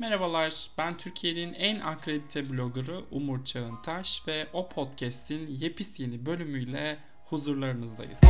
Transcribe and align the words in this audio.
Merhabalar, 0.00 0.70
ben 0.78 0.96
Türkiye'nin 0.96 1.54
en 1.54 1.80
akredite 1.80 2.50
bloggerı 2.50 3.00
Umur 3.10 3.44
Çağıntaş 3.44 4.28
ve 4.28 4.46
o 4.52 4.68
podcast'in 4.68 5.46
yepis 5.46 6.00
yeni 6.00 6.26
bölümüyle 6.26 6.98
huzurlarınızdayız. 7.24 8.20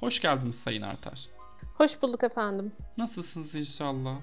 Hoş 0.00 0.20
geldiniz 0.20 0.54
Sayın 0.54 0.82
Artar. 0.82 1.26
Hoş 1.74 2.02
bulduk 2.02 2.24
efendim. 2.24 2.72
Nasılsınız 2.96 3.54
inşallah? 3.54 4.16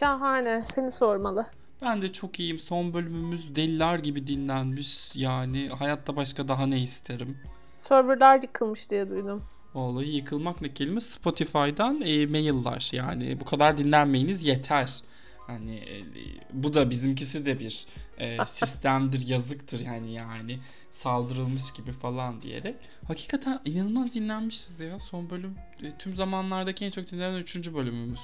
Şahane. 0.00 0.62
Seni 0.74 0.92
sormalı. 0.92 1.46
Ben 1.82 2.02
de 2.02 2.12
çok 2.12 2.40
iyiyim. 2.40 2.58
Son 2.58 2.94
bölümümüz 2.94 3.56
deliler 3.56 3.98
gibi 3.98 4.26
dinlenmiş. 4.26 5.16
Yani 5.16 5.68
hayatta 5.68 6.16
başka 6.16 6.48
daha 6.48 6.66
ne 6.66 6.80
isterim? 6.80 7.38
Serverlar 7.76 8.42
yıkılmış 8.42 8.90
diye 8.90 9.08
duydum. 9.08 9.44
Olayı 9.74 10.08
yıkılmak 10.08 10.62
ne 10.62 10.74
kelime? 10.74 11.00
Spotify'dan 11.00 12.00
e, 12.00 12.26
mailler 12.26 12.90
yani 12.92 13.40
bu 13.40 13.44
kadar 13.44 13.78
dinlenmeyiniz 13.78 14.46
yeter. 14.46 15.00
Hani 15.46 15.76
e, 15.76 16.04
bu 16.52 16.74
da 16.74 16.90
bizimkisi 16.90 17.44
de 17.44 17.60
bir 17.60 17.86
e, 18.18 18.38
sistemdir, 18.46 19.26
yazıktır 19.26 19.80
yani 19.80 20.12
yani 20.12 20.58
saldırılmış 20.90 21.72
gibi 21.72 21.92
falan 21.92 22.42
diyerek. 22.42 22.76
Hakikaten 23.08 23.60
inanılmaz 23.64 24.14
dinlenmişiz 24.14 24.80
ya 24.80 24.98
son 24.98 25.30
bölüm. 25.30 25.54
E, 25.82 25.98
tüm 25.98 26.14
zamanlardaki 26.14 26.84
en 26.84 26.90
çok 26.90 27.10
dinlenen 27.10 27.38
üçüncü 27.38 27.74
bölümümüz. 27.74 28.20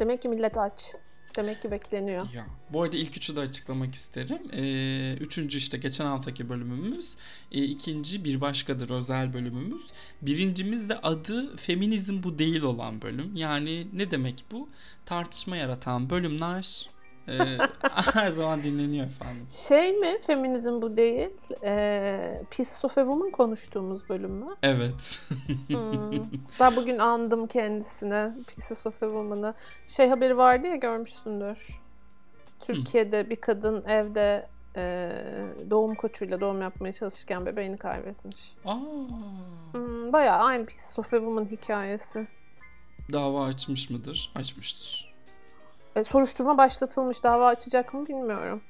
Demek 0.00 0.22
ki 0.22 0.28
millet 0.28 0.58
aç. 0.58 0.94
Demek 1.36 1.62
ki 1.62 1.70
bekleniyor. 1.70 2.32
Ya, 2.32 2.46
bu 2.70 2.82
arada 2.82 2.96
ilk 2.96 3.16
üçü 3.16 3.36
de 3.36 3.40
açıklamak 3.40 3.94
isterim. 3.94 4.38
Ee, 4.52 5.14
üçüncü 5.20 5.58
işte 5.58 5.78
geçen 5.78 6.06
haftaki 6.06 6.48
bölümümüz. 6.48 7.16
Ee, 7.52 7.62
ikinci 7.62 8.24
bir 8.24 8.40
başkadır 8.40 8.90
özel 8.90 9.32
bölümümüz. 9.32 9.82
Birincimiz 10.22 10.88
de 10.88 10.98
adı 10.98 11.56
feminizm 11.56 12.22
bu 12.22 12.38
değil 12.38 12.62
olan 12.62 13.02
bölüm. 13.02 13.36
Yani 13.36 13.86
ne 13.92 14.10
demek 14.10 14.44
bu? 14.50 14.68
Tartışma 15.06 15.56
yaratan 15.56 16.10
bölümler 16.10 16.88
e, 17.28 17.32
her 18.12 18.28
zaman 18.28 18.62
dinleniyor 18.62 19.06
efendim. 19.06 19.46
Şey 19.68 19.92
mi 19.92 20.18
feminizm 20.26 20.82
bu 20.82 20.96
değil? 20.96 21.30
Ee, 21.64 22.42
Pieces 22.50 22.84
of 22.84 22.98
a 22.98 23.00
Woman 23.00 23.30
konuştuğumuz 23.30 24.08
bölüm 24.08 24.30
mü? 24.30 24.46
Evet. 24.62 25.20
Hmm. 25.68 26.24
Ben 26.60 26.76
bugün 26.76 26.98
andım 26.98 27.46
kendisine 27.46 28.34
Pieces 28.46 28.86
of 28.86 29.02
a 29.02 29.06
Woman'ı. 29.06 29.54
Şey 29.86 30.08
haberi 30.08 30.36
vardı 30.36 30.66
ya 30.66 30.76
görmüşsündür. 30.76 31.58
Türkiye'de 32.60 33.30
bir 33.30 33.36
kadın 33.36 33.84
evde 33.84 34.46
e, 34.76 35.10
doğum 35.70 35.94
koçuyla 35.94 36.40
doğum 36.40 36.62
yapmaya 36.62 36.92
çalışırken 36.92 37.46
bebeğini 37.46 37.76
kaybetmiş. 37.76 38.52
Aa, 38.64 38.74
Hmm, 39.72 40.12
bayağı 40.12 40.38
aynı 40.38 40.66
Pieces 40.66 40.98
of 40.98 41.06
a 41.14 41.16
Woman 41.16 41.44
hikayesi. 41.50 42.26
dava 43.12 43.44
açmış 43.44 43.90
mıdır? 43.90 44.30
Açmıştır. 44.34 45.13
E, 45.96 46.04
soruşturma 46.04 46.58
başlatılmış. 46.58 47.22
Dava 47.24 47.46
açacak 47.46 47.94
mı 47.94 48.06
bilmiyorum. 48.06 48.60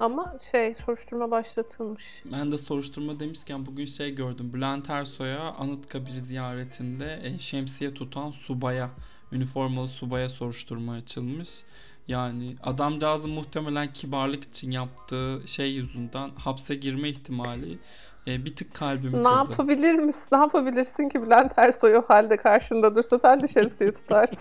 Ama 0.00 0.36
şey 0.52 0.74
soruşturma 0.74 1.30
başlatılmış. 1.30 2.02
Ben 2.32 2.52
de 2.52 2.56
soruşturma 2.56 3.20
demişken 3.20 3.66
bugün 3.66 3.86
şey 3.86 4.14
gördüm. 4.14 4.50
Bülent 4.54 4.90
Ersoy'a 4.90 5.40
Anıtkabir 5.58 6.10
ziyaretinde 6.10 7.20
e, 7.24 7.38
şemsiye 7.38 7.94
tutan 7.94 8.30
subaya, 8.30 8.88
üniformalı 9.32 9.88
subaya 9.88 10.28
soruşturma 10.28 10.92
açılmış. 10.92 11.62
Yani 12.08 12.54
adamcağızın 12.62 13.30
muhtemelen 13.30 13.92
kibarlık 13.92 14.44
için 14.44 14.70
yaptığı 14.70 15.42
şey 15.46 15.72
yüzünden 15.72 16.30
hapse 16.44 16.74
girme 16.74 17.08
ihtimali 17.08 17.78
e, 18.26 18.44
bir 18.44 18.56
tık 18.56 18.74
kalbimi 18.74 19.12
Ne 19.18 19.22
kırdı. 19.22 19.28
yapabilir 19.50 19.94
misin? 19.94 20.20
Ne 20.32 20.38
yapabilirsin 20.38 21.08
ki 21.08 21.22
Bülent 21.22 21.52
Ersoy 21.56 21.96
o 21.96 22.02
halde 22.02 22.36
karşında 22.36 22.94
dursa 22.94 23.18
sen 23.18 23.42
de 23.42 23.48
şemsiye 23.48 23.94
tutarsın. 23.94 24.38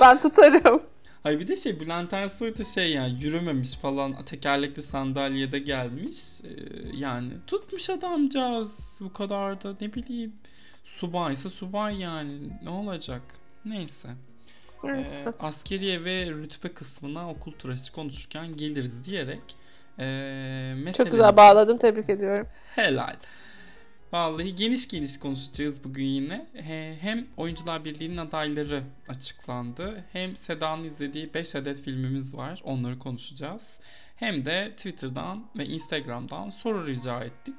ben 0.00 0.20
tutarım. 0.20 0.82
Hayır 1.22 1.40
bir 1.40 1.48
de 1.48 1.56
şey 1.56 1.80
Bülent 1.80 2.12
Ersoy 2.12 2.56
da 2.58 2.64
şey 2.64 2.92
yani 2.92 3.22
yürümemiş 3.22 3.74
falan 3.76 4.24
tekerlekli 4.24 4.82
sandalyede 4.82 5.58
gelmiş. 5.58 6.40
Ee, 6.44 6.48
yani 6.96 7.30
tutmuş 7.46 7.90
adamcağız 7.90 8.78
bu 9.00 9.12
kadar 9.12 9.62
da 9.62 9.76
ne 9.80 9.92
bileyim 9.94 10.32
subaysa 10.84 11.50
subay 11.50 12.00
yani 12.00 12.32
ne 12.62 12.70
olacak 12.70 13.22
neyse. 13.64 14.08
Ee, 14.88 15.04
askeriye 15.40 16.04
ve 16.04 16.26
rütbe 16.30 16.68
kısmına 16.68 17.30
okul 17.30 17.52
turası 17.52 17.92
konuşurken 17.92 18.56
geliriz 18.56 19.04
diyerek 19.04 19.56
ee, 19.98 20.74
Çok 20.96 21.06
güzel 21.10 21.24
meselemizi- 21.24 21.36
bağladın. 21.36 21.78
Tebrik 21.78 22.10
ediyorum. 22.10 22.46
Helal. 22.74 23.16
Vallahi 24.12 24.54
geniş 24.54 24.88
geniş 24.88 25.18
konuşacağız 25.18 25.84
bugün 25.84 26.04
yine. 26.04 26.46
He- 26.54 26.96
Hem 27.00 27.26
Oyuncular 27.36 27.84
Birliği'nin 27.84 28.16
adayları 28.16 28.82
açıklandı. 29.08 30.04
Hem 30.12 30.36
Seda'nın 30.36 30.84
izlediği 30.84 31.34
5 31.34 31.56
adet 31.56 31.82
filmimiz 31.82 32.34
var. 32.36 32.60
Onları 32.64 32.98
konuşacağız. 32.98 33.80
Hem 34.16 34.44
de 34.44 34.72
Twitter'dan 34.76 35.46
ve 35.58 35.66
Instagram'dan 35.66 36.50
soru 36.50 36.86
rica 36.86 37.20
ettik. 37.24 37.54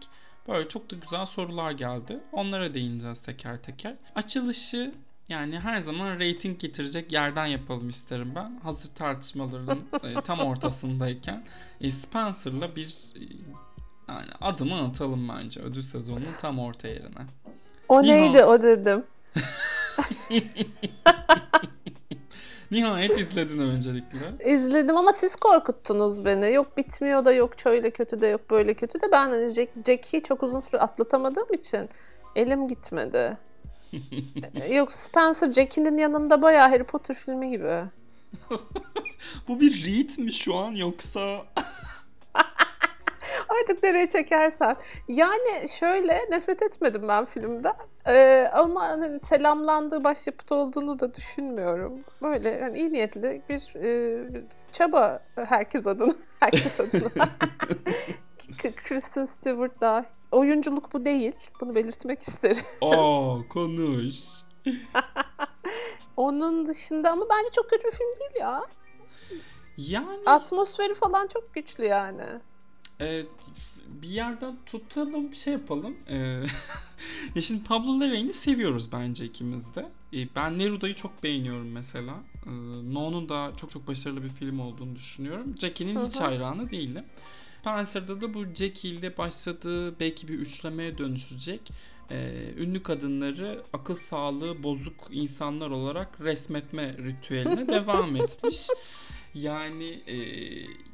Böyle 0.47 0.67
çok 0.67 0.91
da 0.91 0.95
güzel 0.95 1.25
sorular 1.25 1.71
geldi. 1.71 2.19
Onlara 2.31 2.73
değineceğiz 2.73 3.19
teker 3.19 3.61
teker. 3.63 3.95
Açılışı 4.15 4.93
yani 5.29 5.59
her 5.59 5.79
zaman 5.79 6.19
rating 6.19 6.59
getirecek 6.59 7.11
yerden 7.11 7.45
yapalım 7.45 7.89
isterim 7.89 8.35
ben. 8.35 8.59
Hazır 8.63 8.93
tartışmaların 8.95 9.79
e, 10.03 10.21
tam 10.21 10.39
ortasındayken 10.39 11.45
e, 11.81 11.91
Spencer'la 11.91 12.75
bir 12.75 12.87
yani 14.07 14.29
adımı 14.41 14.81
atalım 14.81 15.29
bence 15.29 15.59
ödül 15.59 15.81
sezonunun 15.81 16.33
tam 16.41 16.59
orta 16.59 16.87
yerine. 16.87 17.21
O 17.89 18.01
Nihan. 18.01 18.17
neydi 18.17 18.43
o 18.43 18.61
dedim. 18.61 19.03
Nihayet 22.71 23.19
izledin 23.19 23.59
öncelikle. 23.59 24.19
İzledim 24.45 24.97
ama 24.97 25.13
siz 25.13 25.35
korkuttunuz 25.35 26.25
beni. 26.25 26.53
Yok 26.53 26.77
bitmiyor 26.77 27.25
da 27.25 27.33
yok 27.33 27.53
şöyle 27.63 27.91
kötü 27.91 28.21
de 28.21 28.27
yok 28.27 28.49
böyle 28.51 28.73
kötü 28.73 29.01
de 29.01 29.11
ben 29.11 29.29
hani 29.29 29.49
Jack, 29.49 29.69
Jackie'yi 29.75 30.23
çok 30.23 30.43
uzun 30.43 30.61
süre 30.61 30.79
atlatamadığım 30.79 31.53
için 31.53 31.89
elim 32.35 32.67
gitmedi. 32.67 33.37
Yok 34.71 34.91
Spencer 34.91 35.53
Jackie'nin 35.53 35.97
yanında 35.97 36.41
bayağı 36.41 36.69
Harry 36.69 36.83
Potter 36.83 37.15
filmi 37.25 37.49
gibi. 37.49 37.83
Bu 39.47 39.59
bir 39.59 39.85
read 39.85 40.23
mi 40.23 40.33
şu 40.33 40.55
an 40.55 40.71
yoksa? 40.71 41.41
Artık 43.61 43.83
nereye 43.83 44.09
çekersen. 44.09 44.75
Yani 45.07 45.69
şöyle 45.79 46.25
nefret 46.29 46.61
etmedim 46.61 47.07
ben 47.07 47.25
filmden. 47.25 47.75
Ee, 48.07 48.49
ama 48.53 48.81
hani 48.81 49.19
selamlandığı 49.19 50.03
başyapıt 50.03 50.51
olduğunu 50.51 50.99
da 50.99 51.13
düşünmüyorum. 51.13 51.99
Böyle 52.21 52.49
yani 52.49 52.79
iyi 52.79 52.93
niyetli 52.93 53.41
bir 53.49 53.75
e, 53.75 54.43
çaba 54.71 55.19
herkes 55.35 55.87
adına. 55.87 56.13
Herkes 56.39 56.79
adına. 56.79 57.25
Kristen 58.85 59.25
Stewart 59.25 59.81
da. 59.81 60.05
Oyunculuk 60.31 60.93
bu 60.93 61.05
değil. 61.05 61.35
Bunu 61.61 61.75
belirtmek 61.75 62.27
isterim. 62.27 62.65
Aa 62.81 63.47
konuş. 63.49 64.43
Onun 66.17 66.65
dışında 66.65 67.11
ama 67.11 67.25
bence 67.29 67.49
çok 67.55 67.69
kötü 67.69 67.83
bir 67.83 67.91
film 67.91 68.19
değil 68.19 68.39
ya. 68.39 68.61
Yani 69.77 70.19
Atmosferi 70.25 70.93
falan 70.93 71.27
çok 71.27 71.53
güçlü 71.53 71.85
yani. 71.85 72.23
E, 73.01 73.23
bir 74.01 74.07
yerden 74.07 74.55
tutalım 74.65 75.31
bir 75.31 75.35
şey 75.35 75.53
yapalım. 75.53 75.95
E, 76.09 76.17
ya 77.35 77.41
şimdi 77.41 77.63
Pablo 77.63 77.99
Larraín'i 77.99 78.33
seviyoruz 78.33 78.91
bence 78.91 79.25
ikimiz 79.25 79.75
de. 79.75 79.91
E, 80.13 80.35
ben 80.35 80.59
Neruda'yı 80.59 80.93
çok 80.93 81.23
beğeniyorum 81.23 81.71
mesela. 81.71 82.13
E, 82.45 82.49
No'nun 82.93 83.29
da 83.29 83.51
çok 83.57 83.69
çok 83.69 83.87
başarılı 83.87 84.23
bir 84.23 84.29
film 84.29 84.59
olduğunu 84.59 84.95
düşünüyorum. 84.95 85.55
Jackie'nin 85.59 86.05
hiç 86.05 86.19
hayranı 86.19 86.69
değilim. 86.71 87.03
Spencer'da 87.61 88.21
da 88.21 88.33
bu 88.33 88.45
Jackie 88.55 88.91
ile 88.91 89.17
başladığı 89.17 89.99
belki 89.99 90.27
bir 90.27 90.33
üçlemeye 90.33 90.97
dönüşecek. 90.97 91.71
e, 92.11 92.31
ünlü 92.57 92.83
kadınları 92.83 93.63
akıl 93.73 93.95
sağlığı 93.95 94.63
bozuk 94.63 94.93
insanlar 95.11 95.69
olarak 95.69 96.21
resmetme 96.21 96.93
ritüeline 96.97 97.67
devam 97.73 98.15
etmiş. 98.15 98.67
Yani 99.33 99.99
e, 100.07 100.17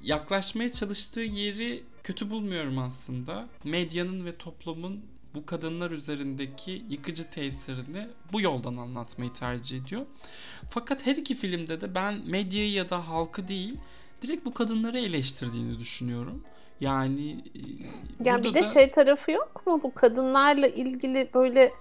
yaklaşmaya 0.04 0.72
çalıştığı 0.72 1.22
yeri 1.22 1.84
kötü 2.04 2.30
bulmuyorum 2.30 2.78
aslında. 2.78 3.48
Medyanın 3.64 4.26
ve 4.26 4.38
toplumun 4.38 5.02
bu 5.36 5.46
kadınlar 5.46 5.92
üzerindeki 5.92 6.84
yıkıcı 6.90 7.30
tesirini 7.30 8.08
bu 8.34 8.42
yoldan 8.42 8.78
anlatmayı 8.78 9.34
tercih 9.34 9.82
ediyor. 9.82 10.06
Fakat 10.70 11.06
her 11.06 11.16
iki 11.16 11.36
filmde 11.36 11.82
de 11.82 11.96
ben 11.96 12.22
medyayı 12.26 12.72
ya 12.72 12.90
da 12.90 13.08
halkı 13.08 13.48
değil, 13.48 13.78
direkt 14.22 14.46
bu 14.46 14.54
kadınları 14.54 15.00
eleştirdiğini 15.00 15.80
düşünüyorum. 15.80 16.44
Yani 16.82 17.32
e, 17.32 18.26
burada 18.26 18.44
bir 18.44 18.54
de 18.54 18.60
da 18.60 18.64
şey 18.64 18.92
tarafı 18.92 19.32
yok 19.32 19.68
mu 19.68 19.80
bu 19.84 19.94
kadınlarla 19.94 20.68
ilgili 20.68 21.30
böyle 21.34 21.72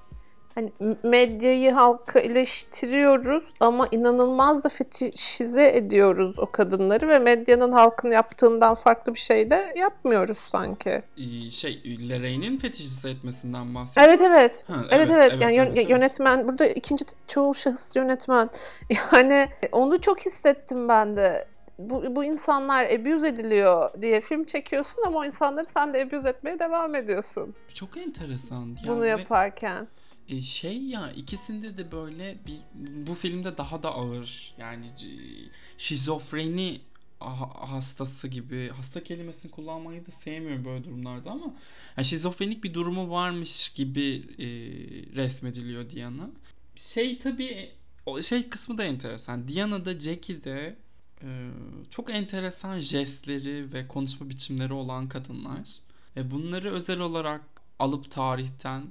hani 0.59 0.73
medyayı 1.03 1.71
halka 1.73 2.21
eleştiriyoruz 2.21 3.45
ama 3.61 3.89
inanılmaz 3.91 4.65
da 4.65 4.69
fetişize 4.69 5.69
ediyoruz 5.77 6.39
o 6.39 6.51
kadınları 6.53 7.09
ve 7.09 7.19
medyanın 7.19 7.73
halkın 7.73 8.11
yaptığından 8.11 8.75
farklı 8.75 9.15
bir 9.15 9.19
şey 9.19 9.51
de 9.51 9.73
yapmıyoruz 9.77 10.39
sanki. 10.53 11.03
Ee, 11.17 11.51
Şey, 11.51 11.83
Lorraine'in 12.11 12.59
fetişize 12.59 13.11
etmesinden 13.11 13.75
bahsediyor. 13.75 14.09
Evet 14.09 14.21
evet. 14.21 14.65
Ha, 14.69 14.75
Evet 14.91 15.11
evet, 15.13 15.33
yani 15.41 15.57
yön- 15.57 15.67
evet, 15.67 15.77
evet. 15.79 15.91
yönetmen 15.91 16.49
burada 16.49 16.67
ikinci 16.67 17.05
çoğu 17.29 17.55
şahıs 17.55 17.97
yönetmen. 17.97 18.51
Yani 19.13 19.49
onu 19.73 20.01
çok 20.01 20.27
hissettim 20.27 20.89
ben 20.89 21.17
de. 21.17 21.45
Bu, 21.79 22.17
bu 22.17 22.25
insanlar 22.25 22.85
abuse 22.85 23.29
ediliyor 23.29 23.91
diye 24.03 24.21
film 24.21 24.45
çekiyorsun 24.45 25.03
ama 25.07 25.19
o 25.19 25.25
insanları 25.25 25.65
sen 25.75 25.95
de 25.95 26.03
abuse 26.03 26.29
etmeye 26.29 26.59
devam 26.59 26.95
ediyorsun 26.95 27.55
Çok 27.75 27.97
enteresan. 27.97 28.57
Yani 28.61 28.77
bunu 28.89 29.03
ve- 29.03 29.09
yaparken. 29.09 29.83
E, 29.83 29.87
şey 30.43 30.83
ya 30.83 31.11
ikisinde 31.11 31.77
de 31.77 31.93
böyle 31.93 32.39
bir 32.47 32.61
bu 33.07 33.15
filmde 33.15 33.57
daha 33.57 33.83
da 33.83 33.95
ağır 33.95 34.55
yani 34.59 34.87
şizofreni 35.79 36.81
ha- 37.21 37.71
hastası 37.73 38.29
gibi 38.29 38.71
hasta 38.77 39.03
kelimesini 39.03 39.51
kullanmayı 39.51 40.07
da 40.07 40.11
sevmiyorum 40.11 40.65
böyle 40.65 40.85
durumlarda 40.85 41.31
ama 41.31 41.55
yani 41.97 42.05
şizofrenik 42.05 42.65
bir 42.65 42.75
durumu 42.75 43.11
varmış 43.11 43.69
gibi 43.69 44.23
e, 44.39 44.47
resmediliyor 45.17 45.91
Diana. 45.91 46.31
Şey 46.77 47.19
tabii 47.19 47.71
o 48.07 48.23
şey 48.23 48.49
kısmı 48.49 48.79
da 48.79 48.85
enteresan. 48.85 49.49
Diana'da 49.49 50.01
Jackie'de 50.01 50.77
e, 51.23 51.51
çok 51.91 52.11
enteresan 52.11 52.81
jestleri 52.81 53.73
ve 53.73 53.89
konuşma 53.89 54.31
biçimleri 54.31 54.73
olan 54.73 55.09
kadınlar. 55.09 55.79
E, 56.17 56.31
bunları 56.31 56.73
özel 56.73 57.01
olarak 57.01 57.43
alıp 57.79 58.11
tarihten 58.11 58.83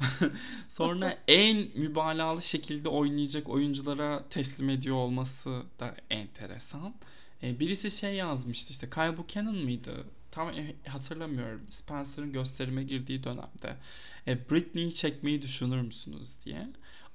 Sonra 0.68 1.18
en 1.28 1.68
mübalağalı 1.74 2.42
şekilde 2.42 2.88
oynayacak 2.88 3.48
oyunculara 3.48 4.24
teslim 4.30 4.68
ediyor 4.68 4.96
olması 4.96 5.62
da 5.80 5.94
enteresan. 6.10 6.94
E, 7.42 7.60
birisi 7.60 7.90
şey 7.90 8.14
yazmıştı 8.14 8.72
işte 8.72 8.90
Kyle 8.90 9.18
Buchanan 9.18 9.54
mıydı? 9.54 9.92
Tam 10.30 10.48
e- 10.48 10.88
hatırlamıyorum. 10.88 11.60
Spencer'ın 11.68 12.32
gösterime 12.32 12.82
girdiği 12.82 13.24
dönemde. 13.24 13.76
E, 14.26 14.50
Britney'i 14.50 14.94
çekmeyi 14.94 15.42
düşünür 15.42 15.80
müsünüz 15.80 16.44
diye. 16.44 16.68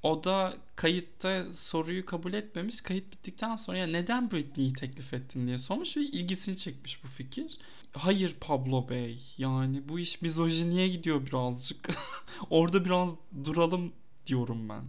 O 0.04 0.24
da 0.24 0.54
kayıtta 0.76 1.54
soruyu 1.54 2.06
kabul 2.06 2.34
etmemiş. 2.34 2.82
Kayıt 2.82 3.12
bittikten 3.12 3.56
sonra 3.56 3.78
ya 3.78 3.88
neden 3.88 4.32
Britney'i 4.32 4.74
teklif 4.74 5.14
ettin 5.14 5.48
diye 5.48 5.58
sormuş 5.58 5.98
ve 5.98 6.02
ilgisini 6.02 6.58
çekmiş 6.58 7.04
bu 7.04 7.08
fikir. 7.08 7.58
Hayır 7.94 8.38
Pablo 8.42 8.90
Bey 8.90 9.20
yani 9.38 9.90
bu 9.90 10.00
iş 10.00 10.22
mizojiniye 10.22 10.88
gidiyor 10.88 11.26
birazcık. 11.26 11.78
Orada 12.50 12.86
biraz 12.86 13.16
duralım 13.46 13.94
diyorum 14.26 14.70
ben. 14.70 14.82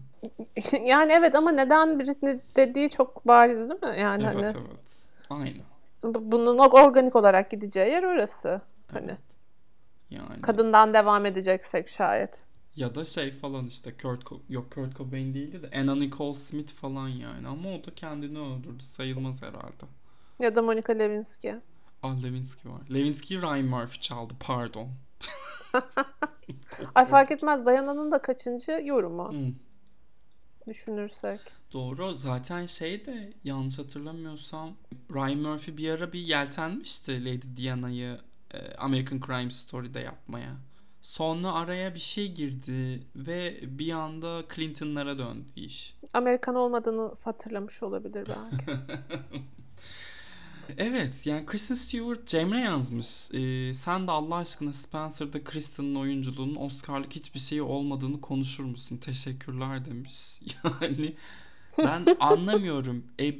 Yani 0.86 1.12
evet 1.12 1.34
ama 1.34 1.52
neden 1.52 2.00
Britney 2.00 2.40
dediği 2.56 2.90
çok 2.90 3.26
bariz 3.26 3.68
değil 3.70 3.82
mi? 3.82 4.00
Yani 4.00 4.22
evet 4.22 4.34
hani 4.34 4.44
evet. 4.44 5.08
Aynen. 5.30 5.62
bu- 6.02 6.32
bunun 6.32 6.58
organik 6.58 7.16
olarak 7.16 7.50
gideceği 7.50 7.90
yer 7.90 8.02
orası. 8.02 8.60
Hani 8.92 9.06
Evet. 9.10 9.20
Yani 10.10 10.40
kadından 10.42 10.94
devam 10.94 11.26
edeceksek 11.26 11.88
şayet. 11.88 12.40
ya 12.76 12.94
da 12.94 13.04
şey 13.04 13.32
falan 13.32 13.66
işte 13.66 13.96
Kurt 14.02 14.22
Co- 14.24 14.40
yok 14.48 14.70
Kurt 14.72 14.96
Cobain 14.96 15.34
değildi 15.34 15.62
de 15.62 15.80
Anna 15.80 15.94
Nicole 15.94 16.34
Smith 16.34 16.72
falan 16.74 17.08
yani 17.08 17.48
ama 17.48 17.68
o 17.68 17.84
da 17.84 17.94
kendini 17.94 18.38
öldürdü 18.38 18.82
sayılmaz 18.82 19.42
herhalde. 19.42 19.84
Ya 20.38 20.54
da 20.54 20.62
Monica 20.62 20.92
Lewinsky. 20.94 21.54
Ah 22.02 22.22
Lewinsky 22.22 22.72
var. 22.72 22.80
Lewinsky 22.94 23.42
Ryan 23.42 23.64
Murphy 23.64 24.00
çaldı 24.00 24.34
pardon. 24.40 24.88
Ay 26.94 27.06
fark 27.08 27.30
etmez 27.30 27.66
Dayana'nın 27.66 28.12
da 28.12 28.22
kaçıncı 28.22 28.70
yorumu 28.84 29.30
Hmm. 29.32 29.54
düşünürsek. 30.68 31.40
Doğru. 31.72 32.14
Zaten 32.14 32.66
şey 32.66 33.06
de 33.06 33.32
yanlış 33.44 33.78
hatırlamıyorsam 33.78 34.70
Ryan 35.14 35.38
Murphy 35.38 35.76
bir 35.76 35.90
ara 35.90 36.12
bir 36.12 36.20
yeltenmişti 36.20 37.24
Lady 37.24 37.56
Diana'yı 37.56 38.18
e, 38.54 38.74
American 38.74 39.20
Crime 39.26 39.50
Story'de 39.50 40.00
yapmaya. 40.00 40.56
Sonra 41.00 41.52
araya 41.52 41.94
bir 41.94 42.00
şey 42.00 42.32
girdi 42.32 43.02
ve 43.16 43.60
bir 43.62 43.92
anda 43.92 44.42
Clinton'lara 44.54 45.18
döndü 45.18 45.48
iş. 45.56 45.96
Amerikan 46.12 46.54
olmadığını 46.54 47.14
hatırlamış 47.24 47.82
olabilir 47.82 48.28
belki. 48.28 48.80
Evet 50.78 51.26
yani 51.26 51.46
Kristen 51.46 51.74
Stewart 51.74 52.26
Cemre 52.28 52.60
yazmış. 52.60 53.30
Ee, 53.34 53.74
sen 53.74 54.06
de 54.06 54.10
Allah 54.10 54.36
aşkına 54.36 54.72
Spencer'da 54.72 55.44
Kristen'in 55.44 55.94
oyunculuğunun 55.94 56.56
Oscar'lık 56.56 57.12
hiçbir 57.12 57.40
şeyi 57.40 57.62
olmadığını 57.62 58.20
konuşur 58.20 58.64
musun? 58.64 58.96
Teşekkürler 58.96 59.84
demiş. 59.84 60.40
Yani 60.80 61.14
ben 61.78 62.16
anlamıyorum. 62.20 63.04
E, 63.20 63.34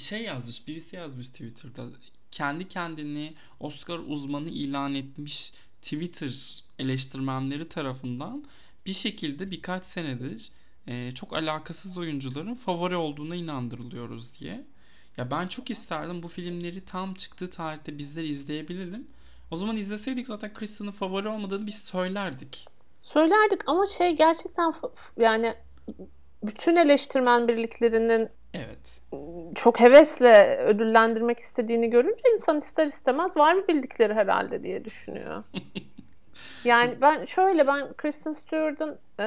şey 0.00 0.22
yazmış 0.22 0.68
birisi 0.68 0.96
yazmış 0.96 1.28
Twitter'da. 1.28 1.86
Kendi 2.30 2.68
kendini 2.68 3.34
Oscar 3.60 3.98
uzmanı 3.98 4.48
ilan 4.48 4.94
etmiş 4.94 5.52
Twitter 5.82 6.64
eleştirmenleri 6.78 7.68
tarafından 7.68 8.44
bir 8.86 8.92
şekilde 8.92 9.50
birkaç 9.50 9.84
senedir 9.84 10.50
e, 10.86 11.14
çok 11.14 11.32
alakasız 11.32 11.98
oyuncuların 11.98 12.54
favori 12.54 12.96
olduğuna 12.96 13.36
inandırılıyoruz 13.36 14.40
diye. 14.40 14.66
Ya 15.20 15.30
ben 15.30 15.46
çok 15.48 15.70
isterdim 15.70 16.22
bu 16.22 16.28
filmleri 16.28 16.84
tam 16.84 17.14
çıktığı 17.14 17.50
tarihte 17.50 17.98
bizler 17.98 18.22
izleyebilelim. 18.22 19.06
O 19.50 19.56
zaman 19.56 19.76
izleseydik 19.76 20.26
zaten 20.26 20.54
Kristen'ın 20.54 20.90
favori 20.90 21.28
olmadığını 21.28 21.66
biz 21.66 21.82
söylerdik. 21.82 22.66
Söylerdik 23.00 23.60
ama 23.66 23.86
şey 23.86 24.16
gerçekten 24.16 24.74
yani 25.16 25.54
bütün 26.42 26.76
eleştirmen 26.76 27.48
birliklerinin 27.48 28.28
Evet. 28.54 29.02
çok 29.54 29.80
hevesle 29.80 30.56
ödüllendirmek 30.56 31.38
istediğini 31.38 31.90
görünce 31.90 32.22
insan 32.34 32.58
ister 32.58 32.86
istemez 32.86 33.36
var 33.36 33.54
mı 33.54 33.68
bildikleri 33.68 34.14
herhalde 34.14 34.62
diye 34.62 34.84
düşünüyor. 34.84 35.44
Yani 36.64 36.94
ben 37.00 37.24
şöyle 37.24 37.66
ben 37.66 37.92
Kristen 37.92 38.32
Stewart'ın 38.32 38.98
e, 39.18 39.24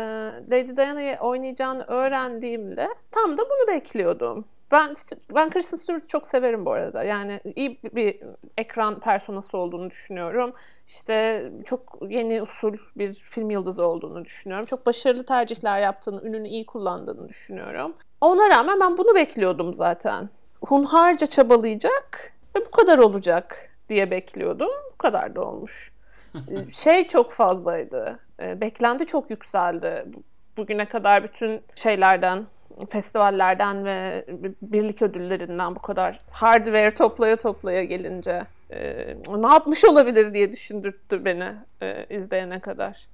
Lady 0.51 0.78
Diana'yı 0.78 1.18
oynayacağını 1.18 1.84
öğrendiğimde 1.84 2.88
tam 3.12 3.38
da 3.38 3.42
bunu 3.42 3.75
bekliyordum. 3.75 4.46
Ben 4.74 4.96
ben 5.36 5.50
Kristen 5.50 5.78
Stewart'ı 5.78 6.08
çok 6.08 6.28
severim 6.28 6.66
bu 6.66 6.72
arada. 6.72 7.04
Yani 7.04 7.40
iyi 7.56 7.80
bir 7.96 8.20
ekran 8.58 9.00
personası 9.00 9.58
olduğunu 9.58 9.90
düşünüyorum. 9.90 10.54
İşte 10.88 11.44
çok 11.66 11.98
yeni 12.10 12.42
usul 12.42 12.74
bir 12.98 13.14
film 13.14 13.50
yıldızı 13.50 13.86
olduğunu 13.86 14.25
düşünüyorum. 14.25 14.66
Çok 14.66 14.86
başarılı 14.86 15.25
tercihler 15.25 15.80
yaptığını, 15.81 16.22
ününü 16.28 16.48
iyi 16.48 16.66
kullandığını 16.66 17.30
düşünüyorum. 17.30 17.94
Ona 18.22 18.50
rağmen 18.50 18.80
ben 18.80 18.98
bunu 18.98 19.16
bekliyordum 19.16 19.74
zaten. 19.74 20.30
Hunharca 20.66 21.28
çabalayacak 21.28 22.34
ve 22.56 22.60
bu 22.66 22.72
kadar 22.72 22.98
olacak 22.98 23.70
diye 23.90 24.12
bekliyordum. 24.12 24.70
Bu 24.94 24.98
kadar 24.98 25.36
da 25.36 25.42
olmuş. 25.42 25.92
Şey 26.74 27.08
çok 27.08 27.31
fazlaydı. 27.31 28.20
Ee, 28.39 28.62
Beklenti 28.62 29.06
çok 29.06 29.30
yükseldi. 29.30 30.03
Bu- 30.06 30.24
Bugüne 30.58 30.86
kadar 30.86 31.24
bütün 31.24 31.62
şeylerden, 31.75 32.44
festivallerden 32.89 33.86
ve 33.86 34.25
birlik 34.62 35.01
ödüllerinden 35.01 35.75
bu 35.75 35.80
kadar 35.80 36.20
hardware 36.32 36.94
toplaya 36.94 37.38
toplaya 37.38 37.84
gelince 37.84 38.48
e, 38.72 39.08
ne 39.38 39.48
yapmış 39.48 39.86
olabilir 39.86 40.34
diye 40.34 40.53
düşündürttü 40.53 41.25
beni 41.25 41.51
e, 41.82 42.06
izleyene 42.18 42.60
kadar. 42.60 43.08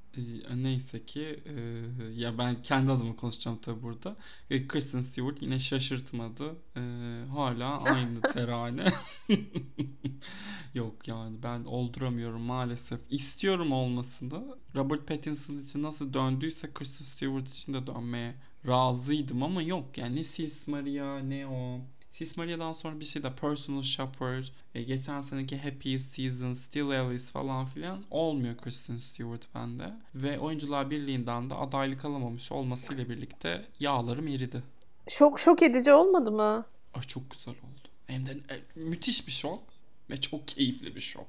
Neyse 0.56 1.06
ki 1.06 1.40
e, 1.46 1.62
ya 2.16 2.38
ben 2.38 2.62
kendi 2.62 2.92
adıma 2.92 3.16
konuşacağım 3.16 3.60
tabii 3.62 3.84
burada. 3.84 4.16
E, 4.50 4.68
Kristen 4.68 5.02
Stewart 5.02 5.42
yine 5.42 5.60
şaşırtmadı. 5.60 6.56
E, 6.76 6.82
hala 7.36 7.84
aynı 7.84 8.22
terane. 8.34 8.86
Yok 10.74 11.08
yani 11.08 11.44
ben 11.44 11.64
olduramıyorum 11.64 12.42
maalesef. 12.42 13.00
İstiyorum 13.10 13.72
olmasını. 13.72 14.58
Robert 14.76 15.08
Pattinson 15.08 15.56
için 15.58 15.84
nasıl 15.84 16.14
döndüyse 16.14 16.74
Kristen 16.74 17.06
Stewart 17.06 17.50
için 17.50 17.74
de 17.74 17.88
dönmeye 17.88 18.36
razıydım 18.68 19.44
ama 19.44 19.62
yok 19.62 19.98
yani 19.98 20.16
ne 20.16 20.24
Sis 20.24 20.68
Maria 20.68 21.20
ne 21.20 21.48
o. 21.48 21.80
Sis 22.10 22.38
Maria'dan 22.38 22.72
sonra 22.72 23.00
bir 23.00 23.06
şey 23.06 23.24
de 23.24 23.36
Personal 23.36 23.82
Shopper, 23.82 24.52
e, 24.76 24.84
geçen 24.84 25.22
seneki 25.22 25.58
Happiest 25.58 26.16
Season, 26.16 26.54
Still 26.54 26.90
Alice 26.90 27.24
falan 27.24 27.66
filan 27.66 28.04
olmuyor 28.12 28.58
Kristen 28.58 28.98
Stewart 28.98 29.56
bende. 29.56 29.94
Ve 30.16 30.40
Oyuncular 30.40 30.90
Birliği'nden 30.90 31.50
de 31.50 31.56
adaylık 31.56 32.06
alamamış 32.06 32.52
olmasıyla 32.52 33.10
birlikte 33.10 33.66
yağlarım 33.80 34.28
eridi. 34.28 34.64
Şok 35.10 35.40
şok 35.40 35.64
edici 35.64 35.94
olmadı 35.94 36.32
mı? 36.32 36.66
Ay 36.94 37.04
çok 37.04 37.32
güzel 37.32 37.54
oldu. 37.54 37.90
Hem 38.08 38.26
de 38.26 38.32
e, 38.32 38.80
müthiş 38.80 39.28
bir 39.28 39.32
şok 39.32 39.64
ve 40.10 40.22
çok 40.22 40.48
keyifli 40.48 40.96
bir 40.96 41.02
şok. 41.02 41.28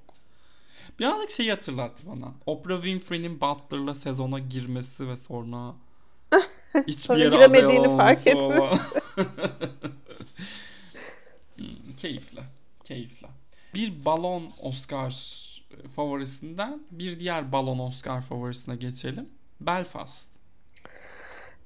Birazcık 0.99 1.30
şeyi 1.30 1.50
hatırlattı 1.50 2.06
bana. 2.06 2.34
Oprah 2.46 2.76
Winfrey'nin 2.76 3.40
Butler'la 3.40 3.94
sezona 3.94 4.38
girmesi 4.38 5.08
ve 5.08 5.16
sonra 5.16 5.75
hiçbir 6.87 7.16
yere 7.16 7.37
giremediğini 7.37 7.96
fark 7.96 8.25
falan. 8.25 8.78
Hmm, 11.56 11.96
keyifli. 11.96 12.40
Keyifli. 12.84 13.26
Bir 13.75 14.04
balon 14.04 14.52
Oscar 14.58 15.10
favorisinden 15.96 16.82
bir 16.90 17.20
diğer 17.20 17.52
balon 17.52 17.78
Oscar 17.78 18.22
favorisine 18.22 18.76
geçelim. 18.76 19.28
Belfast. 19.60 20.28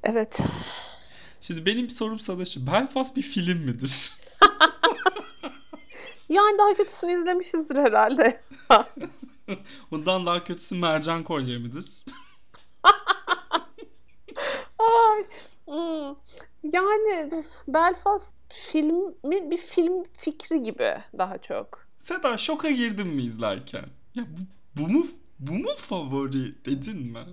Evet. 0.02 0.38
Şimdi 1.40 1.66
benim 1.66 1.90
sorum 1.90 2.18
sana 2.18 2.44
şu. 2.44 2.66
Belfast 2.66 3.16
bir 3.16 3.22
film 3.22 3.58
midir? 3.58 4.12
Yani 6.28 6.58
daha 6.58 6.74
kötüsünü 6.74 7.20
izlemişizdir 7.20 7.76
herhalde. 7.76 8.40
Bundan 9.90 10.26
daha 10.26 10.44
kötüsü 10.44 10.76
Mercan 10.76 11.22
Kolye 11.22 11.58
midir? 11.58 12.04
Ay. 14.78 15.24
hmm. 15.66 16.16
Yani 16.62 17.44
Belfast 17.68 18.32
filmin 18.72 19.50
bir 19.50 19.58
film 19.58 20.04
fikri 20.12 20.62
gibi 20.62 20.96
daha 21.18 21.38
çok. 21.38 21.86
Seda 21.98 22.36
şoka 22.36 22.70
girdin 22.70 23.06
mi 23.06 23.22
izlerken? 23.22 23.84
Ya 24.14 24.24
bu, 24.76 24.82
bu 24.82 24.88
mu 24.92 25.04
bu 25.38 25.52
mu 25.52 25.70
favori 25.76 26.64
dedin 26.64 26.98
mi? 26.98 27.24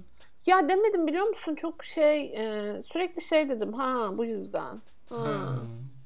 Ya 0.45 0.69
demedim 0.69 1.07
biliyor 1.07 1.27
musun 1.27 1.55
çok 1.55 1.83
şey 1.83 2.23
e, 2.23 2.81
sürekli 2.93 3.21
şey 3.21 3.49
dedim 3.49 3.73
ha 3.73 4.17
bu 4.17 4.25
yüzden. 4.25 4.81
Ha. 5.09 5.55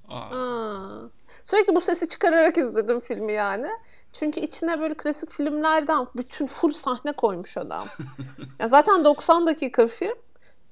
Aa. 0.08 0.32
Ha. 0.32 1.10
Sürekli 1.46 1.76
bu 1.76 1.82
sesi 1.82 2.10
çıkararak 2.10 2.58
izledim 2.58 3.00
filmi 3.00 3.34
yani. 3.34 3.68
Çünkü 4.14 4.40
içine 4.40 4.80
böyle 4.80 4.94
klasik 4.94 5.32
filmlerden 5.32 6.08
bütün 6.16 6.48
full 6.48 6.72
sahne 6.72 7.12
koymuş 7.12 7.58
adam. 7.58 7.84
ya 8.60 8.68
zaten 8.68 9.06
90 9.06 9.48
dakika 9.48 9.88
film. 9.88 10.16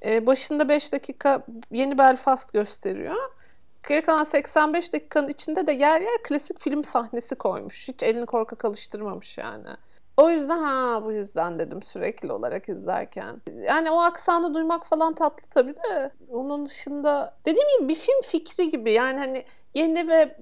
Ee, 0.05 0.25
başında 0.25 0.69
5 0.69 0.93
dakika 0.93 1.43
yeni 1.71 1.97
Belfast 1.97 2.53
gösteriyor. 2.53 3.15
Geri 3.87 4.01
kalan 4.01 4.23
85 4.23 4.93
dakikanın 4.93 5.27
içinde 5.27 5.67
de 5.67 5.71
yer 5.71 6.01
yer 6.01 6.23
klasik 6.23 6.59
film 6.59 6.83
sahnesi 6.83 7.35
koymuş. 7.35 7.87
Hiç 7.87 8.03
elini 8.03 8.25
korkak 8.25 8.65
alıştırmamış 8.65 9.37
yani. 9.37 9.67
O 10.17 10.29
yüzden 10.29 10.57
ha 10.57 11.01
bu 11.05 11.11
yüzden 11.11 11.59
dedim 11.59 11.83
sürekli 11.83 12.31
olarak 12.31 12.69
izlerken. 12.69 13.41
Yani 13.67 13.91
o 13.91 14.01
aksanı 14.01 14.53
duymak 14.53 14.85
falan 14.85 15.13
tatlı 15.13 15.49
tabii 15.49 15.75
de 15.75 16.11
onun 16.29 16.65
dışında 16.65 17.37
dediğim 17.45 17.67
gibi 17.79 17.89
bir 17.89 17.95
film 17.95 18.21
fikri 18.21 18.69
gibi 18.69 18.91
yani 18.91 19.19
hani 19.19 19.45
yeni 19.73 20.07
ve 20.07 20.37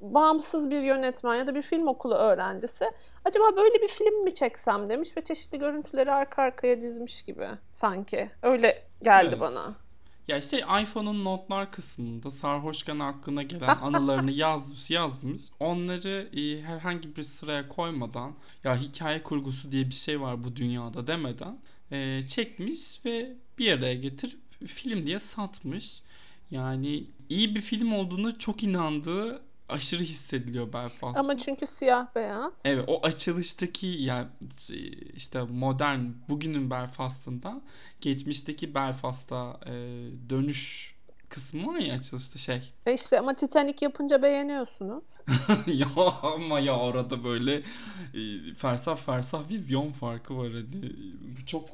bağımsız 0.00 0.70
bir 0.70 0.80
yönetmen 0.80 1.34
ya 1.34 1.46
da 1.46 1.54
bir 1.54 1.62
film 1.62 1.86
okulu 1.86 2.14
öğrencisi 2.14 2.84
acaba 3.24 3.56
böyle 3.56 3.82
bir 3.82 3.88
film 3.88 4.24
mi 4.24 4.34
çeksem 4.34 4.90
demiş 4.90 5.16
ve 5.16 5.20
çeşitli 5.20 5.58
görüntüleri 5.58 6.12
arka 6.12 6.42
arkaya 6.42 6.78
dizmiş 6.80 7.22
gibi 7.22 7.46
sanki. 7.72 8.30
Öyle 8.42 8.82
geldi 9.02 9.28
Evet. 9.28 9.40
bana. 9.40 9.83
Ya 10.28 10.40
şey 10.40 10.60
iPhone'un 10.82 11.24
notlar 11.24 11.72
kısmında 11.72 12.30
sarhoşken 12.30 12.98
aklına 12.98 13.42
gelen 13.42 13.76
anılarını 13.82 14.30
yazmış 14.30 14.90
yazmış. 14.90 15.42
Onları 15.60 16.28
e, 16.36 16.62
herhangi 16.62 17.16
bir 17.16 17.22
sıraya 17.22 17.68
koymadan 17.68 18.32
ya 18.64 18.76
hikaye 18.76 19.22
kurgusu 19.22 19.72
diye 19.72 19.86
bir 19.86 19.94
şey 19.94 20.20
var 20.20 20.44
bu 20.44 20.56
dünyada 20.56 21.06
demeden 21.06 21.58
e, 21.90 22.22
çekmiş 22.26 23.04
ve 23.04 23.36
bir 23.58 23.72
araya 23.72 23.94
getirip 23.94 24.40
film 24.66 25.06
diye 25.06 25.18
satmış. 25.18 26.02
Yani 26.50 27.04
iyi 27.28 27.54
bir 27.54 27.60
film 27.60 27.92
olduğunu 27.92 28.38
çok 28.38 28.62
inandığı 28.62 29.42
aşırı 29.74 30.02
hissediliyor 30.02 30.72
Belfast'ta. 30.72 31.20
Ama 31.20 31.38
çünkü 31.38 31.66
siyah 31.66 32.14
beyaz. 32.14 32.52
Evet 32.64 32.84
o 32.86 33.06
açılıştaki 33.06 33.86
yani 33.86 34.26
işte 35.14 35.42
modern 35.42 36.00
bugünün 36.28 36.70
Belfast'ından 36.70 37.62
geçmişteki 38.00 38.74
Belfast'a 38.74 39.60
e, 39.66 39.72
dönüş 40.30 40.94
kısmı 41.28 41.66
var 41.66 41.78
ya 41.78 41.94
açılışta 41.94 42.38
şey. 42.38 42.72
E 42.86 42.94
işte 42.94 43.18
ama 43.18 43.34
Titanic 43.34 43.78
yapınca 43.84 44.22
beğeniyorsunuz. 44.22 45.04
ya 45.66 45.86
ama 46.22 46.60
ya 46.60 46.76
orada 46.78 47.24
böyle 47.24 47.54
e, 48.14 48.54
fersah 48.56 48.96
fersah 48.96 49.50
vizyon 49.50 49.92
farkı 49.92 50.38
var 50.38 50.52
hani 50.52 50.92
bu 51.38 51.46
çok 51.46 51.68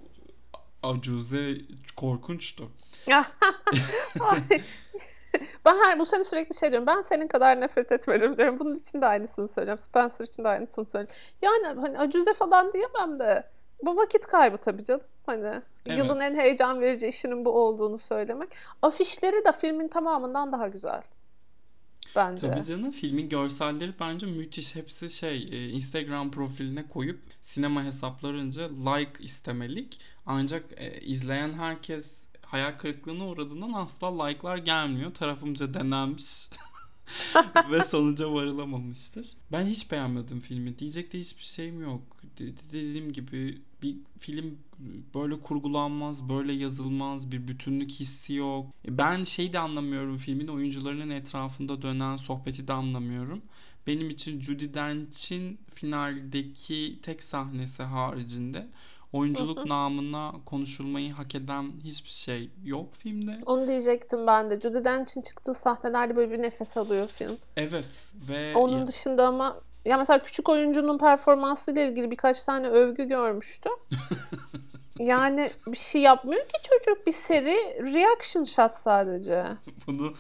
acuze 0.82 1.58
korkunçtu. 1.96 2.70
Her 5.64 5.98
bu 5.98 6.06
sene 6.06 6.24
sürekli 6.24 6.56
şey 6.58 6.70
diyorum. 6.70 6.86
Ben 6.86 7.02
senin 7.02 7.28
kadar 7.28 7.60
nefret 7.60 7.92
etmedim 7.92 8.36
diyorum. 8.36 8.58
Bunun 8.58 8.74
için 8.74 9.00
de 9.00 9.06
aynısını 9.06 9.48
söyleyeceğim. 9.48 9.78
Spencer 9.78 10.24
için 10.24 10.44
de 10.44 10.48
aynısını 10.48 10.86
söyleyeceğim. 10.86 11.22
Yani 11.42 11.80
hani 11.80 11.98
acuze 11.98 12.34
falan 12.34 12.72
diyemem 12.72 13.18
de 13.18 13.44
bu 13.82 13.96
vakit 13.96 14.26
kaybı 14.26 14.58
tabii 14.58 14.84
canım. 14.84 15.00
Hani 15.26 15.62
Evet. 15.86 15.98
yılın 15.98 16.20
en 16.20 16.34
heyecan 16.34 16.80
verici 16.80 17.08
işinin 17.08 17.44
bu 17.44 17.50
olduğunu 17.50 17.98
söylemek. 17.98 18.48
Afişleri 18.82 19.44
de 19.44 19.52
filmin 19.60 19.88
tamamından 19.88 20.52
daha 20.52 20.68
güzel. 20.68 21.02
Bence. 22.16 22.50
Tabii 22.50 22.64
canım 22.64 22.90
filmin 22.90 23.28
görselleri 23.28 23.92
bence 24.00 24.26
müthiş. 24.26 24.76
Hepsi 24.76 25.10
şey 25.10 25.48
e, 25.52 25.68
Instagram 25.68 26.30
profiline 26.30 26.88
koyup 26.88 27.20
sinema 27.40 27.84
hesaplarınca 27.84 28.68
like 28.68 29.24
istemelik. 29.24 30.00
Ancak 30.26 30.64
e, 30.76 31.00
izleyen 31.00 31.52
herkes 31.52 32.26
hayal 32.50 32.78
kırıklığına 32.78 33.26
uğradığından 33.28 33.72
asla 33.72 34.24
like'lar 34.24 34.56
gelmiyor. 34.56 35.14
Tarafımca 35.14 35.74
denenmiş. 35.74 36.50
ve 37.70 37.82
sonuca 37.82 38.32
varılamamıştır. 38.32 39.26
Ben 39.52 39.64
hiç 39.66 39.90
beğenmedim 39.90 40.40
filmi. 40.40 40.78
Diyecek 40.78 41.12
de 41.12 41.18
hiçbir 41.18 41.42
şeyim 41.42 41.82
yok. 41.82 42.02
De- 42.38 42.56
de- 42.56 42.72
dediğim 42.72 43.12
gibi 43.12 43.58
bir 43.82 43.96
film 44.18 44.58
böyle 45.14 45.40
kurgulanmaz, 45.40 46.28
böyle 46.28 46.52
yazılmaz, 46.52 47.32
bir 47.32 47.48
bütünlük 47.48 47.90
hissi 47.90 48.34
yok. 48.34 48.66
Ben 48.88 49.22
şey 49.24 49.52
de 49.52 49.58
anlamıyorum 49.58 50.16
filmin 50.16 50.48
oyuncularının 50.48 51.10
etrafında 51.10 51.82
dönen 51.82 52.16
sohbeti 52.16 52.68
de 52.68 52.72
anlamıyorum. 52.72 53.42
Benim 53.86 54.10
için 54.10 54.40
Judi 54.40 54.74
Dench'in 54.74 55.58
finaldeki 55.74 56.98
tek 57.02 57.22
sahnesi 57.22 57.82
haricinde 57.82 58.68
oyunculuk 59.12 59.66
namına 59.66 60.32
konuşulmayı 60.46 61.12
hak 61.12 61.34
eden 61.34 61.72
hiçbir 61.84 62.10
şey 62.10 62.50
yok 62.64 62.94
filmde. 62.94 63.38
Onu 63.46 63.68
diyecektim 63.68 64.26
ben 64.26 64.50
de. 64.50 64.60
Judi 64.60 64.84
Dench'in 64.84 65.22
çıktığı 65.22 65.54
sahnelerde 65.54 66.16
böyle 66.16 66.32
bir 66.32 66.42
nefes 66.42 66.76
alıyor 66.76 67.08
film. 67.08 67.36
Evet 67.56 68.12
ve 68.28 68.54
Onun 68.56 68.76
ya- 68.78 68.86
dışında 68.86 69.26
ama 69.26 69.60
ya 69.84 69.96
mesela 69.96 70.22
küçük 70.22 70.48
oyuncunun 70.48 70.98
performansıyla 70.98 71.82
ilgili 71.82 72.10
birkaç 72.10 72.44
tane 72.44 72.68
övgü 72.68 73.04
görmüştüm. 73.04 73.72
Yani 74.98 75.50
bir 75.66 75.76
şey 75.76 76.00
yapmıyor 76.02 76.42
ki 76.48 76.58
çocuk 76.68 77.06
bir 77.06 77.12
seri 77.12 77.56
reaction 77.94 78.44
shot 78.44 78.74
sadece. 78.74 79.44
bunu 79.86 80.12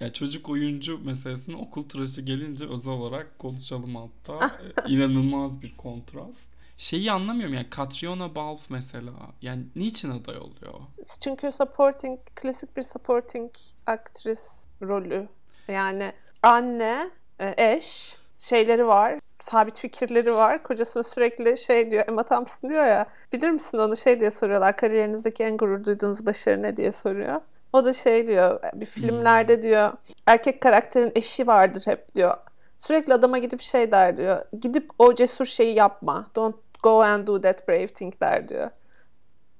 ya 0.00 0.12
çocuk 0.12 0.48
oyuncu 0.48 0.98
meselesini 1.04 1.56
okul 1.56 1.82
tıraşı 1.82 2.22
gelince 2.22 2.68
özel 2.68 2.92
olarak 2.94 3.38
konuşalım 3.38 3.96
hatta. 3.96 4.46
E, 4.86 4.90
İnanılmaz 4.92 5.62
bir 5.62 5.76
kontrast. 5.76 6.48
Şeyi 6.78 7.12
anlamıyorum 7.12 7.54
yani 7.54 7.66
Catriona 7.76 8.34
Balfe 8.34 8.66
mesela. 8.70 9.12
Yani 9.42 9.62
niçin 9.76 10.10
aday 10.10 10.36
oluyor? 10.36 10.74
Çünkü 11.20 11.52
supporting, 11.52 12.18
klasik 12.36 12.76
bir 12.76 12.82
supporting 12.82 13.50
aktris 13.86 14.66
rolü. 14.82 15.28
Yani 15.68 16.12
anne, 16.42 17.10
e, 17.38 17.54
eş, 17.72 18.16
şeyleri 18.38 18.86
var, 18.86 19.20
sabit 19.40 19.78
fikirleri 19.78 20.34
var. 20.34 20.62
Kocasına 20.62 21.02
sürekli 21.02 21.58
şey 21.58 21.90
diyor, 21.90 22.08
Emma 22.08 22.22
Thompson 22.22 22.70
diyor 22.70 22.86
ya, 22.86 23.06
bilir 23.32 23.50
misin 23.50 23.78
onu 23.78 23.96
şey 23.96 24.20
diye 24.20 24.30
soruyorlar, 24.30 24.76
kariyerinizdeki 24.76 25.44
en 25.44 25.56
gurur 25.56 25.84
duyduğunuz 25.84 26.26
başarı 26.26 26.62
ne 26.62 26.76
diye 26.76 26.92
soruyor. 26.92 27.40
O 27.72 27.84
da 27.84 27.92
şey 27.92 28.26
diyor, 28.26 28.60
bir 28.74 28.86
filmlerde 28.86 29.62
diyor, 29.62 29.92
erkek 30.26 30.60
karakterin 30.60 31.12
eşi 31.14 31.46
vardır 31.46 31.82
hep 31.84 32.14
diyor. 32.14 32.36
Sürekli 32.78 33.14
adama 33.14 33.38
gidip 33.38 33.62
şey 33.62 33.90
der 33.92 34.16
diyor, 34.16 34.44
gidip 34.60 34.90
o 34.98 35.14
cesur 35.14 35.46
şeyi 35.46 35.74
yapma, 35.74 36.26
don't 36.34 36.67
go 36.82 37.02
and 37.02 37.26
do 37.26 37.40
that 37.40 37.68
brave 37.68 37.86
thing 37.86 38.20
der 38.20 38.48
diyor. 38.48 38.70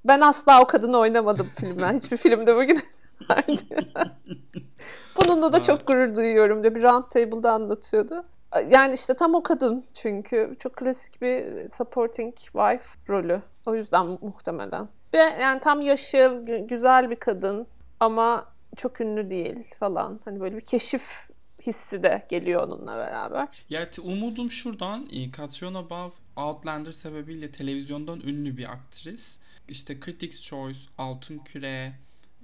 Ben 0.04 0.20
asla 0.20 0.62
o 0.62 0.66
kadını 0.66 0.98
oynamadım 0.98 1.46
filmden. 1.46 1.92
Hiçbir 1.96 2.16
filmde 2.16 2.56
bugün. 2.56 2.80
Bununla 5.16 5.52
da 5.52 5.62
çok 5.62 5.86
gurur 5.86 6.16
duyuyorum 6.16 6.62
diyor. 6.62 6.74
Bir 6.74 6.82
round 6.82 7.04
table'da 7.04 7.52
anlatıyordu. 7.52 8.24
Yani 8.68 8.94
işte 8.94 9.14
tam 9.14 9.34
o 9.34 9.42
kadın 9.42 9.84
çünkü 9.94 10.56
çok 10.58 10.76
klasik 10.76 11.22
bir 11.22 11.68
supporting 11.68 12.36
wife 12.36 12.84
rolü. 13.08 13.42
O 13.66 13.74
yüzden 13.74 14.06
muhtemelen. 14.06 14.88
Ve 15.14 15.18
yani 15.18 15.60
tam 15.60 15.80
yaşı 15.80 16.16
gü- 16.16 16.66
güzel 16.66 17.10
bir 17.10 17.16
kadın 17.16 17.66
ama 18.00 18.44
çok 18.76 19.00
ünlü 19.00 19.30
değil 19.30 19.74
falan. 19.80 20.20
Hani 20.24 20.40
böyle 20.40 20.56
bir 20.56 20.60
keşif 20.60 21.28
hissi 21.68 22.02
de 22.02 22.26
geliyor 22.28 22.62
onunla 22.62 22.96
beraber. 22.96 23.48
Ya 23.70 23.90
umudum 24.02 24.50
şuradan. 24.50 25.08
e, 25.12 25.30
Catriona 25.30 25.90
Balfe 25.90 26.22
Outlander 26.36 26.92
sebebiyle 26.92 27.50
televizyondan 27.50 28.20
ünlü 28.20 28.56
bir 28.56 28.72
aktris. 28.72 29.40
İşte 29.68 30.00
Critics 30.04 30.42
Choice, 30.42 30.78
Altın 30.98 31.38
Küre, 31.38 31.92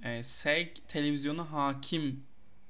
e, 0.03 0.23
SEG 0.23 0.67
televizyona 0.87 1.51
hakim 1.51 2.23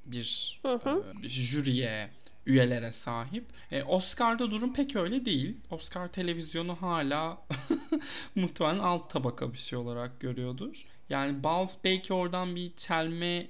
bir, 0.06 0.60
Hı 0.62 0.74
hı. 0.74 1.04
e, 1.20 1.22
bir 1.24 1.30
jüriye, 1.30 2.10
üyelere 2.46 2.92
sahip. 2.92 3.46
E, 3.72 3.84
Oscar'da 3.84 4.52
durum 4.52 4.74
pek 4.74 4.96
öyle 4.96 5.26
değil. 5.26 5.58
Oscar 5.72 6.08
televizyonu 6.12 6.76
hala 6.82 7.42
muhtemelen 8.36 8.80
alt 8.80 9.10
tabaka 9.10 9.54
bir 9.54 9.58
şey 9.58 9.80
olarak 9.80 10.20
görüyordur. 10.20 10.86
Yani 11.10 11.44
Balfe 11.44 11.74
belki 11.84 12.14
oradan 12.14 12.56
bir 12.56 12.76
çelme 12.76 13.26
e, 13.36 13.48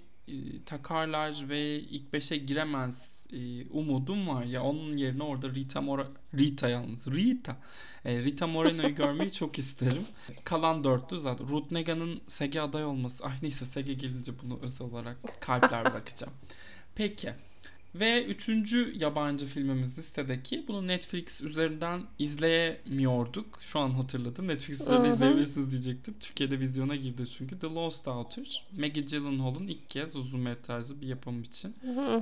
takarlar 0.66 1.50
ve 1.50 1.80
ilk 1.80 2.14
beşe 2.14 2.38
giremez 2.38 3.16
e, 3.34 3.66
umudum 3.70 4.28
var 4.28 4.44
ya 4.44 4.64
onun 4.64 4.98
yerine 4.98 5.24
orada 5.24 5.50
Rita 5.50 5.82
Mora 5.82 6.08
Rita 6.34 6.70
yalnız 6.70 7.08
Rita 7.08 7.58
e, 8.06 8.18
Rita 8.24 8.48
Moreno'yu 8.48 8.96
görmeyi 8.96 9.32
çok 9.32 9.60
isterim. 9.60 10.06
Kalan 10.44 10.84
dörtlü 10.84 11.20
zaten 11.20 11.48
Ruth 11.48 11.72
Nega'nın 11.72 12.22
Sege 12.28 12.62
aday 12.62 12.86
olması. 12.86 13.26
Ay 13.26 13.34
neyse 13.42 13.66
Sege 13.66 13.94
gelince 13.94 14.32
bunu 14.44 14.60
özel 14.62 14.88
olarak 14.88 15.42
kalpler 15.42 15.86
bırakacağım. 15.86 16.34
Peki. 16.96 17.34
Ve 18.00 18.26
üçüncü 18.26 18.94
yabancı 18.98 19.46
filmimiz 19.46 19.98
listedeki. 19.98 20.68
Bunu 20.68 20.88
Netflix 20.88 21.42
üzerinden 21.42 22.02
izleyemiyorduk. 22.20 23.58
Şu 23.62 23.80
an 23.80 23.90
hatırladım. 23.90 24.48
Netflix 24.48 24.82
üzerinden 24.82 25.10
izleyebilirsiniz 25.10 25.72
diyecektim. 25.72 26.16
Türkiye'de 26.20 26.60
vizyona 26.60 26.96
girdi 26.96 27.30
çünkü. 27.30 27.60
The 27.60 27.68
Lost 27.68 28.06
Daughter. 28.06 28.66
Maggie 28.80 29.04
Gyllenhaal'ın 29.04 29.68
ilk 29.68 29.90
kez 29.90 30.16
uzun 30.16 30.40
metrajlı 30.40 31.02
bir 31.02 31.08
yapım 31.08 31.42
için 31.42 31.76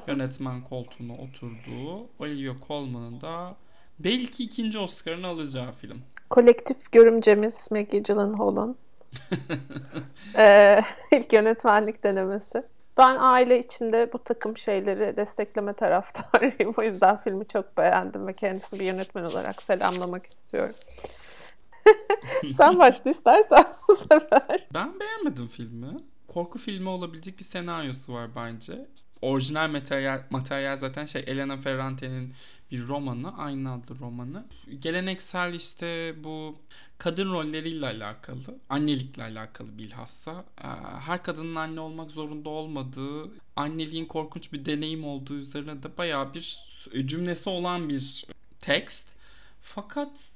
yönetmen 0.08 0.63
koltuğuna 0.63 1.13
oturduğu 1.13 2.08
Olivia 2.20 2.53
Colman'ın 2.68 3.22
da 3.22 3.56
belki 4.00 4.44
ikinci 4.44 4.80
Oscar'ını 4.80 5.27
alacağı 5.27 5.72
film. 5.72 6.01
Kolektif 6.30 6.92
görümcemiz 6.92 7.68
Maggie 7.72 8.00
Gyllenhaal'ın 8.00 8.75
ee, 10.38 10.82
ilk 11.12 11.34
yönetmenlik 11.34 12.03
denemesi. 12.03 12.63
Ben 12.98 13.16
aile 13.20 13.60
içinde 13.60 14.14
bu 14.14 14.24
takım 14.24 14.58
şeyleri 14.58 15.18
destekleme 15.18 15.74
taraftarıyım. 15.74 16.74
O 16.78 16.84
yüzden 16.84 17.22
filmi 17.22 17.48
çok 17.48 17.78
beğendim 17.78 18.28
ve 18.28 18.34
kendisini 18.34 18.80
bir 18.80 18.86
yönetmen 18.86 19.24
olarak 19.24 19.62
selamlamak 19.62 20.26
istiyorum. 20.26 20.76
Sen 22.58 22.80
başla 22.80 23.12
istersen 23.12 23.66
bu 23.88 23.96
sefer. 23.96 24.68
Ben 24.74 25.00
beğenmedim 25.00 25.48
filmi. 25.48 25.98
Korku 26.28 26.60
filmi 26.60 26.90
olabilecek 26.90 27.38
bir 27.38 27.44
senaryosu 27.44 28.14
var 28.14 28.30
bence. 28.36 28.88
Orijinal 29.24 29.70
materyal, 29.70 30.24
materyal 30.30 30.77
zaten 30.77 31.06
şey 31.06 31.24
Elena 31.27 31.58
Ferrante'nin 31.58 32.34
bir 32.72 32.88
romanı. 32.88 33.38
Aynı 33.38 33.74
adlı 33.74 34.00
romanı. 34.00 34.46
Geleneksel 34.80 35.53
işte 35.53 36.15
bu 36.24 36.56
kadın 36.98 37.34
rolleriyle 37.34 37.86
alakalı, 37.86 38.60
annelikle 38.70 39.24
alakalı 39.24 39.77
bilhassa. 39.77 40.46
Ee, 40.63 40.68
her 41.00 41.24
kadının 41.24 41.56
anne 41.56 41.80
olmak 41.80 42.12
zorunda 42.12 42.50
olmadığı, 42.50 43.32
anneliğin 43.56 44.06
korkunç 44.06 44.53
bir 44.53 44.65
deneyim 44.65 45.06
olduğu 45.06 45.34
üzerine 45.34 45.84
de 45.84 45.98
bayağı 45.98 46.34
bir 46.34 46.68
cümlesi 47.06 47.50
olan 47.50 47.89
bir 47.89 48.25
tekst. 48.60 49.15
Fakat 49.62 50.30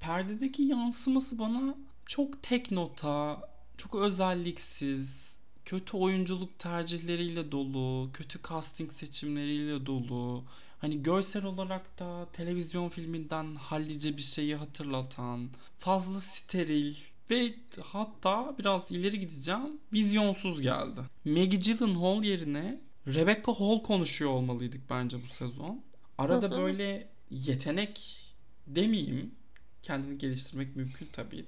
perdedeki 0.00 0.62
yansıması 0.62 1.38
bana 1.38 1.74
çok 2.06 2.42
tek 2.42 2.70
nota, 2.70 3.40
çok 3.76 3.94
özelliksiz, 3.94 5.33
kötü 5.64 5.96
oyunculuk 5.96 6.58
tercihleriyle 6.58 7.52
dolu, 7.52 8.10
kötü 8.12 8.38
casting 8.48 8.92
seçimleriyle 8.92 9.86
dolu. 9.86 10.44
Hani 10.78 11.02
görsel 11.02 11.44
olarak 11.44 11.98
da 11.98 12.28
televizyon 12.32 12.88
filminden 12.88 13.54
hallice 13.54 14.16
bir 14.16 14.22
şeyi 14.22 14.56
hatırlatan, 14.56 15.50
fazla 15.78 16.20
steril 16.20 16.94
ve 17.30 17.54
hatta 17.82 18.54
biraz 18.58 18.92
ileri 18.92 19.20
gideceğim 19.20 19.80
vizyonsuz 19.92 20.60
geldi. 20.60 21.00
Maggie 21.24 21.58
Gyllenhaal 21.58 22.24
yerine 22.24 22.80
Rebecca 23.06 23.52
Hall 23.52 23.82
konuşuyor 23.82 24.30
olmalıydık 24.30 24.90
bence 24.90 25.22
bu 25.22 25.28
sezon. 25.28 25.82
Arada 26.18 26.50
böyle 26.50 27.08
yetenek 27.30 28.20
demeyeyim. 28.66 29.34
Kendini 29.82 30.18
geliştirmek 30.18 30.76
mümkün 30.76 31.08
tabii. 31.12 31.44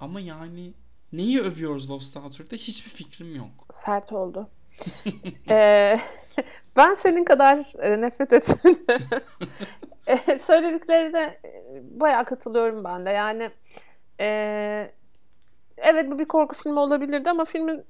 Ama 0.00 0.20
yani 0.20 0.72
neyi 1.16 1.40
övüyoruz 1.40 1.90
Lost 1.90 2.14
Daughter'da 2.14 2.56
hiçbir 2.56 2.90
fikrim 2.90 3.36
yok. 3.36 3.74
Sert 3.84 4.12
oldu. 4.12 4.48
ee, 5.48 5.98
ben 6.76 6.94
senin 6.94 7.24
kadar 7.24 7.82
e, 7.82 8.00
nefret 8.00 8.32
etmedim. 8.32 8.98
e, 10.06 10.38
söylediklerine 10.38 11.40
e, 11.44 11.82
bayağı 12.00 12.24
katılıyorum 12.24 12.84
ben 12.84 13.06
de. 13.06 13.10
Yani 13.10 13.50
e, 14.20 14.90
evet 15.76 16.10
bu 16.10 16.18
bir 16.18 16.24
korku 16.24 16.56
filmi 16.56 16.78
olabilirdi 16.78 17.30
ama 17.30 17.44
filmin 17.44 17.84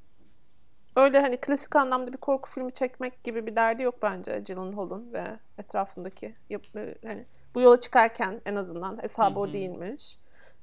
öyle 0.96 1.20
hani 1.20 1.36
klasik 1.36 1.76
anlamda 1.76 2.12
bir 2.12 2.18
korku 2.18 2.50
filmi 2.50 2.72
çekmek 2.72 3.24
gibi 3.24 3.46
bir 3.46 3.56
derdi 3.56 3.82
yok 3.82 3.94
bence 4.02 4.42
Gyllenhaal'ın 4.46 5.12
ve 5.12 5.24
etrafındaki 5.58 6.34
yapı, 6.50 6.94
hani 7.04 7.24
bu 7.54 7.60
yola 7.60 7.80
çıkarken 7.80 8.40
en 8.46 8.56
azından 8.56 9.02
hesabı 9.02 9.38
o 9.38 9.52
değilmiş. 9.52 10.18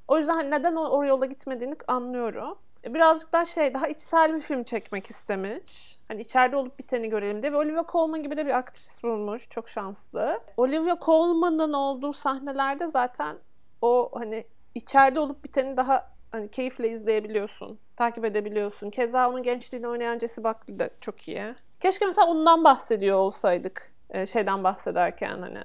O 0.08 0.18
yüzden 0.18 0.34
hani 0.34 0.52
neden 0.52 0.76
o, 0.76 0.98
o 0.98 1.06
yola 1.06 1.26
gitmediğini 1.26 1.76
anlıyorum. 1.88 2.58
Birazcık 2.88 3.34
daha 3.34 3.46
şey 3.46 3.74
daha 3.74 3.88
içsel 3.88 4.36
bir 4.36 4.42
film 4.42 4.64
çekmek 4.64 5.10
istemiş. 5.10 6.00
Hani 6.08 6.22
içeride 6.22 6.56
olup 6.56 6.80
biteni 6.80 7.10
görelim 7.10 7.42
diye. 7.42 7.54
Ve 7.54 7.58
Olivia 7.58 7.86
Colman 7.92 8.24
gibi 8.24 8.38
de 8.38 8.46
bir 8.46 8.58
aktris 8.58 9.04
bulmuş. 9.04 9.50
Çok 9.50 9.70
şanslı. 9.70 10.40
Olivia 10.58 10.98
Colman'ın 11.06 11.74
olduğu 11.74 12.14
sahnelerde 12.14 12.88
zaten 12.88 13.38
o 13.82 14.12
hani 14.14 14.46
içeride 14.76 15.20
olup 15.20 15.44
biteni 15.44 15.78
daha 15.78 16.12
hani 16.32 16.52
keyifle 16.52 16.90
izleyebiliyorsun. 16.90 17.80
Takip 17.96 18.26
edebiliyorsun. 18.26 18.90
Keza 18.90 19.30
onun 19.30 19.44
gençliğini 19.44 19.88
oynayan 19.88 20.20
Jesse 20.20 20.44
Buckley 20.44 20.80
de 20.80 20.90
çok 21.02 21.28
iyi. 21.28 21.56
Keşke 21.80 22.06
mesela 22.06 22.28
ondan 22.28 22.64
bahsediyor 22.64 23.18
olsaydık 23.18 23.92
şeyden 24.26 24.64
bahsederken 24.64 25.42
hani 25.42 25.58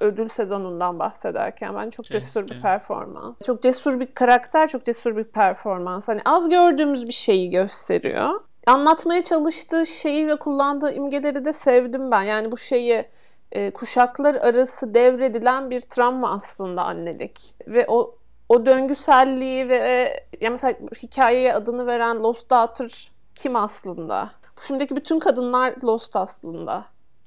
ödül 0.00 0.28
sezonundan 0.28 0.98
bahsederken 0.98 1.74
ben 1.74 1.90
çok 1.90 2.06
Keşke. 2.06 2.20
cesur 2.20 2.48
bir 2.48 2.60
performans. 2.60 3.36
Çok 3.46 3.62
cesur 3.62 4.00
bir 4.00 4.06
karakter, 4.06 4.68
çok 4.68 4.86
cesur 4.86 5.16
bir 5.16 5.24
performans. 5.24 6.08
Hani 6.08 6.20
az 6.24 6.48
gördüğümüz 6.48 7.08
bir 7.08 7.12
şeyi 7.12 7.50
gösteriyor. 7.50 8.40
Anlatmaya 8.66 9.24
çalıştığı 9.24 9.86
şeyi 9.86 10.28
ve 10.28 10.36
kullandığı 10.36 10.92
imgeleri 10.92 11.44
de 11.44 11.52
sevdim 11.52 12.10
ben. 12.10 12.22
Yani 12.22 12.52
bu 12.52 12.56
şeyi 12.56 13.08
e, 13.52 13.70
kuşaklar 13.70 14.34
arası 14.34 14.94
devredilen 14.94 15.70
bir 15.70 15.80
travma 15.80 16.32
aslında 16.32 16.82
annelik. 16.82 17.54
Ve 17.66 17.86
o 17.88 18.14
o 18.48 18.66
döngüselliği 18.66 19.68
ve 19.68 19.76
e, 19.76 20.26
ya 20.44 20.50
mesela 20.50 20.74
hikayeye 21.02 21.54
adını 21.54 21.86
veren 21.86 22.22
Lost 22.22 22.50
Daughter 22.50 23.12
kim 23.34 23.56
aslında? 23.56 24.30
Filmdeki 24.58 24.96
bütün 24.96 25.18
kadınlar 25.18 25.74
Lost 25.84 26.16
aslında. 26.16 26.84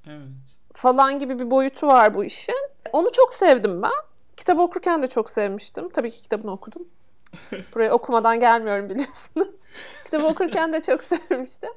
Evet 0.08 0.57
falan 0.78 1.20
gibi 1.20 1.40
bir 1.40 1.52
boyutu 1.52 1.88
var 1.88 2.14
bu 2.14 2.24
işin. 2.24 2.56
Onu 2.94 3.12
çok 3.12 3.34
sevdim 3.34 3.82
ben. 3.82 3.92
Kitabı 4.38 4.62
okurken 4.62 5.02
de 5.02 5.08
çok 5.08 5.30
sevmiştim. 5.30 5.90
Tabii 5.90 6.12
ki 6.12 6.22
kitabını 6.22 6.52
okudum. 6.52 6.82
Buraya 7.76 7.92
okumadan 7.92 8.40
gelmiyorum 8.40 8.90
biliyorsunuz. 8.90 9.48
kitabı 10.04 10.28
okurken 10.28 10.74
de 10.74 10.82
çok 10.82 11.04
sevmiştim. 11.30 11.70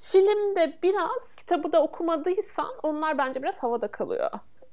Filmde 0.00 0.78
biraz 0.82 1.36
kitabı 1.36 1.72
da 1.72 1.82
okumadıysan 1.82 2.70
onlar 2.82 3.18
bence 3.18 3.42
biraz 3.42 3.58
havada 3.58 3.88
kalıyor. 3.88 4.30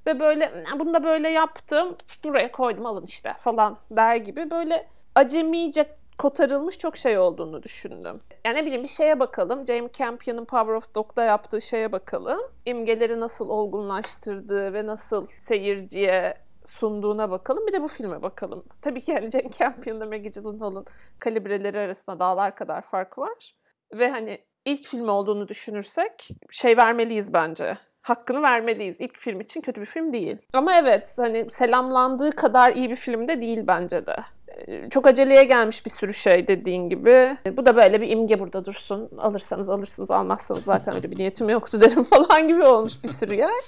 Ve 0.08 0.20
böyle 0.20 0.66
bunu 0.80 0.94
da 0.94 1.04
böyle 1.04 1.30
yaptım 1.30 1.96
buraya 2.24 2.52
koydum 2.52 2.86
alın 2.86 3.06
işte 3.06 3.34
falan 3.44 3.78
der 3.92 4.16
gibi 4.16 4.52
böyle 4.52 4.88
acemice 5.16 5.96
kotarılmış 6.20 6.78
çok 6.78 6.98
şey 6.98 7.18
olduğunu 7.18 7.64
düşündüm. 7.64 8.22
Yani 8.46 8.58
ne 8.58 8.66
bileyim 8.66 8.84
bir 8.84 8.88
şeye 8.88 9.20
bakalım. 9.20 9.66
James 9.68 9.92
Campion'ın 9.92 10.46
Power 10.46 10.74
of 10.74 10.96
Dog'da 10.96 11.24
yaptığı 11.24 11.62
şeye 11.62 11.92
bakalım. 11.92 12.40
İmgeleri 12.66 13.20
nasıl 13.20 13.50
olgunlaştırdığı 13.50 14.74
ve 14.74 14.86
nasıl 14.86 15.28
seyirciye 15.28 16.38
sunduğuna 16.66 17.32
bakalım. 17.32 17.68
Bir 17.68 17.74
de 17.74 17.82
bu 17.82 17.88
filme 17.88 18.22
bakalım. 18.22 18.64
Tabii 18.82 19.02
ki 19.02 19.12
yani 19.12 19.32
James 19.32 19.58
Campion'la 19.58 20.06
Maggie 20.06 20.30
Gyllenhaal'ın 20.30 20.86
kalibreleri 21.20 21.80
arasında 21.80 22.20
dağlar 22.20 22.56
kadar 22.56 22.82
fark 22.82 23.18
var. 23.18 23.52
Ve 23.94 24.10
hani 24.10 24.38
ilk 24.66 24.88
film 24.88 25.10
olduğunu 25.10 25.48
düşünürsek 25.48 26.28
şey 26.52 26.78
vermeliyiz 26.78 27.34
bence. 27.34 27.78
Hakkını 28.02 28.42
vermeliyiz. 28.42 28.96
İlk 29.00 29.18
film 29.18 29.42
için 29.42 29.62
kötü 29.62 29.82
bir 29.82 29.86
film 29.86 30.14
değil. 30.14 30.38
Ama 30.54 30.76
evet 30.76 31.14
hani 31.18 31.52
selamlandığı 31.52 32.32
kadar 32.32 32.72
iyi 32.72 32.90
bir 32.90 32.96
film 32.96 33.28
de 33.28 33.42
değil 33.42 33.64
bence 33.68 34.06
de 34.06 34.16
çok 34.90 35.08
aceleye 35.08 35.44
gelmiş 35.44 35.86
bir 35.86 35.92
sürü 35.92 36.14
şey 36.14 36.48
dediğin 36.48 36.90
gibi. 36.90 37.38
Bu 37.58 37.66
da 37.66 37.76
böyle 37.76 38.02
bir 38.02 38.10
imge 38.10 38.40
burada 38.40 38.66
dursun. 38.66 39.10
Alırsanız 39.18 39.70
alırsınız, 39.70 40.12
almazsanız 40.12 40.64
zaten 40.64 40.96
öyle 40.96 41.12
bir 41.12 41.18
niyetim 41.18 41.50
yoktu 41.50 41.82
derim 41.82 42.04
falan 42.04 42.48
gibi 42.48 42.64
olmuş 42.64 43.04
bir 43.04 43.10
sürü 43.10 43.36
yer. 43.36 43.64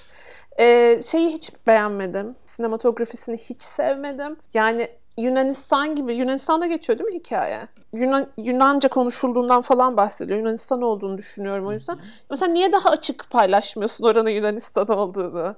Ee, 0.58 1.00
şeyi 1.10 1.28
hiç 1.28 1.50
beğenmedim. 1.66 2.34
Sinematografisini 2.46 3.38
hiç 3.38 3.62
sevmedim. 3.62 4.36
Yani 4.54 4.88
Yunanistan 5.16 5.96
gibi, 5.96 6.14
Yunanistan'da 6.14 6.66
geçiyor 6.66 6.98
değil 6.98 7.10
mi 7.10 7.18
hikaye? 7.18 7.68
Yunan, 7.92 8.26
Yunanca 8.36 8.88
konuşulduğundan 8.88 9.62
falan 9.62 9.96
bahsediyor. 9.96 10.38
Yunanistan 10.38 10.82
olduğunu 10.82 11.18
düşünüyorum 11.18 11.66
o 11.66 11.72
yüzden. 11.72 11.98
Mesela 12.30 12.52
niye 12.52 12.72
daha 12.72 12.90
açık 12.90 13.30
paylaşmıyorsun 13.30 14.04
oranın 14.04 14.30
Yunanistan 14.30 14.88
olduğunu? 14.88 15.56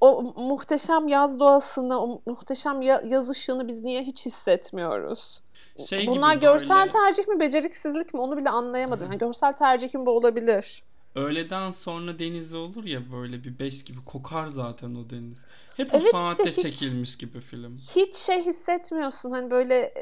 o 0.00 0.22
muhteşem 0.36 1.08
yaz 1.08 1.40
doğasını, 1.40 2.02
o 2.02 2.20
muhteşem 2.26 2.82
yaz 2.82 3.30
ışığını 3.30 3.68
biz 3.68 3.82
niye 3.82 4.02
hiç 4.02 4.26
hissetmiyoruz? 4.26 5.42
Şey 5.88 6.06
Bunlar 6.06 6.36
görsel 6.36 6.78
böyle... 6.78 6.90
tercih 6.90 7.28
mi, 7.28 7.40
beceriksizlik 7.40 8.14
mi 8.14 8.20
onu 8.20 8.36
bile 8.36 8.50
anlayamadım. 8.50 9.06
Yani 9.06 9.18
görsel 9.18 9.52
tercihim 9.52 10.06
bu 10.06 10.10
olabilir. 10.10 10.82
Öğleden 11.16 11.70
sonra 11.70 12.18
deniz 12.18 12.54
olur 12.54 12.84
ya 12.84 13.00
böyle 13.12 13.44
bir 13.44 13.58
beş 13.58 13.84
gibi 13.84 14.04
kokar 14.04 14.46
zaten 14.46 14.94
o 14.94 15.10
deniz. 15.10 15.44
Hep 15.76 15.94
evet, 15.94 16.04
o 16.04 16.10
saatte 16.10 16.48
işte 16.48 16.62
çekilmiş 16.62 17.14
hiç, 17.14 17.18
gibi 17.18 17.40
film. 17.40 17.76
Hiç 17.76 18.16
şey 18.16 18.44
hissetmiyorsun 18.44 19.30
hani 19.30 19.50
böyle 19.50 19.94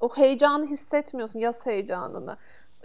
o 0.00 0.16
heyecanı 0.16 0.66
hissetmiyorsun 0.66 1.38
yaz 1.38 1.66
heyecanını. 1.66 2.36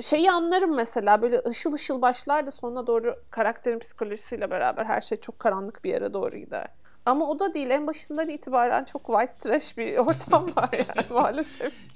şeyi 0.01 0.31
anlarım 0.31 0.75
mesela 0.75 1.21
böyle 1.21 1.41
ışıl 1.47 1.73
ışıl 1.73 2.01
başlar 2.01 2.47
da 2.47 2.51
sonuna 2.51 2.87
doğru 2.87 3.15
karakterin 3.29 3.79
psikolojisiyle 3.79 4.51
beraber 4.51 4.85
her 4.85 5.01
şey 5.01 5.19
çok 5.19 5.39
karanlık 5.39 5.83
bir 5.83 5.89
yere 5.89 6.13
doğru 6.13 6.37
gider. 6.37 6.67
Ama 7.05 7.29
o 7.29 7.39
da 7.39 7.53
değil. 7.53 7.69
En 7.69 7.87
başından 7.87 8.29
itibaren 8.29 8.85
çok 8.85 9.05
white 9.05 9.33
trash 9.39 9.77
bir 9.77 9.97
ortam 10.07 10.55
var 10.55 10.69
yani 10.73 11.07
maalesef. 11.09 11.73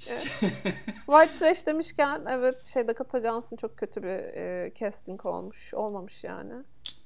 white 1.06 1.38
trash 1.38 1.66
demişken 1.66 2.22
evet 2.28 2.64
şey 2.66 2.88
Dakota 2.88 3.20
Johnson 3.20 3.56
çok 3.56 3.76
kötü 3.76 4.02
bir 4.02 4.08
e, 4.08 4.72
casting 4.78 5.26
olmuş. 5.26 5.74
Olmamış 5.74 6.24
yani. 6.24 6.52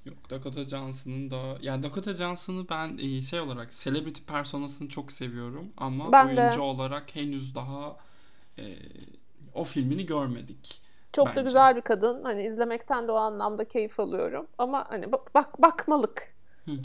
Yok 0.04 0.30
Dakota 0.30 0.62
Johnson'ın 0.68 1.30
da 1.30 1.56
yani 1.62 1.82
Dakota 1.82 2.16
Johnson'ı 2.16 2.68
ben 2.68 2.98
e, 2.98 3.22
şey 3.22 3.40
olarak 3.40 3.70
celebrity 3.70 4.22
personasını 4.32 4.88
çok 4.88 5.12
seviyorum 5.12 5.72
ama 5.76 6.12
Ben 6.12 6.26
oyuncu 6.26 6.58
de. 6.58 6.62
olarak 6.62 7.16
henüz 7.16 7.54
daha 7.54 7.96
e, 8.58 8.64
o 9.54 9.64
filmini 9.64 10.06
görmedik. 10.06 10.82
Çok 11.12 11.26
da 11.26 11.30
Bence. 11.30 11.42
güzel 11.42 11.76
bir 11.76 11.80
kadın. 11.80 12.24
Hani 12.24 12.46
izlemekten 12.46 13.08
de 13.08 13.12
o 13.12 13.16
anlamda 13.16 13.64
keyif 13.64 14.00
alıyorum. 14.00 14.46
Ama 14.58 14.84
hani 14.88 15.12
bak, 15.12 15.34
bak 15.34 15.62
bakmalık. 15.62 16.34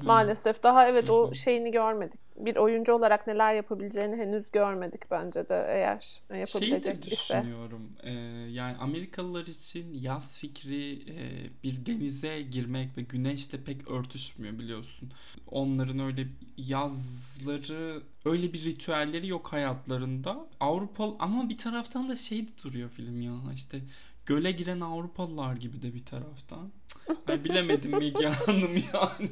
Maalesef. 0.06 0.64
Daha 0.64 0.88
evet 0.88 1.10
o 1.10 1.36
şeyini 1.36 1.72
görmedik. 1.72 2.20
Bir 2.38 2.56
oyuncu 2.56 2.94
olarak 2.94 3.28
neler 3.28 3.54
yapabileceğini 3.54 4.16
henüz 4.16 4.52
görmedik 4.52 5.12
bence 5.12 5.50
de 5.50 5.66
eğer 5.70 6.20
Şeyi 6.46 6.72
de 6.72 6.76
yapabilecek 6.76 7.12
ise. 7.14 7.38
düşünüyorum. 7.38 7.82
e, 8.04 8.12
yani 8.52 8.78
Amerikalılar 8.78 9.42
için 9.48 9.94
yaz 9.94 10.40
fikri 10.40 10.92
e, 10.94 11.16
bir 11.64 11.86
denize 11.86 12.42
girmek 12.42 12.98
ve 12.98 13.02
güneşle 13.02 13.64
pek 13.64 13.88
örtüşmüyor 13.92 14.60
biliyorsun. 14.60 15.12
Onların 15.48 16.00
öyle 16.00 16.28
yazları 16.58 18.02
öyle 18.26 18.54
bir 18.54 18.64
ritüelleri 18.66 19.28
yok 19.28 19.54
hayatlarında. 19.54 20.48
Avrupa 20.60 21.16
ama 21.20 21.50
bir 21.50 21.58
taraftan 21.58 22.08
da 22.10 22.16
şey 22.16 22.46
duruyor 22.64 22.90
film 22.90 23.22
ya 23.22 23.34
işte 23.54 23.78
göle 24.26 24.52
giren 24.52 24.80
Avrupalılar 24.80 25.56
gibi 25.56 25.82
de 25.82 25.94
bir 25.94 26.06
taraftan. 26.06 26.72
Ay 27.28 27.44
bilemedim 27.44 27.92
Müge 27.92 28.28
Hanım 28.46 28.76
yani. 28.94 29.30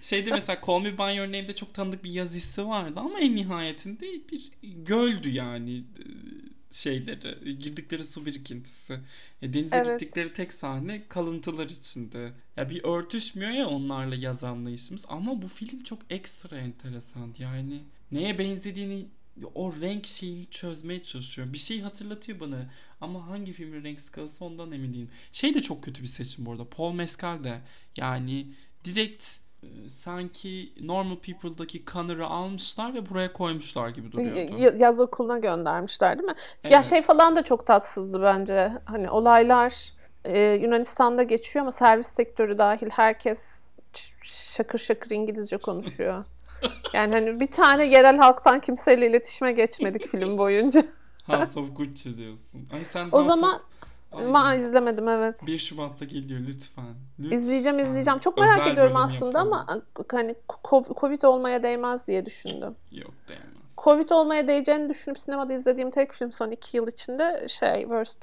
Şeyde 0.00 0.30
mesela 0.30 0.60
Call 0.66 0.80
Me 0.80 0.98
By 0.98 1.16
Your 1.16 1.26
Name'de 1.26 1.54
çok 1.54 1.74
tanıdık 1.74 2.04
bir 2.04 2.10
yaz 2.10 2.34
hissi 2.34 2.66
vardı 2.66 3.00
ama 3.00 3.20
en 3.20 3.34
nihayetinde 3.36 4.06
bir 4.32 4.50
göldü 4.62 5.28
yani 5.28 5.76
e, 5.78 6.04
şeyleri 6.70 7.58
girdikleri 7.58 8.04
su 8.04 8.26
birikintisi. 8.26 9.00
E, 9.42 9.52
denize 9.52 9.76
Evet. 9.76 10.00
gittikleri 10.00 10.32
tek 10.32 10.52
sahne 10.52 11.08
kalıntılar 11.08 11.64
içinde. 11.66 12.32
Ya 12.56 12.70
bir 12.70 12.84
örtüşmüyor 12.84 13.50
ya 13.50 13.66
onlarla 13.68 14.14
yaz 14.14 14.44
anlayışımız 14.44 15.06
ama 15.08 15.42
bu 15.42 15.48
film 15.48 15.82
çok 15.82 15.98
ekstra 16.10 16.56
enteresan. 16.58 17.34
Yani 17.38 17.80
neye 18.12 18.38
benzediğini 18.38 19.06
o 19.54 19.72
renk 19.80 20.06
şeyini 20.06 20.46
çözmeye 20.50 21.02
çalışıyorum. 21.02 21.52
Bir 21.52 21.58
şey 21.58 21.80
hatırlatıyor 21.80 22.40
bana 22.40 22.56
ama 23.00 23.26
hangi 23.26 23.52
filmin 23.52 23.84
renk 23.84 24.00
skalası 24.00 24.44
ondan 24.44 24.72
emin 24.72 24.94
değilim. 24.94 25.10
Şey 25.32 25.54
de 25.54 25.62
çok 25.62 25.84
kötü 25.84 26.02
bir 26.02 26.06
seçim 26.06 26.46
bu 26.46 26.52
arada. 26.52 26.64
Paul 26.68 26.92
Mescal 26.92 27.44
de 27.44 27.60
yani 27.96 28.46
direkt 28.84 29.26
e, 29.62 29.88
sanki 29.88 30.72
Normal 30.80 31.16
People'daki 31.16 31.84
Connor'ı 31.84 32.26
almışlar 32.26 32.94
ve 32.94 33.10
buraya 33.10 33.32
koymuşlar 33.32 33.88
gibi 33.88 34.12
duruyordu. 34.12 34.78
Yaz 34.78 35.00
okuluna 35.00 35.38
göndermişler 35.38 36.18
değil 36.18 36.28
mi? 36.28 36.34
Ya 36.64 36.70
Evet. 36.70 36.84
şey 36.84 37.02
falan 37.02 37.36
da 37.36 37.42
çok 37.42 37.66
tatsızdı 37.66 38.22
bence. 38.22 38.72
Hani 38.84 39.10
olaylar 39.10 39.92
e, 40.24 40.38
Yunanistan'da 40.38 41.22
geçiyor 41.22 41.62
ama 41.62 41.72
servis 41.72 42.08
sektörü 42.08 42.58
dahil 42.58 42.90
herkes 42.90 43.64
şakır 44.22 44.78
şakır 44.78 45.10
İngilizce 45.10 45.56
konuşuyor. 45.56 46.24
Yani 46.92 47.14
hani 47.14 47.40
bir 47.40 47.46
tane 47.46 47.84
yerel 47.84 48.16
halktan 48.16 48.60
kimseyle 48.60 49.10
iletişime 49.10 49.52
geçmedik 49.52 50.06
film 50.08 50.38
boyunca. 50.38 50.84
House 51.26 51.60
of 51.60 51.76
Gucci 51.76 52.16
diyorsun. 52.16 52.68
Ay 52.72 52.84
sen 52.84 53.06
O 53.12 53.18
House 53.18 53.28
zaman 53.28 53.54
of... 53.54 53.62
Ama 54.26 54.54
izlemedim 54.54 55.08
evet. 55.08 55.46
1 55.46 55.58
Şubat'ta 55.58 56.04
geliyor 56.04 56.40
lütfen. 56.40 56.94
İzleyeceğim 57.18 57.78
Lütfen. 57.78 57.90
izleyeceğim. 57.90 58.20
Çok 58.20 58.38
merak 58.38 58.60
Özel 58.60 58.72
ediyorum 58.72 58.96
aslında 58.96 59.38
yapalım. 59.38 59.52
ama 59.52 59.82
hani 60.10 60.34
Covid 61.00 61.22
olmaya 61.22 61.62
değmez 61.62 62.06
diye 62.06 62.26
düşündüm. 62.26 62.74
Yok 62.92 63.14
değmez. 63.28 63.76
Covid 63.84 64.10
olmaya 64.10 64.48
değeceğini 64.48 64.88
düşünüp 64.88 65.18
sinemada 65.18 65.52
izlediğim 65.54 65.90
tek 65.90 66.12
film 66.14 66.32
son 66.32 66.50
iki 66.50 66.76
yıl 66.76 66.88
içinde 66.88 67.46
şey 67.48 67.80
Worst 67.80 68.16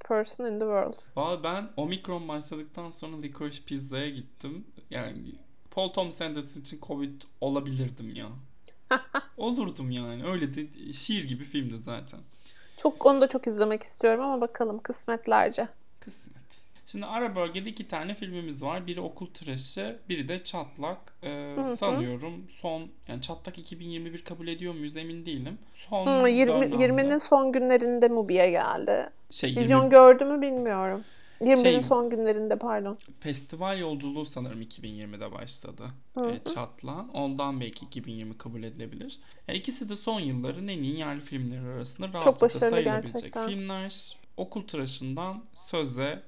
Person 0.00 0.44
in 0.44 0.58
the 0.58 0.64
World. 0.64 0.94
Valla 1.16 1.44
ben 1.44 1.68
Omikron 1.76 2.28
başladıktan 2.28 2.90
sonra 2.90 3.16
Licorice 3.16 3.62
Pizza'ya 3.66 4.08
gittim. 4.08 4.66
Yani 4.90 5.18
Paul 5.70 5.88
Thomas 5.88 6.20
Anderson 6.22 6.60
için 6.60 6.78
Covid 6.82 7.22
olabilirdim 7.40 8.14
ya. 8.16 8.26
Olurdum 9.36 9.90
yani. 9.90 10.24
Öyle 10.26 10.54
de 10.54 10.92
şiir 10.92 11.28
gibi 11.28 11.44
filmdi 11.44 11.76
zaten. 11.76 12.20
Çok 12.82 13.06
onu 13.06 13.20
da 13.20 13.28
çok 13.28 13.46
izlemek 13.46 13.82
istiyorum 13.82 14.20
ama 14.24 14.40
bakalım 14.40 14.78
kısmetlerce. 14.78 15.68
Kısmet. 16.00 16.38
Şimdi 16.86 17.06
ara 17.06 17.36
bölgede 17.36 17.70
iki 17.70 17.88
tane 17.88 18.14
filmimiz 18.14 18.62
var. 18.62 18.86
Biri 18.86 19.00
Okul 19.00 19.26
Tıraşı, 19.26 19.98
biri 20.08 20.28
de 20.28 20.38
Çatlak. 20.44 20.98
Ee, 21.22 21.52
Hı 21.56 21.60
hı. 21.62 21.76
sanıyorum 21.76 22.32
son 22.60 22.88
yani 23.08 23.20
Çatlak 23.20 23.58
2021 23.58 24.24
kabul 24.24 24.48
ediyor 24.48 24.74
muyuz 24.74 24.96
emin 24.96 25.26
değilim. 25.26 25.58
Son 25.74 26.06
Hmm, 26.06 26.26
20, 26.26 26.52
dönemde- 26.52 26.76
20'nin 26.84 27.18
son 27.18 27.52
günlerinde 27.52 28.08
Mubi'ye 28.08 28.50
geldi. 28.50 29.10
şey 29.30 29.50
Vizyon 29.50 29.64
20 29.78 29.90
gördü 29.90 30.24
mü 30.24 30.40
bilmiyorum. 30.40 31.04
20'nin 31.40 31.62
Şey- 31.62 31.82
son 31.82 32.10
günlerinde 32.10 32.58
pardon. 32.58 32.96
festival 33.20 33.78
yolculuğu 33.78 34.24
sanırım 34.24 34.62
2020'de 34.62 35.32
başladı. 35.32 35.84
Hı 36.14 36.20
hı. 36.20 36.30
E, 36.30 36.38
Çatlan. 36.54 37.08
Ondan 37.08 37.60
belki 37.60 37.86
2020 37.86 38.38
kabul 38.38 38.62
edilebilir. 38.62 39.18
E, 39.48 39.54
ikisi 39.54 39.88
de 39.88 39.94
son 39.94 40.20
yılların 40.20 40.68
en 40.68 40.82
iyi 40.82 40.98
yerli 40.98 41.20
filmleri 41.20 41.66
arasında 41.66 42.12
rahatlıkla 42.12 42.60
sayılabilecek 42.60 43.14
gerçekten. 43.14 43.48
filmler. 43.48 44.18
Okul 44.36 44.62
tıraşından 44.62 45.44
söze 45.54 46.22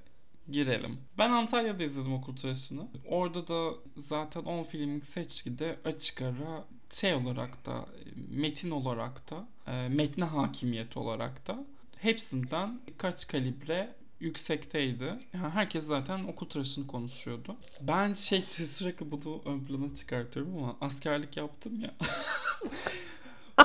girelim. 0.50 0.98
Ben 1.18 1.30
Antalya'da 1.30 1.82
izledim 1.82 2.14
Okul 2.14 2.36
Tıraşı'nı. 2.36 2.82
Orada 3.08 3.48
da 3.48 3.70
zaten 3.96 4.40
10 4.44 4.62
filmlik 4.62 5.04
seçkide 5.04 5.76
açık 5.84 6.22
ara 6.22 6.64
şey 6.90 7.14
olarak 7.14 7.66
da 7.66 7.86
metin 8.30 8.70
olarak 8.70 9.30
da 9.30 9.48
e, 9.72 9.88
metne 9.88 10.24
hakimiyet 10.24 10.96
olarak 10.96 11.46
da 11.48 11.64
hepsinden 11.96 12.80
birkaç 12.86 13.28
kalibre 13.28 13.94
yüksekteydi. 14.20 15.04
Yani 15.34 15.48
herkes 15.48 15.86
zaten 15.86 16.24
okul 16.24 16.48
tıraşını 16.48 16.86
konuşuyordu. 16.86 17.56
Ben 17.80 18.14
şey 18.14 18.40
sürekli 18.48 19.12
bunu 19.12 19.42
ön 19.44 19.60
plana 19.60 19.94
çıkartıyorum 19.94 20.58
ama 20.58 20.76
askerlik 20.80 21.36
yaptım 21.36 21.80
ya. 21.80 21.94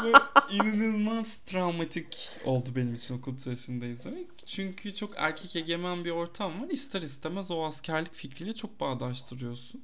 Ve 0.04 0.12
inanılmaz 0.52 1.38
travmatik 1.38 2.40
oldu 2.46 2.70
benim 2.76 2.94
için 2.94 3.18
okul 3.18 3.38
tıraşında 3.38 3.86
izlemek. 3.86 4.28
Çünkü 4.46 4.94
çok 4.94 5.14
erkek 5.18 5.56
egemen 5.56 6.06
bir 6.06 6.12
ortam 6.12 6.62
var. 6.62 6.70
İster 6.70 7.02
istemez 7.02 7.52
o 7.52 7.64
askerlik 7.64 8.14
fikriyle 8.14 8.56
çok 8.56 8.80
bağdaştırıyorsun. 8.80 9.84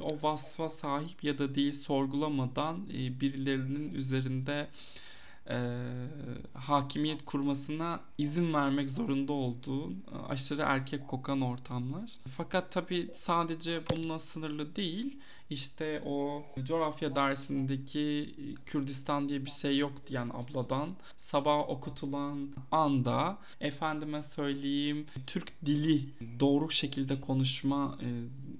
O 0.00 0.22
vasfa 0.22 0.68
sahip 0.68 1.24
ya 1.24 1.38
da 1.38 1.54
değil 1.54 1.72
sorgulamadan 1.72 2.88
e, 2.94 3.20
birilerinin 3.20 3.94
üzerinde 3.94 4.68
e, 5.50 5.56
hakimiyet 6.54 7.24
kurmasına 7.24 8.00
izin 8.18 8.54
vermek 8.54 8.90
zorunda 8.90 9.32
olduğun 9.32 10.04
e, 10.12 10.32
aşırı 10.32 10.62
erkek 10.62 11.08
kokan 11.08 11.40
ortamlar. 11.40 12.16
Fakat 12.36 12.72
tabii 12.72 13.10
sadece 13.14 13.82
bununla 13.90 14.18
sınırlı 14.18 14.76
değil. 14.76 15.18
İşte 15.50 16.02
o 16.06 16.44
coğrafya 16.64 17.14
dersindeki 17.14 18.34
Kürdistan 18.66 19.28
diye 19.28 19.44
bir 19.44 19.50
şey 19.50 19.78
yok 19.78 19.92
diyen 20.06 20.30
abladan 20.34 20.88
sabah 21.16 21.68
okutulan 21.68 22.52
anda 22.70 23.38
efendime 23.60 24.22
söyleyeyim 24.22 25.06
Türk 25.26 25.52
dili 25.66 26.08
doğru 26.40 26.70
şekilde 26.70 27.20
konuşma 27.20 27.98
e, 28.02 28.08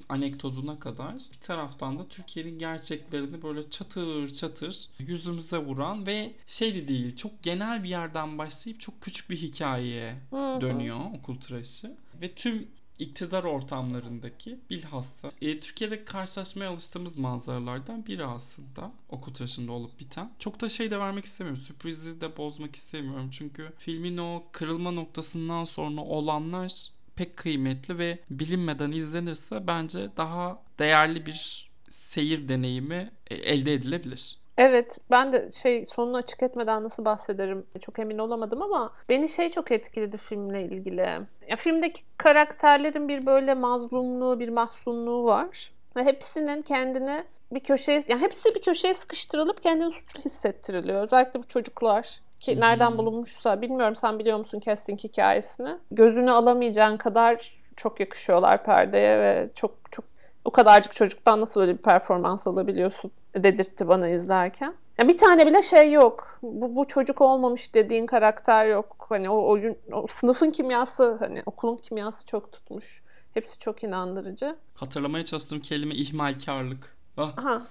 anekdotuna 0.09 0.79
kadar 0.79 1.15
bir 1.33 1.39
taraftan 1.41 1.99
da 1.99 2.09
Türkiye'nin 2.09 2.59
gerçeklerini 2.59 3.43
böyle 3.43 3.71
çatır 3.71 4.29
çatır 4.29 4.89
yüzümüze 4.99 5.59
vuran 5.59 6.07
ve 6.07 6.33
şey 6.47 6.75
de 6.75 6.89
değil 6.89 7.17
çok 7.17 7.43
genel 7.43 7.85
bir 7.85 7.89
yerden 7.89 8.39
başlayıp 8.39 8.81
çok 8.81 9.01
küçük 9.01 9.31
bir 9.31 9.37
hikayeye 9.37 10.15
dönüyor 10.33 10.99
okul 11.15 11.41
tıraşı 11.41 11.97
ve 12.21 12.35
tüm 12.35 12.69
iktidar 12.99 13.45
ortamlarındaki 13.45 14.59
bilhassa 14.71 15.33
e, 15.43 15.61
Türkiye'de 15.61 16.05
karşılaşmaya 16.05 16.71
alıştığımız 16.71 17.19
manzaralardan 17.19 18.07
biri 18.07 18.25
aslında 18.25 18.93
okul 19.09 19.35
tıraşında 19.35 19.73
olup 19.73 20.01
biten. 20.01 20.31
Çok 20.39 20.61
da 20.61 20.69
şey 20.69 20.91
de 20.91 20.99
vermek 20.99 21.25
istemiyorum. 21.25 21.63
Sürprizi 21.63 22.21
de 22.21 22.37
bozmak 22.37 22.77
istemiyorum. 22.77 23.31
Çünkü 23.31 23.73
filmin 23.79 24.17
o 24.17 24.45
kırılma 24.53 24.91
noktasından 24.91 25.65
sonra 25.65 26.01
olanlar 26.01 26.89
pek 27.23 27.37
kıymetli 27.37 27.99
ve 27.99 28.19
bilinmeden 28.31 28.93
izlenirse 28.93 29.67
bence 29.67 30.01
daha 30.17 30.63
değerli 30.79 31.27
bir 31.27 31.71
seyir 31.89 32.49
deneyimi 32.49 33.11
e, 33.31 33.35
elde 33.35 33.75
edilebilir. 33.75 34.39
Evet 34.59 34.99
ben 35.11 35.33
de 35.33 35.51
şey 35.63 35.87
sonunu 35.87 36.17
açık 36.17 36.43
etmeden 36.43 36.85
nasıl 36.85 37.05
bahsederim 37.05 37.67
çok 37.81 37.99
emin 37.99 38.19
olamadım 38.19 38.63
ama 38.63 38.93
beni 39.09 39.29
şey 39.29 39.51
çok 39.51 39.73
etkiledi 39.73 40.19
filmle 40.19 40.63
ilgili. 40.63 41.21
Ya 41.49 41.57
filmdeki 41.57 42.03
karakterlerin 42.17 43.09
bir 43.09 43.27
böyle 43.27 43.55
mazlumluğu, 43.55 44.41
bir 44.41 44.49
mahzunluğu 44.49 45.25
var. 45.25 45.73
Ve 45.97 46.05
hepsinin 46.05 46.63
kendini 46.63 47.25
bir 47.53 47.61
köşeye, 47.61 48.05
yani 48.09 48.21
hepsi 48.21 48.55
bir 48.55 48.63
köşeye 48.63 48.95
sıkıştırılıp 48.95 49.63
kendini 49.63 49.93
suçlu 49.93 50.31
hissettiriliyor. 50.31 51.03
Özellikle 51.03 51.43
bu 51.43 51.49
çocuklar. 51.49 52.21
Ki 52.43 52.61
nereden 52.61 52.99
bulunmuşsa 52.99 53.63
bilmiyorum 53.63 53.97
sen 53.97 54.19
biliyor 54.19 54.39
musun 54.39 54.61
casting 54.61 55.05
hikayesini. 55.05 55.77
Gözünü 55.91 56.31
alamayacağın 56.31 56.97
kadar 56.97 57.59
çok 57.77 58.01
yakışıyorlar 58.01 58.65
perdeye 58.65 59.19
ve 59.19 59.51
çok 59.55 59.93
çok 59.93 60.05
o 60.45 60.51
kadarcık 60.51 60.95
çocuktan 60.97 61.41
nasıl 61.41 61.61
öyle 61.61 61.73
bir 61.73 61.83
performans 61.83 62.47
alabiliyorsun 62.47 63.11
dedirtti 63.37 63.89
bana 63.89 64.09
izlerken. 64.09 64.75
Ya 64.99 65.09
bir 65.09 65.19
tane 65.19 65.47
bile 65.47 65.63
şey 65.63 65.93
yok. 65.93 66.39
Bu, 66.43 66.77
bu 66.77 66.89
çocuk 66.89 67.21
olmamış 67.21 67.75
dediğin 67.75 68.07
karakter 68.07 68.67
yok. 68.67 69.07
Hani 69.09 69.31
o 69.31 69.49
oyun, 69.49 69.77
o 69.93 70.07
sınıfın 70.07 70.51
kimyası, 70.51 71.17
hani 71.19 71.43
okulun 71.47 71.77
kimyası 71.77 72.27
çok 72.27 72.53
tutmuş. 72.53 73.03
Hepsi 73.35 73.59
çok 73.59 73.85
inandırıcı. 73.85 74.57
Hatırlamaya 74.75 75.25
çalıştığım 75.25 75.61
kelime 75.61 75.95
ihmalkarlık. 75.95 76.97
Ah. 77.17 77.39
Aha. 77.39 77.63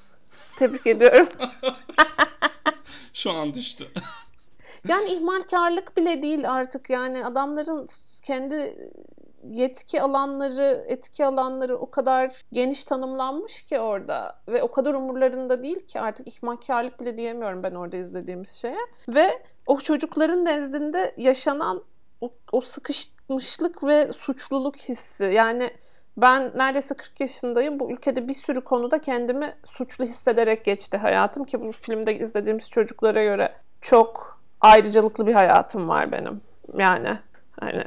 Tebrik 0.60 0.88
ediyorum. 0.88 1.28
Şu 3.14 3.32
an 3.32 3.54
düştü. 3.54 3.88
yani 4.88 5.10
ihmalkarlık 5.10 5.98
bile 5.98 6.22
değil 6.22 6.52
artık. 6.52 6.90
Yani 6.90 7.26
adamların 7.26 7.88
kendi 8.24 8.76
yetki 9.44 10.02
alanları, 10.02 10.86
etki 10.88 11.26
alanları 11.26 11.78
o 11.78 11.92
kadar 11.92 12.46
geniş 12.52 12.84
tanımlanmış 12.84 13.62
ki 13.66 13.80
orada 13.80 14.40
ve 14.48 14.64
o 14.64 14.72
kadar 14.72 14.94
umurlarında 14.94 15.64
değil 15.64 15.88
ki 15.88 16.00
artık 16.00 16.28
ihmalkarlık 16.28 17.00
bile 17.00 17.18
diyemiyorum 17.18 17.64
ben 17.64 17.76
orada 17.76 17.98
izlediğimiz 17.98 18.50
şeye. 18.50 18.78
Ve 19.10 19.44
o 19.68 19.80
çocukların 19.80 20.46
nezdinde 20.46 21.14
yaşanan 21.18 21.84
o, 22.22 22.32
o 22.52 22.62
sıkışmışlık 22.62 23.84
ve 23.84 24.14
suçluluk 24.14 24.78
hissi. 24.78 25.24
Yani 25.24 25.72
ben 26.18 26.52
neredeyse 26.56 26.96
40 26.96 27.20
yaşındayım. 27.20 27.80
Bu 27.80 27.92
ülkede 27.92 28.28
bir 28.28 28.34
sürü 28.34 28.62
konuda 28.62 29.02
kendimi 29.02 29.54
suçlu 29.66 30.06
hissederek 30.06 30.66
geçti 30.66 30.98
hayatım 30.98 31.44
ki 31.44 31.62
bu 31.62 31.72
filmde 31.72 32.20
izlediğimiz 32.20 32.70
çocuklara 32.70 33.24
göre 33.24 33.54
çok 33.82 34.31
ayrıcalıklı 34.62 35.28
bir 35.28 35.34
hayatım 35.34 35.90
var 35.90 36.12
benim. 36.12 36.42
Yani 36.78 37.18
hani 37.60 37.84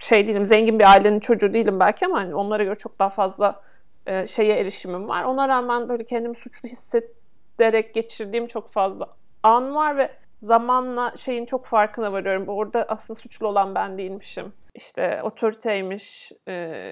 şey 0.00 0.26
değilim, 0.26 0.46
zengin 0.46 0.78
bir 0.78 0.92
ailenin 0.92 1.20
çocuğu 1.20 1.54
değilim 1.54 1.80
belki 1.80 2.06
ama 2.06 2.18
hani 2.18 2.34
onlara 2.34 2.64
göre 2.64 2.74
çok 2.74 2.98
daha 2.98 3.10
fazla 3.10 3.62
e, 4.06 4.26
şeye 4.26 4.60
erişimim 4.60 5.08
var. 5.08 5.24
Ona 5.24 5.48
rağmen 5.48 5.88
böyle 5.88 6.04
kendimi 6.04 6.34
suçlu 6.34 6.68
hissederek 6.68 7.94
geçirdiğim 7.94 8.46
çok 8.46 8.72
fazla 8.72 9.06
an 9.42 9.74
var 9.74 9.96
ve 9.96 10.10
zamanla 10.42 11.12
şeyin 11.16 11.46
çok 11.46 11.66
farkına 11.66 12.12
varıyorum. 12.12 12.48
Orada 12.48 12.86
aslında 12.88 13.20
suçlu 13.20 13.48
olan 13.48 13.74
ben 13.74 13.98
değilmişim. 13.98 14.52
İşte 14.74 15.20
otoriteymiş, 15.22 16.32
e, 16.48 16.84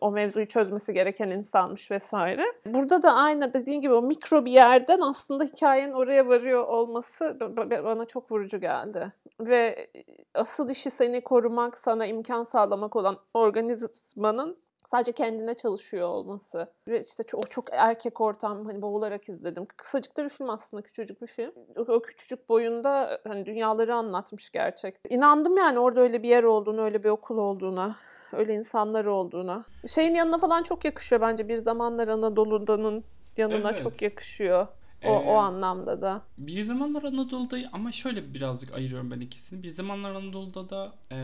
o 0.00 0.10
mevzuyu 0.10 0.48
çözmesi 0.48 0.92
gereken 0.92 1.30
insanmış 1.30 1.90
vesaire. 1.90 2.44
Burada 2.66 3.02
da 3.02 3.12
aynı 3.12 3.54
dediğin 3.54 3.80
gibi 3.80 3.92
o 3.92 4.02
mikro 4.02 4.44
bir 4.44 4.52
yerden 4.52 5.00
aslında 5.00 5.44
hikayenin 5.44 5.92
oraya 5.92 6.28
varıyor 6.28 6.66
olması 6.66 7.36
bana 7.84 8.04
çok 8.04 8.32
vurucu 8.32 8.60
geldi. 8.60 9.08
Ve 9.40 9.90
asıl 10.34 10.70
işi 10.70 10.90
seni 10.90 11.20
korumak, 11.20 11.78
sana 11.78 12.06
imkan 12.06 12.44
sağlamak 12.44 12.96
olan 12.96 13.18
organizmanın 13.34 14.56
sadece 14.90 15.12
kendine 15.12 15.54
çalışıyor 15.54 16.08
olması. 16.08 16.72
Ve 16.88 17.00
işte 17.00 17.24
o 17.34 17.42
çok 17.42 17.68
erkek 17.72 18.20
ortam 18.20 18.66
hani 18.66 18.82
boğularak 18.82 19.28
izledim. 19.28 19.66
Kısacık 19.76 20.16
da 20.16 20.24
bir 20.24 20.30
film 20.30 20.50
aslında 20.50 20.82
küçücük 20.82 21.22
bir 21.22 21.26
film. 21.26 21.52
O 21.76 22.02
küçücük 22.02 22.48
boyunda 22.48 23.20
hani 23.28 23.46
dünyaları 23.46 23.94
anlatmış 23.94 24.50
gerçekten. 24.50 25.16
İnandım 25.16 25.56
yani 25.56 25.78
orada 25.78 26.00
öyle 26.00 26.22
bir 26.22 26.28
yer 26.28 26.42
olduğunu, 26.42 26.82
öyle 26.82 27.04
bir 27.04 27.08
okul 27.08 27.38
olduğuna 27.38 27.96
öyle 28.32 28.54
insanlar 28.54 29.04
olduğuna. 29.04 29.64
Şeyin 29.94 30.14
yanına 30.14 30.38
falan 30.38 30.62
çok 30.62 30.84
yakışıyor 30.84 31.20
bence 31.20 31.48
bir 31.48 31.56
zamanlar 31.56 32.08
Anadolu'danın 32.08 33.04
yanına 33.36 33.70
evet. 33.70 33.82
çok 33.82 34.02
yakışıyor. 34.02 34.66
O, 35.04 35.08
ee, 35.08 35.10
o 35.10 35.34
anlamda 35.34 36.02
da. 36.02 36.22
Bir 36.38 36.62
zamanlar 36.62 37.02
Anadolu'da 37.02 37.56
ama 37.72 37.92
şöyle 37.92 38.34
birazcık 38.34 38.74
ayırıyorum 38.74 39.10
ben 39.10 39.20
ikisini. 39.20 39.62
Bir 39.62 39.68
zamanlar 39.68 40.10
Anadolu'da 40.10 40.70
da 40.70 40.92
e, 41.12 41.16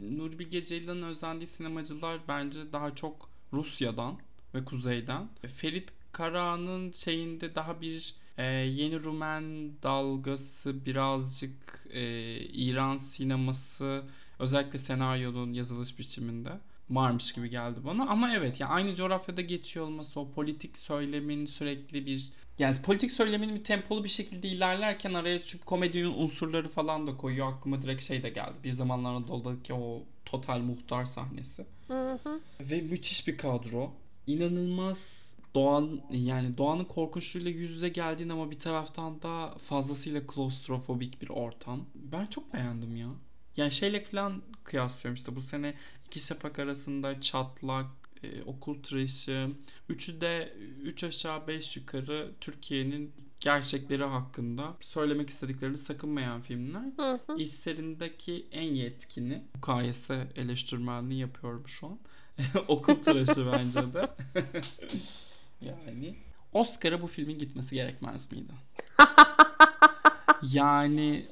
Nuri 0.00 0.38
Bilge 0.38 0.64
Ceylan'ın 0.64 1.02
özendiği 1.02 1.46
sinemacılar 1.46 2.20
bence 2.28 2.72
daha 2.72 2.94
çok 2.94 3.30
Rusya'dan 3.52 4.18
ve 4.54 4.64
kuzeyden. 4.64 5.28
Ferit 5.46 5.92
Karahan'ın 6.12 6.92
şeyinde 6.92 7.54
daha 7.54 7.80
bir 7.80 8.14
e, 8.38 8.44
yeni 8.52 9.00
Rumen 9.00 9.72
dalgası 9.82 10.86
birazcık 10.86 11.86
e, 11.90 12.02
İran 12.40 12.96
sineması 12.96 14.04
özellikle 14.38 14.78
senaryonun 14.78 15.52
yazılış 15.52 15.98
biçiminde 15.98 16.60
varmış 16.90 17.32
gibi 17.32 17.50
geldi 17.50 17.80
bana. 17.84 18.06
Ama 18.06 18.34
evet 18.34 18.60
yani 18.60 18.72
aynı 18.72 18.94
coğrafyada 18.94 19.40
geçiyor 19.40 19.86
olması 19.86 20.20
o 20.20 20.30
politik 20.30 20.78
söylemin 20.78 21.46
sürekli 21.46 22.06
bir 22.06 22.32
yani 22.58 22.76
politik 22.82 23.10
söylemin 23.10 23.54
bir 23.54 23.64
tempolu 23.64 24.04
bir 24.04 24.08
şekilde 24.08 24.48
ilerlerken 24.48 25.14
araya 25.14 25.42
çünkü 25.42 25.64
komedinin 25.64 26.14
unsurları 26.14 26.68
falan 26.68 27.06
da 27.06 27.16
koyuyor. 27.16 27.52
Aklıma 27.52 27.82
direkt 27.82 28.02
şey 28.02 28.22
de 28.22 28.28
geldi. 28.28 28.54
Bir 28.64 28.72
zamanlar 28.72 29.10
Anadolu'daki 29.10 29.74
o 29.74 30.02
total 30.24 30.58
muhtar 30.58 31.04
sahnesi. 31.04 31.66
Hı 31.88 32.18
hı. 32.24 32.40
Ve 32.60 32.80
müthiş 32.80 33.28
bir 33.28 33.36
kadro. 33.36 33.92
İnanılmaz 34.26 35.30
doğan 35.54 36.00
yani 36.10 36.58
doğanın 36.58 36.84
korkunçluğuyla 36.84 37.50
yüz 37.50 37.70
yüze 37.70 37.88
geldiğin 37.88 38.28
ama 38.28 38.50
bir 38.50 38.58
taraftan 38.58 39.22
da 39.22 39.54
fazlasıyla 39.58 40.26
klostrofobik 40.26 41.22
bir 41.22 41.28
ortam. 41.28 41.86
Ben 41.94 42.26
çok 42.26 42.54
beğendim 42.54 42.96
ya. 42.96 43.08
Yani 43.56 43.70
şeyle 43.70 44.04
falan 44.04 44.42
kıyaslıyorum 44.64 45.14
işte 45.14 45.36
bu 45.36 45.40
sene 45.40 45.74
iki 46.06 46.20
sepak 46.20 46.58
arasında 46.58 47.20
çatlak, 47.20 47.86
e, 48.22 48.42
okul 48.42 48.82
tıraşı, 48.82 49.50
üçü 49.88 50.20
de 50.20 50.54
üç 50.82 51.04
aşağı 51.04 51.46
beş 51.46 51.76
yukarı 51.76 52.30
Türkiye'nin 52.40 53.12
gerçekleri 53.40 54.04
hakkında 54.04 54.74
söylemek 54.80 55.30
istediklerini 55.30 55.78
sakınmayan 55.78 56.40
filmler. 56.40 56.82
Hı 56.96 57.20
hı. 57.26 57.36
İçlerindeki 57.36 58.46
en 58.52 58.74
yetkini 58.74 59.42
mukayese 59.54 60.26
eleştirmenliği 60.36 61.20
yapıyorum 61.20 61.62
şu 61.66 61.86
an. 61.86 61.98
okul 62.68 62.94
tıraşı 62.94 63.46
bence 63.52 63.94
de. 63.94 64.10
yani 65.60 66.16
Oscar'a 66.52 67.02
bu 67.02 67.06
filmin 67.06 67.38
gitmesi 67.38 67.74
gerekmez 67.74 68.32
miydi? 68.32 68.52
yani 70.52 71.24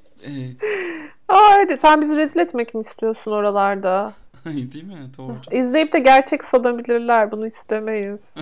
Haydi 1.29 1.79
sen 1.79 2.03
bizi 2.03 2.17
rezil 2.17 2.41
etmek 2.41 2.75
mi 2.75 2.81
istiyorsun 2.81 3.31
oralarda? 3.31 4.15
Değil 4.45 4.85
mi? 4.85 5.11
Doğru. 5.19 5.37
İzleyip 5.51 5.93
de 5.93 5.99
gerçek 5.99 6.45
sanabilirler. 6.45 7.33
Bunu 7.33 7.47
istemeyiz. 7.47 8.21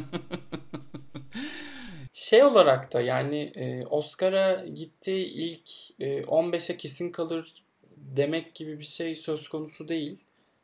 şey 2.13 2.45
olarak 2.45 2.93
da 2.93 3.01
yani 3.01 3.53
e, 3.55 3.87
Oscar'a 3.87 4.67
gitti 4.67 5.13
ilk 5.13 5.71
e, 6.01 6.23
15'e 6.23 6.77
kesin 6.77 7.13
kalır 7.13 7.63
demek 7.97 8.55
gibi 8.55 8.79
bir 8.79 8.85
şey 8.85 9.17
söz 9.17 9.49
konusu 9.49 9.89
değil. 9.89 10.19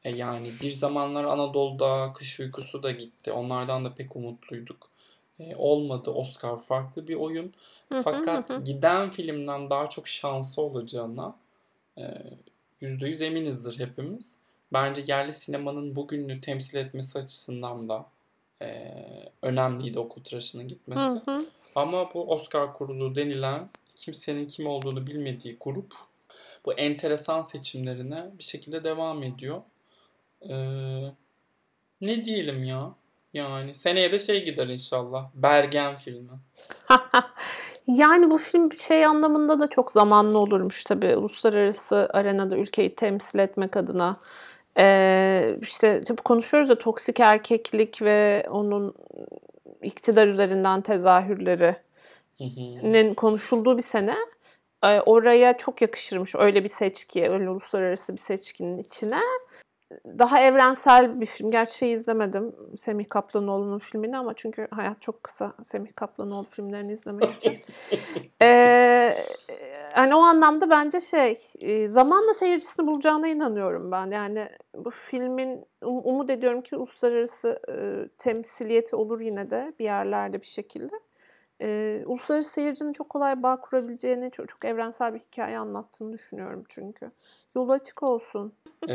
E, 0.04 0.10
yani 0.10 0.52
bir 0.62 0.70
zamanlar 0.70 1.24
Anadolu'da 1.24 2.12
kış 2.12 2.40
uykusu 2.40 2.82
da 2.82 2.90
gitti. 2.90 3.32
Onlardan 3.32 3.84
da 3.84 3.94
pek 3.94 4.16
umutluyduk. 4.16 4.91
E, 5.42 5.56
olmadı. 5.56 6.10
Oscar 6.10 6.62
farklı 6.62 7.08
bir 7.08 7.14
oyun. 7.14 7.54
Fakat 8.04 8.66
giden 8.66 9.10
filmden 9.10 9.70
daha 9.70 9.88
çok 9.88 10.08
şansı 10.08 10.62
olacağına 10.62 11.36
%100 12.82 13.22
ee, 13.22 13.26
eminizdir 13.26 13.78
hepimiz. 13.78 14.36
Bence 14.72 15.04
yerli 15.06 15.34
sinemanın 15.34 15.96
bugününü 15.96 16.40
temsil 16.40 16.76
etmesi 16.76 17.18
açısından 17.18 17.88
da 17.88 18.06
e, 18.62 18.92
önemliydi 19.42 19.98
okul 19.98 20.24
tıraşının 20.24 20.68
gitmesi. 20.68 21.00
Hı 21.00 21.22
hı. 21.26 21.46
Ama 21.74 22.14
bu 22.14 22.32
Oscar 22.32 22.74
kurulu 22.74 23.14
denilen 23.14 23.68
kimsenin 23.96 24.46
kim 24.46 24.66
olduğunu 24.66 25.06
bilmediği 25.06 25.56
grup 25.60 25.94
bu 26.64 26.72
enteresan 26.72 27.42
seçimlerine 27.42 28.30
bir 28.38 28.44
şekilde 28.44 28.84
devam 28.84 29.22
ediyor. 29.22 29.62
Ee, 30.48 31.12
ne 32.00 32.24
diyelim 32.24 32.64
ya? 32.64 32.94
Yani 33.34 33.74
seneye 33.74 34.12
de 34.12 34.18
şey 34.18 34.44
gider 34.44 34.66
inşallah. 34.66 35.30
Bergen 35.34 35.96
filmi. 35.96 36.30
Yani 37.86 38.30
bu 38.30 38.38
film 38.38 38.72
şey 38.72 39.06
anlamında 39.06 39.60
da 39.60 39.66
çok 39.66 39.90
zamanlı 39.90 40.38
olurmuş 40.38 40.84
tabii. 40.84 41.16
Uluslararası 41.16 42.08
arenada 42.12 42.56
ülkeyi 42.56 42.94
temsil 42.94 43.38
etmek 43.38 43.76
adına. 43.76 44.16
Ee, 44.80 45.56
işte 45.62 46.04
tabii 46.04 46.22
konuşuyoruz 46.22 46.70
ya 46.70 46.78
toksik 46.78 47.20
erkeklik 47.20 48.02
ve 48.02 48.46
onun 48.50 48.94
iktidar 49.82 50.26
üzerinden 50.26 50.80
tezahürlerinin 50.80 53.14
konuşulduğu 53.14 53.78
bir 53.78 53.82
sene. 53.82 54.16
Ee, 54.84 55.00
oraya 55.00 55.58
çok 55.58 55.82
yakışırmış 55.82 56.34
öyle 56.34 56.64
bir 56.64 56.68
seçki, 56.68 57.30
öyle 57.30 57.50
uluslararası 57.50 58.12
bir 58.12 58.20
seçkinin 58.20 58.78
içine 58.78 59.20
daha 60.18 60.40
evrensel 60.40 61.20
bir 61.20 61.26
film. 61.26 61.50
Gerçi 61.50 61.76
şey 61.76 61.92
izlemedim 61.92 62.54
Semih 62.78 63.08
Kaplanoğlu'nun 63.08 63.78
filmini 63.78 64.18
ama 64.18 64.34
çünkü 64.34 64.68
hayat 64.70 65.02
çok 65.02 65.22
kısa 65.22 65.52
Semih 65.64 65.92
Kaplanoğlu 65.96 66.46
filmlerini 66.50 66.92
izlemek 66.92 67.34
için. 67.34 67.58
ee, 68.42 69.26
hani 69.92 70.14
o 70.14 70.18
anlamda 70.18 70.70
bence 70.70 71.00
şey 71.00 71.38
e, 71.60 71.88
zamanla 71.88 72.34
seyircisini 72.34 72.86
bulacağına 72.86 73.28
inanıyorum 73.28 73.92
ben. 73.92 74.10
Yani 74.10 74.48
bu 74.74 74.90
filmin 74.90 75.64
um, 75.82 76.00
umut 76.04 76.30
ediyorum 76.30 76.62
ki 76.62 76.76
uluslararası 76.76 77.60
e, 77.68 77.74
temsiliyeti 78.18 78.96
olur 78.96 79.20
yine 79.20 79.50
de 79.50 79.72
bir 79.78 79.84
yerlerde 79.84 80.40
bir 80.40 80.46
şekilde. 80.46 80.94
E, 81.62 82.02
uluslararası 82.06 82.50
seyircinin 82.50 82.92
çok 82.92 83.08
kolay 83.08 83.42
bağ 83.42 83.60
kurabileceğini, 83.60 84.30
çok, 84.30 84.48
çok 84.48 84.64
evrensel 84.64 85.14
bir 85.14 85.20
hikaye 85.20 85.58
anlattığını 85.58 86.12
düşünüyorum 86.12 86.64
çünkü. 86.68 87.10
Yolu 87.56 87.72
açık 87.72 88.02
olsun. 88.02 88.52
Ee, 88.88 88.94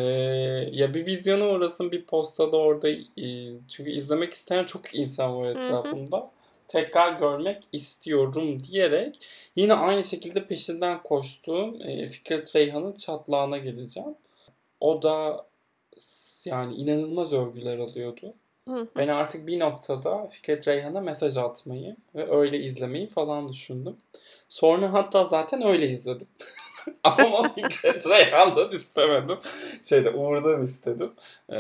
ya 0.72 0.94
bir 0.94 1.06
vizyona 1.06 1.50
uğrasın 1.50 1.92
bir 1.92 2.06
postada 2.06 2.58
orada 2.58 2.90
e, 2.90 3.28
çünkü 3.68 3.92
izlemek 3.92 4.34
isteyen 4.34 4.64
çok 4.64 4.96
insan 4.96 5.38
var 5.38 5.50
etrafında. 5.50 6.18
Hı 6.18 6.22
hı. 6.22 6.30
Tekrar 6.68 7.20
görmek 7.20 7.64
istiyorum 7.72 8.58
diyerek 8.64 9.28
yine 9.56 9.74
aynı 9.74 10.04
şekilde 10.04 10.46
peşinden 10.46 11.04
koştuğum 11.04 11.76
e, 11.82 12.08
Fikret 12.08 12.56
Reyhan'ın 12.56 12.94
çatlağına 12.94 13.58
geleceğim. 13.58 14.16
O 14.80 15.02
da 15.02 15.46
yani 16.46 16.76
inanılmaz 16.76 17.34
övgüler 17.34 17.78
alıyordu. 17.78 18.34
Hı 18.68 18.88
Ben 18.96 19.08
artık 19.08 19.48
bir 19.48 19.60
noktada 19.60 20.28
Fikret 20.28 20.68
Reyhan'a 20.68 21.02
mesaj 21.02 21.38
atmayı 21.38 21.96
ve 22.16 22.36
öyle 22.36 22.60
izlemeyi 22.60 23.08
falan 23.08 23.50
düşündüm. 23.50 23.98
Sonra 24.50 24.94
hatta 24.94 25.24
zaten 25.24 25.66
öyle 25.66 25.88
izledim. 25.88 26.28
Ama 27.04 27.54
Fikret 27.56 28.08
Reyhan'dan 28.08 28.72
istemedim. 28.72 29.38
Şeyde 29.84 30.10
Uğur'dan 30.10 30.62
istedim. 30.62 31.12
Ee, 31.52 31.58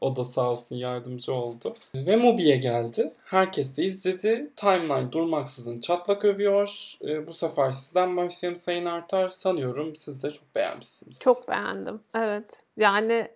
o 0.00 0.16
da 0.16 0.24
sağ 0.24 0.50
olsun 0.50 0.76
yardımcı 0.76 1.34
oldu. 1.34 1.74
Ve 1.94 2.16
Mubi'ye 2.16 2.56
geldi. 2.56 3.12
Herkes 3.24 3.76
de 3.76 3.82
izledi. 3.82 4.50
Timeline 4.56 5.12
durmaksızın 5.12 5.80
çatlak 5.80 6.24
övüyor. 6.24 6.94
Ee, 7.04 7.26
bu 7.26 7.32
sefer 7.32 7.72
sizden 7.72 8.16
başlayayım 8.16 8.56
Sayın 8.56 8.84
Artar. 8.84 9.28
Sanıyorum 9.28 9.96
siz 9.96 10.22
de 10.22 10.30
çok 10.30 10.54
beğenmişsiniz. 10.54 11.20
Çok 11.20 11.48
beğendim. 11.48 12.00
Evet. 12.14 12.44
Yani 12.76 13.28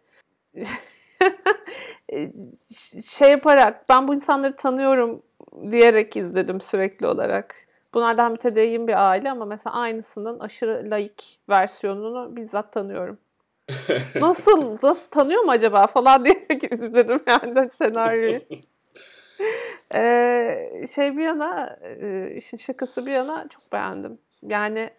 şey 3.06 3.30
yaparak 3.30 3.88
ben 3.88 4.08
bu 4.08 4.14
insanları 4.14 4.56
tanıyorum 4.56 5.22
diyerek 5.70 6.16
izledim 6.16 6.60
sürekli 6.60 7.06
olarak. 7.06 7.54
Bunlardan 7.94 8.32
mütedeyyin 8.32 8.88
bir 8.88 9.10
aile 9.10 9.30
ama 9.30 9.44
mesela 9.44 9.74
aynısının 9.74 10.38
aşırı 10.38 10.90
laik 10.90 11.40
versiyonunu 11.48 12.36
bizzat 12.36 12.72
tanıyorum. 12.72 13.18
nasıl, 14.20 14.78
nasıl 14.82 15.10
tanıyor 15.10 15.42
mu 15.42 15.50
acaba 15.50 15.86
falan 15.86 16.24
diyerek 16.24 16.64
izledim 16.72 17.22
yani 17.26 17.70
senaryoyu. 17.70 18.40
ee, 19.94 20.86
şey 20.94 21.16
bir 21.16 21.22
yana, 21.22 21.78
işin 22.36 22.56
şakası 22.56 23.06
bir 23.06 23.12
yana 23.12 23.48
çok 23.48 23.72
beğendim. 23.72 24.18
Yani 24.42 24.90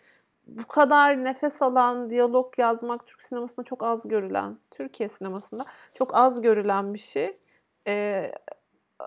bu 0.47 0.67
kadar 0.67 1.23
nefes 1.23 1.62
alan, 1.62 2.10
diyalog 2.10 2.60
yazmak 2.60 3.08
Türk 3.08 3.23
sinemasında 3.23 3.63
çok 3.65 3.84
az 3.84 4.08
görülen, 4.08 4.58
Türkiye 4.71 5.10
sinemasında 5.10 5.65
çok 5.95 6.15
az 6.15 6.41
görülen 6.41 6.93
bir 6.93 6.99
şey. 6.99 7.38
Ee, 7.88 8.32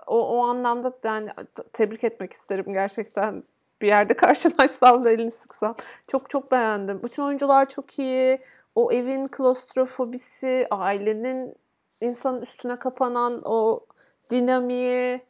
o, 0.07 0.37
o 0.37 0.47
anlamda 0.47 0.93
yani 1.03 1.29
tebrik 1.73 2.03
etmek 2.03 2.33
isterim 2.33 2.73
gerçekten. 2.73 3.43
Bir 3.81 3.87
yerde 3.87 4.13
karşılaşsam 4.17 5.03
da 5.03 5.11
elini 5.11 5.31
sıksam. 5.31 5.75
Çok 6.07 6.29
çok 6.29 6.51
beğendim. 6.51 7.03
Bütün 7.03 7.23
oyuncular 7.23 7.69
çok 7.69 7.99
iyi. 7.99 8.39
O 8.75 8.91
evin 8.91 9.27
klostrofobisi, 9.27 10.67
ailenin 10.71 11.55
insanın 12.01 12.41
üstüne 12.41 12.75
kapanan 12.75 13.41
o 13.45 13.85
dinamiği, 14.31 15.21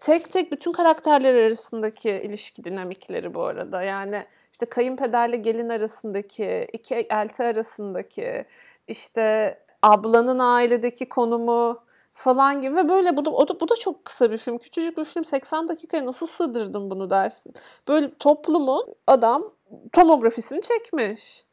tek 0.00 0.32
tek 0.32 0.52
bütün 0.52 0.72
karakterler 0.72 1.34
arasındaki 1.34 2.10
ilişki 2.10 2.64
dinamikleri 2.64 3.34
bu 3.34 3.42
arada. 3.42 3.82
Yani 3.82 4.24
işte 4.52 4.66
kayınpederle 4.66 5.36
gelin 5.36 5.68
arasındaki, 5.68 6.68
iki 6.72 6.94
elti 6.94 7.42
arasındaki, 7.42 8.44
işte 8.88 9.58
ablanın 9.82 10.38
ailedeki 10.38 11.08
konumu 11.08 11.82
falan 12.14 12.60
gibi 12.60 12.76
ve 12.76 12.88
böyle 12.88 13.16
bu 13.16 13.24
da, 13.24 13.30
o 13.30 13.48
da, 13.48 13.60
bu 13.60 13.68
da 13.68 13.76
çok 13.76 14.04
kısa 14.04 14.30
bir 14.30 14.38
film. 14.38 14.58
Küçücük 14.58 14.98
bir 14.98 15.04
film 15.04 15.24
80 15.24 15.68
dakikaya 15.68 16.06
nasıl 16.06 16.26
sığdırdın 16.26 16.90
bunu 16.90 17.10
dersin. 17.10 17.54
Böyle 17.88 18.10
toplumun 18.18 18.94
adam 19.06 19.52
tomografisini 19.92 20.60
çekmiş. 20.62 21.44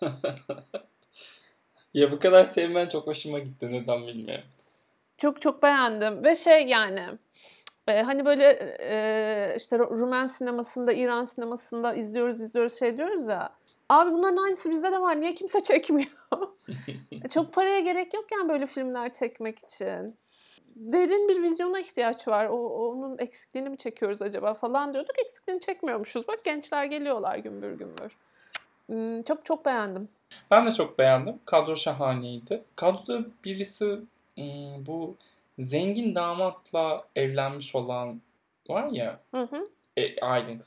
ya 1.94 2.12
bu 2.12 2.18
kadar 2.18 2.44
sevmen 2.44 2.88
çok 2.88 3.06
hoşuma 3.06 3.38
gitti 3.38 3.72
neden 3.72 4.06
bilmiyorum. 4.06 4.44
Çok 5.18 5.42
çok 5.42 5.62
beğendim 5.62 6.24
ve 6.24 6.36
şey 6.36 6.66
yani 6.66 7.08
e, 7.88 8.02
hani 8.02 8.24
böyle 8.24 8.76
e, 8.80 9.56
işte 9.56 9.78
Rumen 9.78 10.26
sinemasında, 10.26 10.92
İran 10.92 11.24
sinemasında 11.24 11.94
izliyoruz 11.94 12.40
izliyoruz 12.40 12.78
şey 12.78 12.96
diyoruz 12.96 13.28
ya. 13.28 13.52
Abi 13.88 14.10
bunların 14.10 14.36
aynısı 14.36 14.70
bizde 14.70 14.92
de 14.92 15.00
var. 15.00 15.20
Niye 15.20 15.34
kimse 15.34 15.60
çekmiyor? 15.60 16.10
E, 17.24 17.28
çok 17.28 17.52
paraya 17.52 17.80
gerek 17.80 18.14
yok 18.14 18.24
yani 18.32 18.48
böyle 18.48 18.66
filmler 18.66 19.12
çekmek 19.12 19.58
için. 19.58 20.16
Derin 20.76 21.28
bir 21.28 21.42
vizyona 21.42 21.80
ihtiyaç 21.80 22.28
var. 22.28 22.46
O, 22.46 22.56
onun 22.56 23.18
eksikliğini 23.18 23.68
mi 23.68 23.76
çekiyoruz 23.76 24.22
acaba 24.22 24.54
falan 24.54 24.92
diyorduk. 24.92 25.18
Eksikliğini 25.26 25.60
çekmiyormuşuz. 25.60 26.28
Bak 26.28 26.44
gençler 26.44 26.84
geliyorlar 26.84 27.36
gümbür 27.36 27.72
gümbür. 27.72 28.16
Hmm, 28.86 29.22
çok 29.22 29.44
çok 29.44 29.64
beğendim. 29.64 30.08
Ben 30.50 30.66
de 30.66 30.70
çok 30.70 30.98
beğendim. 30.98 31.40
Kadro 31.44 31.76
şahaneydi. 31.76 32.62
Kadroda 32.76 33.24
birisi 33.44 34.00
hmm, 34.36 34.86
bu 34.86 35.16
zengin 35.58 36.14
damatla 36.14 37.04
evlenmiş 37.16 37.74
olan 37.74 38.20
var 38.68 38.88
ya 38.92 39.20
hı 39.30 39.42
hı. 39.42 39.68
E, 39.96 40.20
ailen 40.20 40.60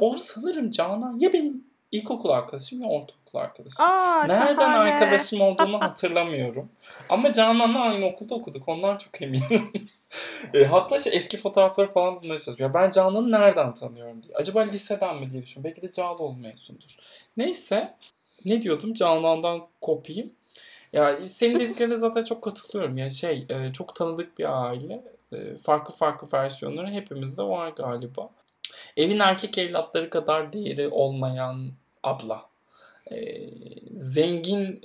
O 0.00 0.16
sanırım 0.16 0.70
Canan 0.70 1.18
ya 1.18 1.32
benim 1.32 1.64
ilkokul 1.92 2.28
arkadaşım 2.28 2.82
ya 2.82 2.88
ortaokul 2.88 3.38
arkadaşım. 3.38 3.84
Aa, 3.84 4.24
Nereden 4.24 4.56
şahane. 4.56 4.92
arkadaşım 4.92 5.40
olduğunu 5.40 5.80
hatırlamıyorum. 5.80 6.68
Ama 7.08 7.32
Canan'la 7.32 7.80
aynı 7.80 8.06
okulda 8.06 8.34
okuduk. 8.34 8.68
Ondan 8.68 8.96
çok 8.96 9.22
eminim. 9.22 9.72
e, 10.54 10.64
hatta 10.64 10.98
şey, 10.98 11.16
eski 11.16 11.36
fotoğrafları 11.36 11.92
falan 11.92 12.16
bulmaya 12.16 12.38
çalışıyorum. 12.38 12.76
Ya 12.76 12.82
ben 12.82 12.90
Canan'ı 12.90 13.32
nereden 13.32 13.74
tanıyorum 13.74 14.22
diye. 14.22 14.34
Acaba 14.36 14.60
liseden 14.60 15.16
mi 15.16 15.30
diye 15.30 15.42
düşünüyorum. 15.42 15.70
Belki 15.70 15.88
de 15.88 15.92
Cağaloğlu 15.92 16.36
mezundur. 16.36 16.96
Neyse. 17.36 17.94
Ne 18.44 18.62
diyordum? 18.62 18.94
Canan'dan 18.94 19.66
kopayım. 19.80 20.32
Ya 20.94 21.26
senin 21.26 21.58
dediklerine 21.58 21.96
zaten 21.96 22.24
çok 22.24 22.42
katılıyorum. 22.42 22.98
Yani 22.98 23.12
şey 23.12 23.46
e, 23.48 23.72
çok 23.72 23.94
tanıdık 23.94 24.38
bir 24.38 24.66
aile. 24.66 25.04
E, 25.32 25.56
farklı 25.62 25.94
farklı 25.94 26.28
versiyonları 26.32 26.90
hepimizde 26.90 27.42
var 27.42 27.68
galiba. 27.68 28.30
Evin 28.96 29.18
erkek 29.18 29.58
evlatları 29.58 30.10
kadar 30.10 30.52
değeri 30.52 30.88
olmayan 30.88 31.72
abla. 32.02 32.46
E, 33.10 33.16
zengin 33.94 34.80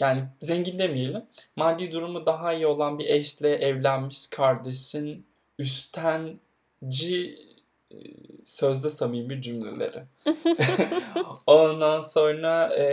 yani 0.00 0.22
zengin 0.38 0.78
demeyelim. 0.78 1.22
Maddi 1.56 1.92
durumu 1.92 2.26
daha 2.26 2.52
iyi 2.52 2.66
olan 2.66 2.98
bir 2.98 3.06
eşle 3.06 3.54
evlenmiş 3.54 4.26
kardeşin 4.26 5.26
üstenci 5.58 7.38
sözde 8.44 8.90
samimi 8.90 9.42
cümleleri. 9.42 10.02
Ondan 11.46 12.00
sonra 12.00 12.74
e, 12.74 12.84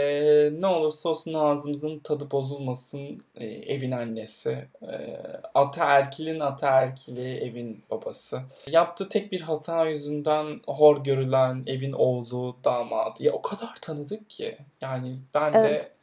ne 0.62 0.68
olursa 0.68 1.10
olsun 1.10 1.34
ağzımızın 1.34 2.00
tadı 2.00 2.32
bozulmasın 2.32 3.24
e, 3.36 3.46
evin 3.46 3.92
annesi. 3.92 4.68
E, 4.82 5.18
ataerkilin 5.54 6.40
ataerkili 6.40 7.38
evin 7.38 7.84
babası. 7.90 8.42
Yaptığı 8.68 9.10
tek 9.10 9.32
bir 9.32 9.42
hata 9.42 9.86
yüzünden 9.86 10.62
hor 10.68 11.04
görülen 11.04 11.64
evin 11.68 11.94
oğlu, 11.94 12.56
damadı. 12.64 13.24
Ya 13.24 13.32
o 13.32 13.42
kadar 13.42 13.76
tanıdık 13.82 14.30
ki. 14.30 14.58
Yani 14.82 15.16
ben 15.34 15.54
evet. 15.54 15.70
de 15.70 15.97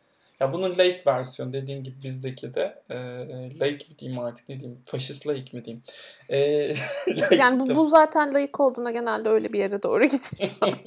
ya 0.45 0.53
bunun 0.53 0.79
laik 0.79 1.07
versiyon 1.07 1.53
dediğin 1.53 1.85
gibi 1.85 2.03
bizdeki 2.03 2.55
de 2.55 2.83
e, 2.91 2.97
laik 3.61 3.91
mi 3.91 3.99
diyeyim 3.99 4.21
artık 4.21 4.49
ne 4.49 4.61
diyeyim 4.61 4.81
faşist 4.85 5.27
laik 5.27 5.53
mi 5.53 5.65
diyeyim. 5.65 5.83
E, 6.29 6.39
yani 7.37 7.61
bu, 7.61 7.75
bu 7.75 7.89
zaten 7.89 8.35
laik 8.35 8.61
olduğuna 8.61 8.91
genelde 8.91 9.29
öyle 9.29 9.53
bir 9.53 9.59
yere 9.59 9.83
doğru 9.83 10.05
gidiyor. 10.05 10.51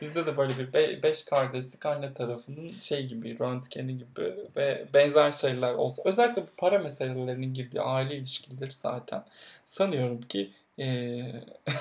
Bizde 0.00 0.26
de 0.26 0.36
böyle 0.36 0.58
bir 0.58 0.72
be, 0.72 1.02
beş 1.02 1.24
kardeşlik 1.24 1.86
anne 1.86 2.14
tarafının 2.14 2.68
şey 2.68 3.06
gibi 3.06 3.38
röntgeni 3.38 3.98
gibi 3.98 4.34
ve 4.56 4.86
benzer 4.94 5.32
şeyler 5.32 5.74
olsa 5.74 6.02
özellikle 6.04 6.42
bu 6.42 6.46
para 6.56 6.78
meselelerinin 6.78 7.54
girdiği 7.54 7.80
aile 7.80 8.16
ilişkileri 8.16 8.72
zaten 8.72 9.24
sanıyorum 9.64 10.20
ki 10.20 10.50
e, 10.78 11.18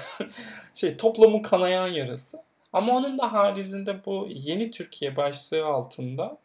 şey 0.74 0.98
toplumun 0.98 1.42
kanayan 1.42 1.88
yarası 1.88 2.49
ama 2.74 2.98
onun 2.98 3.18
da 3.18 3.34
haricinde 3.34 4.06
bu 4.06 4.28
yeni 4.30 4.72
Türkiye 4.72 5.16
başlığı 5.16 5.66
altında 5.66 6.38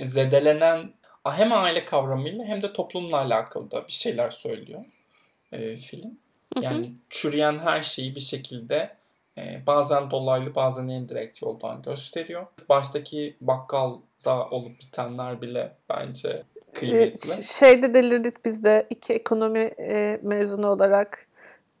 zedelenen 0.00 0.92
hem 1.24 1.52
aile 1.52 1.84
kavramıyla 1.84 2.44
hem 2.44 2.62
de 2.62 2.72
toplumla 2.72 3.16
alakalı 3.16 3.70
da 3.70 3.86
bir 3.86 3.92
şeyler 3.92 4.30
söylüyor 4.30 4.84
e, 5.52 5.76
film. 5.76 6.18
Yani 6.60 6.92
çürüyen 7.10 7.58
her 7.58 7.82
şeyi 7.82 8.14
bir 8.14 8.20
şekilde 8.20 8.96
e, 9.38 9.62
bazen 9.66 10.10
dolaylı 10.10 10.54
bazen 10.54 10.88
indirekt 10.88 11.42
yoldan 11.42 11.82
gösteriyor. 11.82 12.46
Baştaki 12.68 13.36
bakkalda 13.40 14.48
olup 14.50 14.80
bitenler 14.80 15.42
bile 15.42 15.72
bence 15.88 16.42
kıymetli. 16.74 17.44
Şeyde 17.44 17.94
delirdik 17.94 18.44
biz 18.44 18.64
de 18.64 18.86
iki 18.90 19.12
ekonomi 19.12 19.70
e, 19.78 20.20
mezunu 20.22 20.66
olarak 20.66 21.29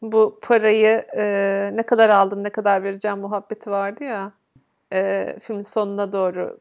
bu 0.02 0.38
parayı 0.42 1.06
e, 1.16 1.70
ne 1.74 1.82
kadar 1.82 2.08
aldın 2.08 2.44
ne 2.44 2.50
kadar 2.50 2.82
vereceğim 2.82 3.18
muhabbeti 3.18 3.70
vardı 3.70 4.04
ya 4.04 4.32
e, 4.92 5.36
filmin 5.42 5.62
sonuna 5.62 6.12
doğru 6.12 6.58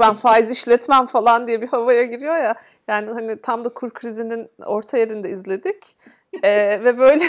ben 0.00 0.14
faiz 0.14 0.50
işletmem 0.50 1.06
falan 1.06 1.46
diye 1.46 1.62
bir 1.62 1.68
havaya 1.68 2.04
giriyor 2.04 2.36
ya 2.36 2.54
yani 2.88 3.10
hani 3.10 3.40
tam 3.40 3.64
da 3.64 3.68
kur 3.68 3.90
krizinin 3.90 4.48
orta 4.66 4.98
yerinde 4.98 5.30
izledik 5.30 5.96
e, 6.42 6.84
ve 6.84 6.98
böyle 6.98 7.24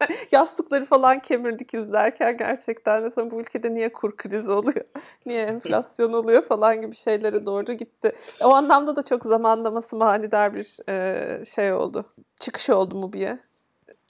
Yastıkları 0.32 0.84
falan 0.84 1.18
kemirdik 1.18 1.74
izlerken 1.74 2.36
gerçekten 2.36 3.04
de 3.04 3.10
sonra 3.10 3.30
bu 3.30 3.40
ülkede 3.40 3.74
niye 3.74 3.92
kur 3.92 4.16
krizi 4.16 4.50
oluyor, 4.50 4.84
niye 5.26 5.42
enflasyon 5.42 6.12
oluyor 6.12 6.42
falan 6.42 6.82
gibi 6.82 6.94
şeylere 6.94 7.46
doğru 7.46 7.72
gitti. 7.72 8.12
O 8.44 8.48
anlamda 8.48 8.96
da 8.96 9.02
çok 9.02 9.24
zamanlaması 9.24 9.96
manidar 9.96 10.54
bir 10.54 10.88
e, 10.88 11.44
şey 11.44 11.72
oldu. 11.72 12.06
Çıkış 12.40 12.70
oldu 12.70 12.94
Mubi'ye. 12.94 13.38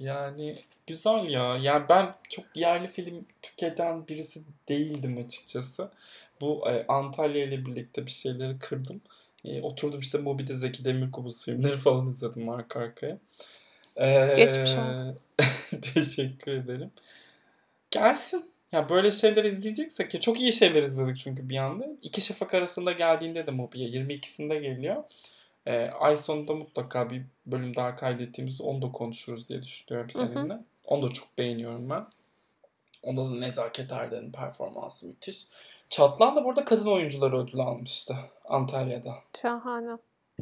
Yani 0.01 0.57
güzel 0.87 1.29
ya. 1.29 1.57
Yani 1.57 1.87
ben 1.89 2.15
çok 2.29 2.45
yerli 2.55 2.89
film 2.89 3.27
tüketen 3.43 4.09
birisi 4.09 4.41
değildim 4.69 5.25
açıkçası. 5.27 5.91
Bu 6.41 6.71
e, 6.71 6.87
Antalya 6.89 7.45
ile 7.45 7.67
birlikte 7.67 8.07
bir 8.07 8.11
şeyleri 8.11 8.59
kırdım. 8.59 9.01
E, 9.45 9.63
oturdum 9.63 10.01
işte 10.01 10.19
Mubi'de 10.19 10.55
Zeki 10.55 10.85
Demirkubuz 10.85 11.45
filmleri 11.45 11.77
falan 11.77 12.07
izledim 12.07 12.49
arka 12.49 12.81
arkaya. 12.81 13.19
E, 13.97 14.35
Geçmiş 14.37 14.71
olsun. 14.71 15.19
teşekkür 15.95 16.53
ederim. 16.53 16.91
Gelsin. 17.91 18.51
Ya 18.73 18.89
böyle 18.89 19.13
şeyler 19.13 19.45
izleyeceksek 19.45 20.15
ya 20.15 20.21
çok 20.21 20.41
iyi 20.41 20.53
şeyler 20.53 20.83
izledik 20.83 21.17
çünkü 21.17 21.49
bir 21.49 21.57
anda. 21.57 21.87
İki 22.03 22.21
şafak 22.21 22.55
arasında 22.55 22.93
geldiğinde 22.93 23.47
de 23.47 23.51
Mubi'ye 23.51 23.89
22'sinde 23.89 24.61
geliyor. 24.61 25.05
Ee, 25.69 25.91
ay 26.01 26.17
sonunda 26.17 26.55
mutlaka 26.55 27.11
bir 27.11 27.23
bölüm 27.47 27.77
daha 27.77 27.97
kaydettiğimizde 27.97 28.63
onu 28.63 28.83
da 28.83 28.93
konuşuruz 28.93 29.49
diye 29.49 29.63
düşünüyorum 29.63 30.11
seninle. 30.11 30.55
Hı 30.55 30.59
hı. 30.59 30.65
Onu 30.85 31.09
da 31.09 31.13
çok 31.13 31.39
beğeniyorum 31.39 31.91
ben. 31.91 32.07
Onda 33.03 33.25
da 33.25 33.41
Nezaket 33.41 33.93
Erden'in 33.93 34.33
performansı 34.33 35.07
müthiş. 35.07 35.47
Çatlan 35.89 36.37
da 36.37 36.45
burada 36.45 36.65
kadın 36.65 36.87
oyuncuları 36.87 37.39
ödül 37.39 37.61
almıştı 37.61 38.17
Antalya'da. 38.45 39.15
Şahane. 39.43 39.99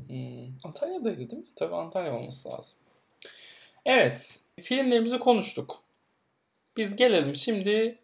Hmm, 0.06 0.58
Antalya'daydı 0.64 1.30
değil 1.30 1.42
mi? 1.42 1.48
Tabii 1.56 1.74
Antalya 1.74 2.16
olması 2.16 2.48
lazım. 2.48 2.78
Evet. 3.86 4.40
Filmlerimizi 4.60 5.18
konuştuk. 5.18 5.82
Biz 6.76 6.96
gelelim 6.96 7.36
şimdi 7.36 7.98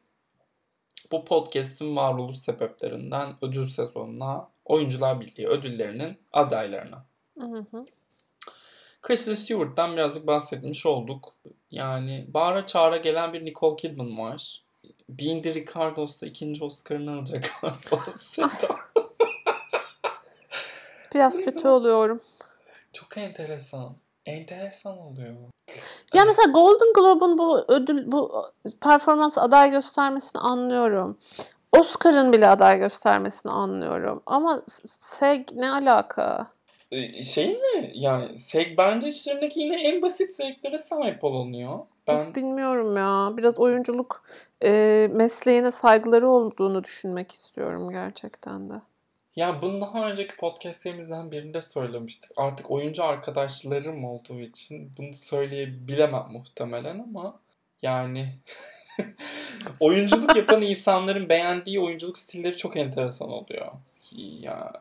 bu 1.12 1.24
podcast'in 1.24 1.96
varoluş 1.96 2.36
sebeplerinden 2.36 3.34
ödül 3.42 3.68
sezonuna 3.68 4.48
Oyuncular 4.64 5.20
Birliği 5.20 5.48
ödüllerinin 5.48 6.18
adaylarına. 6.32 7.11
Hı 7.50 7.66
hı. 7.70 7.86
Kristen 9.02 9.34
Stewart'tan 9.34 9.92
birazcık 9.92 10.26
bahsetmiş 10.26 10.86
olduk. 10.86 11.34
Yani 11.70 12.26
bağıra 12.28 12.66
çağıra 12.66 12.96
gelen 12.96 13.32
bir 13.32 13.44
Nicole 13.44 13.76
Kidman 13.76 14.18
var. 14.18 14.62
Bindi 15.08 15.54
Ricardo's 15.54 16.22
da 16.22 16.26
ikinci 16.26 16.64
Oscar'ını 16.64 17.12
alacak 17.12 17.50
galiba. 17.62 18.04
Biraz 21.14 21.44
kötü 21.44 21.68
oluyorum. 21.68 22.20
Çok 22.92 23.18
enteresan. 23.18 23.96
Enteresan 24.26 24.98
oluyor. 24.98 25.34
Ya 26.14 26.24
mesela 26.24 26.52
Golden 26.52 26.92
Globe'un 26.92 27.38
bu 27.38 27.64
ödül 27.68 28.12
bu 28.12 28.46
performans 28.80 29.38
aday 29.38 29.70
göstermesini 29.70 30.42
anlıyorum. 30.42 31.18
Oscar'ın 31.72 32.32
bile 32.32 32.48
aday 32.48 32.78
göstermesini 32.78 33.52
anlıyorum. 33.52 34.22
Ama 34.26 34.62
SEG 34.86 35.52
ne 35.52 35.70
alaka? 35.70 36.48
Şey 37.24 37.48
mi? 37.48 37.90
Yani 37.94 38.38
SEG 38.38 38.78
bence 38.78 39.08
içlerindeki 39.08 39.60
yine 39.60 39.88
en 39.88 40.02
basit 40.02 40.30
zevklere 40.30 40.78
sahip 40.78 41.24
olunuyor. 41.24 41.78
Ben 42.06 42.34
bilmiyorum 42.34 42.96
ya. 42.96 43.36
Biraz 43.36 43.58
oyunculuk 43.58 44.24
e, 44.62 44.70
mesleğine 45.12 45.70
saygıları 45.70 46.28
olduğunu 46.28 46.84
düşünmek 46.84 47.32
istiyorum 47.32 47.90
gerçekten 47.90 48.70
de. 48.70 48.74
Ya 49.36 49.62
bunu 49.62 49.80
daha 49.80 50.10
önceki 50.10 50.36
podcastlerimizden 50.36 51.32
birinde 51.32 51.60
söylemiştik. 51.60 52.30
Artık 52.36 52.70
oyuncu 52.70 53.04
arkadaşlarım 53.04 54.04
olduğu 54.04 54.40
için 54.40 54.92
bunu 54.98 55.14
söyleyebilemem 55.14 56.26
muhtemelen 56.32 56.98
ama 56.98 57.40
yani 57.82 58.28
oyunculuk 59.80 60.36
yapan 60.36 60.62
insanların 60.62 61.28
beğendiği 61.28 61.80
oyunculuk 61.80 62.18
stilleri 62.18 62.56
çok 62.56 62.76
enteresan 62.76 63.30
oluyor. 63.30 63.72
Ya 64.16 64.72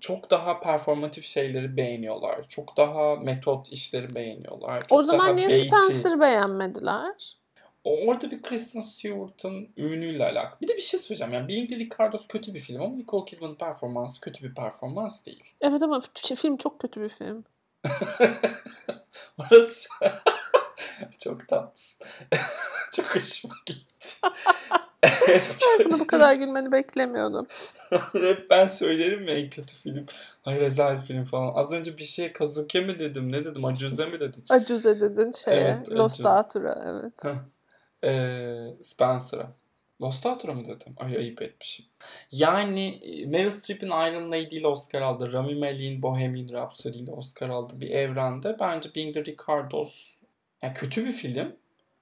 çok 0.00 0.30
daha 0.30 0.60
performatif 0.60 1.24
şeyleri 1.24 1.76
beğeniyorlar. 1.76 2.48
Çok 2.48 2.76
daha 2.76 3.16
metot 3.16 3.72
işleri 3.72 4.14
beğeniyorlar. 4.14 4.86
Çok 4.86 4.98
o 4.98 5.02
zaman 5.02 5.36
niye 5.36 5.48
beyti... 5.48 5.66
Spencer 5.66 6.20
beğenmediler? 6.20 7.36
Orada 7.84 8.30
bir 8.30 8.42
Kristen 8.42 8.80
Stewart'ın 8.80 9.68
ünüyle 9.76 10.24
alakalı. 10.24 10.60
Bir 10.60 10.68
de 10.68 10.76
bir 10.76 10.82
şey 10.82 11.00
söyleyeceğim. 11.00 11.32
Yani 11.32 11.48
Being 11.48 11.70
the 11.70 11.76
Ricardos 11.76 12.28
kötü 12.28 12.54
bir 12.54 12.58
film 12.58 12.82
ama 12.82 12.94
Nicole 12.94 13.24
Kidman'ın 13.24 13.54
performansı 13.54 14.20
kötü 14.20 14.44
bir 14.44 14.54
performans 14.54 15.26
değil. 15.26 15.44
Evet 15.60 15.82
ama 15.82 16.02
film 16.36 16.56
çok 16.56 16.80
kötü 16.80 17.00
bir 17.00 17.08
film. 17.08 17.44
Orası 19.38 19.88
çok 21.18 21.48
tatlısın. 21.48 22.06
çok 22.92 23.16
hoşuma 23.16 23.54
gitti. 23.66 24.08
Buna 25.84 26.00
bu 26.00 26.06
kadar 26.06 26.34
gülmeni 26.34 26.72
beklemiyordum. 26.72 27.46
Hep 28.12 28.50
ben 28.50 28.68
söylerim 28.68 29.28
ya 29.28 29.34
en 29.34 29.50
kötü 29.50 29.76
film. 29.76 30.06
Ay 30.44 30.60
rezalet 30.60 31.04
film 31.04 31.24
falan. 31.24 31.54
Az 31.54 31.72
önce 31.72 31.98
bir 31.98 32.04
şey 32.04 32.32
Kazuke 32.32 32.80
mi 32.80 32.98
dedim? 32.98 33.32
Ne 33.32 33.44
dedim? 33.44 33.64
Acuze 33.64 34.06
mi 34.06 34.20
dedim? 34.20 34.44
Acuze 34.48 35.00
dedin 35.00 35.32
şeye. 35.44 35.56
Evet, 35.56 35.90
Lost 35.90 36.24
Datura 36.24 36.82
evet. 36.86 37.36
ee, 38.04 38.82
Spencer'a. 38.82 39.52
Lost 40.02 40.24
Datura 40.24 40.54
mı 40.54 40.64
dedim? 40.64 40.94
Ay 40.96 41.16
ayıp 41.16 41.42
etmişim. 41.42 41.86
Yani 42.30 43.00
e, 43.02 43.26
Meryl 43.26 43.50
Streep'in 43.50 43.86
Iron 43.86 44.32
Lady 44.32 44.56
ile 44.56 44.66
Oscar 44.66 45.02
aldı. 45.02 45.32
Rami 45.32 45.54
Malek'in 45.54 46.02
Bohemian 46.02 46.48
Rhapsody 46.52 46.98
ile 46.98 47.12
Oscar 47.12 47.48
aldı 47.48 47.80
bir 47.80 47.90
evrende. 47.90 48.56
Bence 48.60 48.88
Being 48.96 49.14
the 49.14 49.24
Ricardos 49.24 50.14
yani 50.62 50.74
kötü 50.74 51.04
bir 51.04 51.12
film 51.12 51.56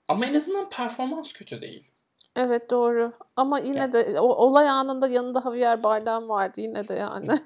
ama 0.08 0.26
en 0.26 0.34
azından 0.34 0.70
performans 0.70 1.32
kötü 1.32 1.62
değil. 1.62 1.91
Evet 2.36 2.70
doğru. 2.70 3.12
Ama 3.36 3.58
yine 3.58 3.78
ya. 3.78 3.92
de 3.92 4.20
o 4.20 4.26
olay 4.26 4.68
anında 4.68 5.08
yanında 5.08 5.40
Javier 5.40 5.82
Bardem 5.82 6.28
vardı 6.28 6.60
yine 6.60 6.88
de 6.88 6.94
yani. 6.94 7.40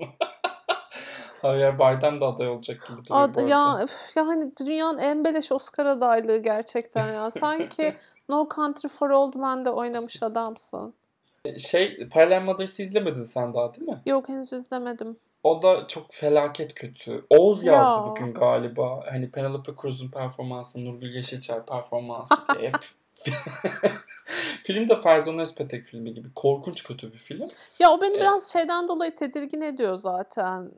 Javier 1.42 1.78
Bardem 1.78 2.20
de 2.20 2.24
aday 2.24 2.48
olacak 2.48 2.88
gibi 2.88 3.04
duruyor 3.04 3.28
Ad, 3.28 3.34
bu 3.34 3.48
ya, 3.48 3.86
yani 4.16 4.52
dünyanın 4.60 4.98
en 4.98 5.24
beleş 5.24 5.52
Oscar 5.52 5.86
adaylığı 5.86 6.36
gerçekten 6.36 7.12
ya. 7.12 7.30
Sanki 7.30 7.94
No 8.28 8.48
Country 8.54 8.88
for 8.88 9.10
Old 9.10 9.34
Men'de 9.34 9.70
oynamış 9.70 10.22
adamsın. 10.22 10.94
Şey 11.58 12.08
Parallel 12.08 12.42
Mothers'ı 12.42 12.82
izlemedin 12.82 13.22
sen 13.22 13.54
daha 13.54 13.74
değil 13.74 13.88
mi? 13.88 14.00
Yok 14.06 14.28
henüz 14.28 14.52
izlemedim. 14.52 15.16
O 15.42 15.62
da 15.62 15.86
çok 15.86 16.12
felaket 16.12 16.74
kötü. 16.74 17.24
Oğuz 17.30 17.64
yazdı 17.64 18.00
ya. 18.00 18.06
bugün 18.06 18.34
galiba. 18.34 19.04
Hani 19.10 19.30
Penelope 19.30 19.72
Cruz'un 19.82 20.10
performansı, 20.10 20.84
Nurgül 20.84 21.14
Yeşilçay 21.14 21.64
performansı 21.64 22.34
diye. 22.58 22.72
film 24.64 24.88
de 24.88 24.96
Ferzan 24.96 25.38
Özpetek 25.38 25.84
filmi 25.84 26.14
gibi. 26.14 26.28
Korkunç 26.34 26.84
kötü 26.84 27.12
bir 27.12 27.18
film. 27.18 27.48
Ya 27.78 27.90
o 27.90 28.00
beni 28.00 28.16
ee, 28.16 28.20
biraz 28.20 28.52
şeyden 28.52 28.88
dolayı 28.88 29.16
tedirgin 29.16 29.60
ediyor 29.60 29.96
zaten. 29.96 30.70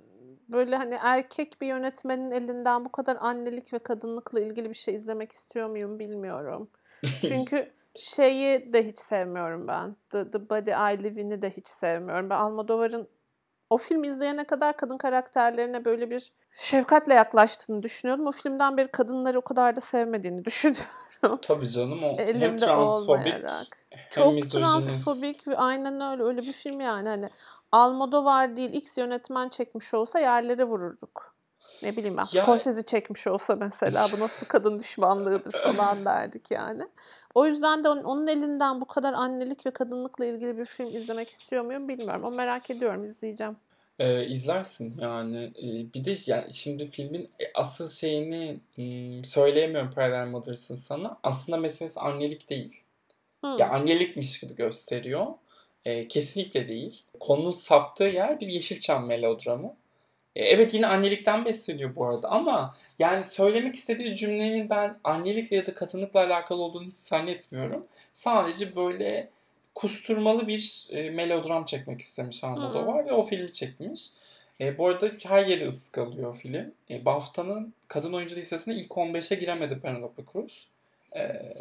Böyle 0.48 0.76
hani 0.76 0.98
erkek 1.00 1.60
bir 1.60 1.66
yönetmenin 1.66 2.30
elinden 2.30 2.84
bu 2.84 2.92
kadar 2.92 3.16
annelik 3.20 3.72
ve 3.72 3.78
kadınlıkla 3.78 4.40
ilgili 4.40 4.70
bir 4.70 4.74
şey 4.74 4.94
izlemek 4.94 5.32
istiyor 5.32 5.68
muyum 5.70 5.98
bilmiyorum. 5.98 6.70
Çünkü 7.20 7.72
şeyi 7.96 8.72
de 8.72 8.86
hiç 8.86 8.98
sevmiyorum 8.98 9.68
ben. 9.68 9.96
The, 10.10 10.30
The 10.30 10.50
Body 10.50 10.70
I 10.70 11.04
Live 11.04 11.22
In'i 11.22 11.42
de 11.42 11.50
hiç 11.50 11.66
sevmiyorum. 11.68 12.30
Ben 12.30 12.36
Almodovar'ın 12.36 13.08
o 13.70 13.78
film 13.78 14.04
izleyene 14.04 14.44
kadar 14.44 14.76
kadın 14.76 14.98
karakterlerine 14.98 15.84
böyle 15.84 16.10
bir 16.10 16.32
şefkatle 16.60 17.14
yaklaştığını 17.14 17.82
düşünüyordum. 17.82 18.26
O 18.26 18.32
filmden 18.32 18.76
beri 18.76 18.88
kadınları 18.88 19.38
o 19.38 19.42
kadar 19.42 19.76
da 19.76 19.80
sevmediğini 19.80 20.44
düşünüyorum. 20.44 20.86
Tabii 21.42 21.68
canım 21.68 22.04
o 22.04 22.16
Elimde 22.20 22.44
hem 22.44 22.56
transfobik 22.56 23.08
olmayarak. 23.10 23.66
hem 23.90 24.00
Çok 24.10 24.34
mizojinist. 24.34 24.76
transfobik 24.86 25.48
ve 25.48 25.56
aynen 25.56 26.00
öyle 26.00 26.22
öyle 26.22 26.42
bir 26.42 26.52
film 26.52 26.80
yani 26.80 27.08
hani 27.08 27.30
Almodovar 27.72 28.56
değil 28.56 28.72
X 28.72 28.98
yönetmen 28.98 29.48
çekmiş 29.48 29.94
olsa 29.94 30.18
yerlere 30.18 30.64
vururduk. 30.64 31.34
Ne 31.82 31.96
bileyim 31.96 32.16
ben. 32.16 32.24
Scorsese 32.24 32.82
çekmiş 32.82 33.26
olsa 33.26 33.56
mesela 33.56 34.06
bu 34.12 34.20
nasıl 34.20 34.46
kadın 34.46 34.78
düşmanlığıdır 34.78 35.52
falan 35.52 36.04
derdik 36.04 36.50
yani. 36.50 36.88
O 37.34 37.46
yüzden 37.46 37.84
de 37.84 37.88
onun 37.88 38.26
elinden 38.26 38.80
bu 38.80 38.84
kadar 38.84 39.12
annelik 39.12 39.66
ve 39.66 39.70
kadınlıkla 39.70 40.24
ilgili 40.24 40.58
bir 40.58 40.66
film 40.66 40.86
izlemek 40.86 41.30
istiyor 41.30 41.64
muyum 41.64 41.88
bilmiyorum. 41.88 42.24
Ama 42.24 42.36
merak 42.36 42.70
ediyorum 42.70 43.04
izleyeceğim. 43.04 43.56
Ee, 43.98 44.26
izlersin 44.26 44.98
yani. 44.98 45.52
Ee, 45.62 45.94
bir 45.94 46.04
de 46.04 46.16
yani 46.26 46.54
şimdi 46.54 46.90
filmin 46.90 47.22
e, 47.22 47.44
asıl 47.54 47.88
şeyini 47.90 48.60
hmm, 48.74 49.24
söyleyemiyorum 49.24 49.90
Parallel 49.90 50.26
Mothers'ın 50.26 50.74
sana. 50.74 51.18
Aslında 51.22 51.58
meselesi 51.58 52.00
annelik 52.00 52.50
değil. 52.50 52.82
Hmm. 53.44 53.56
Ya 53.58 53.70
annelikmiş 53.70 54.40
gibi 54.40 54.54
gösteriyor. 54.54 55.26
Ee, 55.84 56.08
kesinlikle 56.08 56.68
değil. 56.68 57.02
Konunun 57.20 57.50
saptığı 57.50 58.04
yer 58.04 58.40
bir 58.40 58.46
Yeşilçam 58.46 59.06
melodramı. 59.06 59.76
E, 60.36 60.44
evet 60.44 60.74
yine 60.74 60.86
annelikten 60.86 61.44
besleniyor 61.44 61.96
bu 61.96 62.06
arada 62.06 62.28
ama 62.30 62.76
yani 62.98 63.24
söylemek 63.24 63.74
istediği 63.74 64.16
cümlenin 64.16 64.70
ben 64.70 64.98
annelikle 65.04 65.56
ya 65.56 65.66
da 65.66 65.74
kadınlıkla 65.74 66.20
alakalı 66.20 66.62
olduğunu 66.62 66.84
hiç 66.84 66.94
zannetmiyorum. 66.94 67.86
Sadece 68.12 68.76
böyle 68.76 69.30
kusturmalı 69.74 70.48
bir 70.48 70.88
e, 70.90 71.10
melodram 71.10 71.64
çekmek 71.64 72.00
istemiş 72.00 72.44
Anadolu 72.44 72.86
var 72.86 73.06
ve 73.06 73.12
o 73.12 73.22
filmi 73.22 73.52
çekmiş. 73.52 74.10
E, 74.60 74.78
bu 74.78 74.86
arada 74.88 75.10
her 75.22 75.46
yeri 75.46 75.66
ıskalıyor 75.66 76.36
film. 76.36 76.74
E, 76.90 77.04
BAFTA'nın 77.04 77.74
kadın 77.88 78.12
oyuncu 78.12 78.36
listesine 78.36 78.74
ilk 78.74 78.90
15'e 78.90 79.36
giremedi 79.36 79.80
Penelope 79.80 80.22
Cruz. 80.32 80.68
e, 81.16 81.52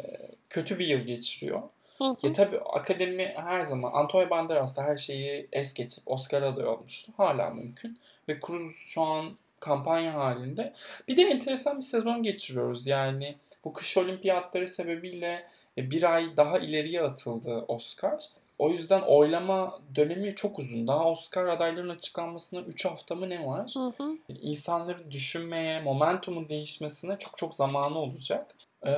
kötü 0.50 0.78
bir 0.78 0.86
yıl 0.86 1.00
geçiriyor. 1.00 1.62
Hı 1.98 2.04
hı. 2.04 2.16
Ya 2.22 2.32
tabii 2.32 2.60
akademi 2.60 3.34
her 3.36 3.62
zaman 3.62 3.92
Antonio 3.92 4.30
Banderas 4.30 4.76
da 4.76 4.82
her 4.82 4.96
şeyi 4.96 5.48
es 5.52 5.74
geçip 5.74 6.02
Oscar 6.06 6.42
adayı 6.42 6.68
olmuştu. 6.68 7.12
Hala 7.16 7.50
mümkün. 7.50 7.98
Ve 8.28 8.38
Cruz 8.46 8.76
şu 8.76 9.02
an 9.02 9.36
kampanya 9.60 10.14
halinde. 10.14 10.72
Bir 11.08 11.16
de 11.16 11.22
enteresan 11.22 11.76
bir 11.76 11.82
sezon 11.82 12.22
geçiriyoruz. 12.22 12.86
Yani 12.86 13.36
bu 13.64 13.72
kış 13.72 13.96
olimpiyatları 13.96 14.68
sebebiyle 14.68 15.26
e, 15.28 15.46
bir 15.76 16.14
ay 16.14 16.36
daha 16.36 16.58
ileriye 16.58 17.02
atıldı 17.02 17.64
Oscar. 17.68 18.28
O 18.58 18.70
yüzden 18.70 19.00
oylama 19.00 19.78
dönemi 19.94 20.34
çok 20.34 20.58
uzun. 20.58 20.86
Daha 20.86 21.10
Oscar 21.10 21.46
adaylarının 21.46 21.94
açıklanmasına 21.94 22.60
3 22.60 22.84
hafta 22.84 23.14
mı 23.14 23.30
ne 23.30 23.46
var? 23.46 23.72
Hı 23.76 23.92
hı. 23.98 24.16
İnsanların 24.28 25.10
düşünmeye, 25.10 25.80
momentumun 25.80 26.48
değişmesine 26.48 27.18
çok 27.18 27.36
çok 27.36 27.54
zamanı 27.54 27.98
olacak. 27.98 28.54
Ee, 28.86 28.92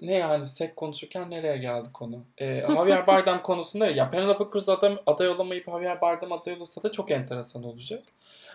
ne 0.00 0.14
yani 0.14 0.46
sek 0.46 0.76
konuşurken 0.76 1.30
nereye 1.30 1.56
geldi 1.56 1.88
konu? 1.92 2.24
Ee, 2.38 2.64
Javier 2.74 3.06
Bardem 3.06 3.42
konusunda 3.42 3.86
ya 3.86 4.10
Penelope 4.10 4.44
Cruz 4.52 4.68
aday, 4.68 4.96
aday 5.06 5.28
olamayıp 5.28 5.66
Javier 5.66 6.00
Bardem 6.00 6.32
aday 6.32 6.54
olursa 6.54 6.82
da 6.82 6.90
çok 6.90 7.10
enteresan 7.10 7.64
olacak. 7.64 8.02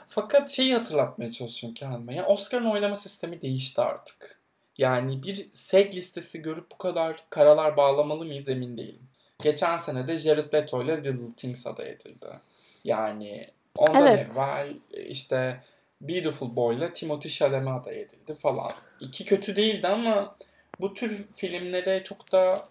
Fakat 0.07 0.49
şeyi 0.51 0.73
hatırlatmaya 0.75 1.31
çalışıyorum 1.31 1.73
kendime. 1.73 2.15
Ya 2.15 2.25
Oscar'ın 2.27 2.65
oylama 2.65 2.95
sistemi 2.95 3.41
değişti 3.41 3.81
artık. 3.81 4.39
Yani 4.77 5.23
bir 5.23 5.47
SEG 5.51 5.95
listesi 5.95 6.41
görüp 6.41 6.71
bu 6.71 6.77
kadar 6.77 7.23
karalar 7.29 7.77
bağlamalı 7.77 8.25
mıyız 8.25 8.49
emin 8.49 8.77
değilim. 8.77 9.07
Geçen 9.43 9.77
sene 9.77 10.07
de 10.07 10.17
Jared 10.17 10.53
Leto 10.53 10.83
ile 10.83 10.97
Little 10.97 11.33
Things 11.37 11.67
aday 11.67 11.89
edildi. 11.89 12.27
Yani 12.83 13.47
ondan 13.77 14.07
Evet. 14.07 14.31
evvel 14.31 14.73
işte 15.07 15.63
Beautiful 16.01 16.55
Boy 16.55 16.75
ile 16.77 16.85
Timothée 16.85 17.29
Chalamet 17.29 17.81
aday 17.81 18.01
edildi 18.01 18.35
falan. 18.35 18.71
İki 18.99 19.25
kötü 19.25 19.55
değildi 19.55 19.87
ama 19.87 20.35
bu 20.81 20.93
tür 20.93 21.25
filmlere 21.33 22.03
çok 22.03 22.31
da 22.31 22.65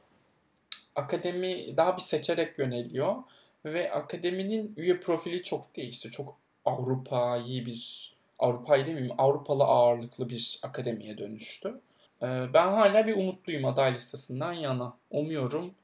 akademi 0.97 1.77
daha 1.77 1.97
bir 1.97 2.03
seçerek 2.03 2.59
yöneliyor. 2.59 3.17
Ve 3.65 3.93
akademinin 3.93 4.75
üye 4.77 5.01
profili 5.01 5.43
çok 5.43 5.77
değişti. 5.77 6.11
Çok 6.11 6.37
Avrupa'yı 6.65 7.67
bir 7.67 8.15
Avrupa'yı 8.39 8.87
demeyeyim 8.87 9.15
Avrupalı 9.19 9.65
ağırlıklı 9.65 10.29
bir 10.29 10.59
akademiye 10.63 11.19
dönüştü. 11.19 11.81
Ee, 12.25 12.55
Ben 12.55 12.69
hala 12.69 13.07
bir 13.07 13.17
umutluyum 13.17 13.65
aday 13.65 13.95
listesinden 13.95 14.53
yana. 14.53 14.93
Umuyorum 15.11 15.75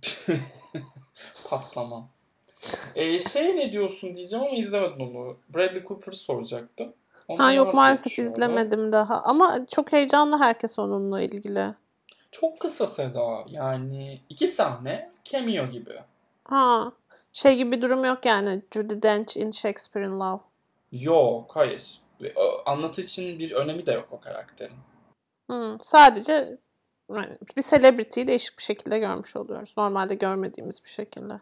patlamam. 1.48 2.08
Ee, 2.94 3.20
şey 3.20 3.56
ne 3.56 3.72
diyorsun 3.72 4.16
diyeceğim 4.16 4.44
ama 4.44 4.54
izlemedin 4.54 5.00
onu. 5.00 5.36
Bradley 5.54 5.84
Cooper'ı 5.84 6.16
soracaktım. 6.16 6.92
Ondan 7.28 7.44
Ha 7.44 7.52
yok 7.52 7.74
maalesef 7.74 8.18
izlemedim 8.18 8.92
daha. 8.92 9.20
Ama 9.20 9.66
çok 9.70 9.92
heyecanlı 9.92 10.38
herkes 10.38 10.78
onunla 10.78 11.22
ilgili. 11.22 11.74
Çok 12.30 12.60
kısa 12.60 12.86
Seda. 12.86 13.44
Yani 13.48 14.20
iki 14.28 14.48
sahne 14.48 15.10
cameo 15.24 15.66
gibi. 15.66 15.94
Ha 16.44 16.92
şey 17.32 17.56
gibi 17.56 17.72
bir 17.72 17.82
durum 17.82 18.04
yok 18.04 18.26
yani. 18.26 18.62
Judi 18.74 19.02
Dench 19.02 19.36
in 19.36 19.50
Shakespeare 19.50 20.06
in 20.06 20.20
Love. 20.20 20.40
Yok, 20.92 21.56
hayır. 21.56 21.98
O, 22.36 22.62
Anlatı 22.66 23.02
için 23.02 23.38
bir 23.38 23.52
önemi 23.52 23.86
de 23.86 23.92
yok 23.92 24.08
o 24.10 24.20
karakterin. 24.20 24.76
Hı, 25.50 25.78
sadece 25.82 26.58
yani 27.14 27.38
bir 27.56 27.62
celebrity'yi 27.62 28.26
değişik 28.26 28.58
bir 28.58 28.62
şekilde 28.62 28.98
görmüş 28.98 29.36
oluyoruz. 29.36 29.74
Normalde 29.76 30.14
görmediğimiz 30.14 30.84
bir 30.84 30.90
şekilde. 30.90 31.32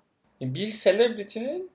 Yani 0.40 0.54
Bir 0.54 0.70
celebrity'nin 0.70 1.70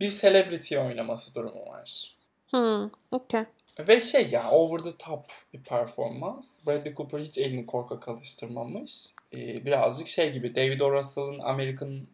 bir 0.00 0.08
celebrity 0.08 0.78
oynaması 0.78 1.34
durumu 1.34 1.66
var. 1.66 2.16
Hı, 2.50 2.90
okey. 3.10 3.44
Ve 3.88 4.00
şey 4.00 4.28
ya 4.30 4.50
over 4.50 4.78
the 4.78 4.96
top 4.98 5.24
bir 5.54 5.62
performans. 5.62 6.66
Bradley 6.66 6.94
Cooper 6.94 7.18
hiç 7.18 7.38
elini 7.38 7.66
korkak 7.66 8.08
alıştırmamış. 8.08 9.06
Ee, 9.32 9.64
birazcık 9.66 10.08
şey 10.08 10.32
gibi 10.32 10.54
David 10.54 10.80
O. 10.80 10.92
Russell'ın 10.92 11.38
American 11.38 12.06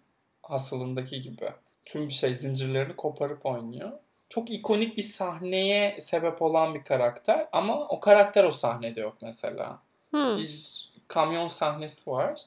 Hustle'ındaki 0.42 1.22
gibi. 1.22 1.48
Tüm 1.84 2.10
şey 2.10 2.34
zincirlerini 2.34 2.96
koparıp 2.96 3.46
oynuyor. 3.46 3.92
Çok 4.34 4.50
ikonik 4.50 4.96
bir 4.96 5.02
sahneye 5.02 6.00
sebep 6.00 6.42
olan 6.42 6.74
bir 6.74 6.84
karakter 6.84 7.48
ama 7.52 7.88
o 7.88 8.00
karakter 8.00 8.44
o 8.44 8.50
sahnede 8.50 9.00
yok 9.00 9.16
mesela. 9.22 9.78
Hı. 10.14 10.36
bir 10.38 10.92
kamyon 11.08 11.48
sahnesi 11.48 12.10
var. 12.10 12.42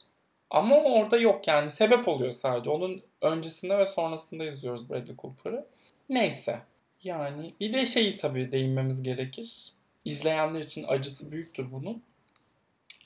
Ama 0.50 0.76
orada 0.76 1.16
yok 1.16 1.48
yani 1.48 1.70
sebep 1.70 2.08
oluyor 2.08 2.32
sadece. 2.32 2.70
Onun 2.70 3.02
öncesinde 3.20 3.78
ve 3.78 3.86
sonrasında 3.86 4.44
izliyoruz 4.44 4.90
Bradley 4.90 5.16
Cooper'ı. 5.16 5.66
Neyse. 6.08 6.58
Yani 7.02 7.54
bir 7.60 7.72
de 7.72 7.86
şeyi 7.86 8.16
tabii 8.16 8.52
değinmemiz 8.52 9.02
gerekir. 9.02 9.72
İzleyenler 10.04 10.60
için 10.60 10.84
acısı 10.88 11.32
büyüktür 11.32 11.72
bunun. 11.72 12.02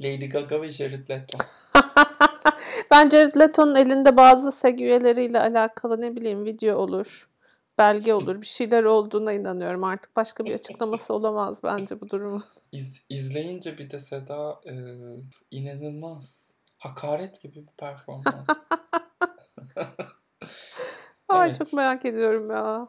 Lady 0.00 0.26
Gaga 0.26 0.62
ve 0.62 0.70
Jared 0.70 1.10
Leto. 1.10 1.38
Ben 2.90 3.10
Jared 3.10 3.34
Leto'nun 3.36 3.74
elinde 3.74 4.16
bazı 4.16 4.52
SEG 4.52 4.80
üyeleriyle 4.80 5.40
alakalı 5.40 6.00
ne 6.00 6.16
bileyim 6.16 6.44
video 6.44 6.76
olur, 6.76 7.28
belge 7.78 8.14
olur, 8.14 8.40
bir 8.40 8.46
şeyler 8.46 8.84
olduğuna 8.84 9.32
inanıyorum. 9.32 9.84
Artık 9.84 10.16
başka 10.16 10.44
bir 10.44 10.54
açıklaması 10.54 11.14
olamaz 11.14 11.60
bence 11.64 12.00
bu 12.00 12.10
durumun. 12.10 12.44
İz, 12.72 13.00
izleyince 13.08 13.78
bir 13.78 13.90
de 13.90 13.98
Seda 13.98 14.60
e, 14.66 14.74
inanılmaz. 15.50 16.52
Hakaret 16.78 17.42
gibi 17.42 17.54
bir 17.54 17.66
performans. 17.76 18.48
Ay 21.28 21.48
Evet. 21.48 21.58
çok 21.58 21.72
merak 21.72 22.04
ediyorum 22.04 22.50
ya. 22.50 22.88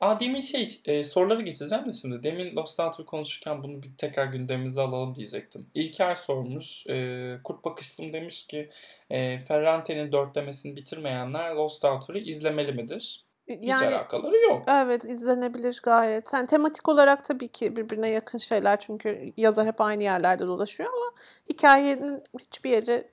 Aa 0.00 0.20
demin 0.20 0.40
şey 0.40 0.80
e, 0.84 1.04
soruları 1.04 1.42
geçeceğim 1.42 1.86
de 1.86 1.92
şimdi. 1.92 2.22
Demin 2.22 2.56
Lost 2.56 2.80
Outer 2.80 3.06
konuşurken 3.06 3.62
bunu 3.62 3.82
bir 3.82 3.96
tekrar 3.98 4.26
gündemimize 4.26 4.80
alalım 4.80 5.14
diyecektim. 5.14 5.66
İlker 5.74 6.14
sormuş. 6.14 6.86
E, 6.86 7.38
Kurt 7.44 7.64
Bakışlım 7.64 8.12
demiş 8.12 8.46
ki 8.46 8.70
e, 9.10 9.40
Ferrante'nin 9.40 10.12
dörtlemesini 10.12 10.76
bitirmeyenler 10.76 11.54
Lost 11.54 11.84
Outer'ı 11.84 12.18
izlemeli 12.18 12.72
midir? 12.72 13.24
Hiç 13.60 13.68
Yani 13.68 13.86
alakaları 13.86 14.36
yok. 14.38 14.62
evet 14.68 15.04
izlenebilir 15.04 15.80
gayet. 15.82 16.32
Yani 16.32 16.46
tematik 16.46 16.88
olarak 16.88 17.24
tabii 17.24 17.48
ki 17.48 17.76
birbirine 17.76 18.08
yakın 18.10 18.38
şeyler 18.38 18.80
çünkü 18.80 19.32
yazar 19.36 19.66
hep 19.66 19.80
aynı 19.80 20.02
yerlerde 20.02 20.46
dolaşıyor 20.46 20.90
ama 20.92 21.12
hikayenin 21.48 22.22
hiçbir 22.38 22.70
yeri 22.70 23.08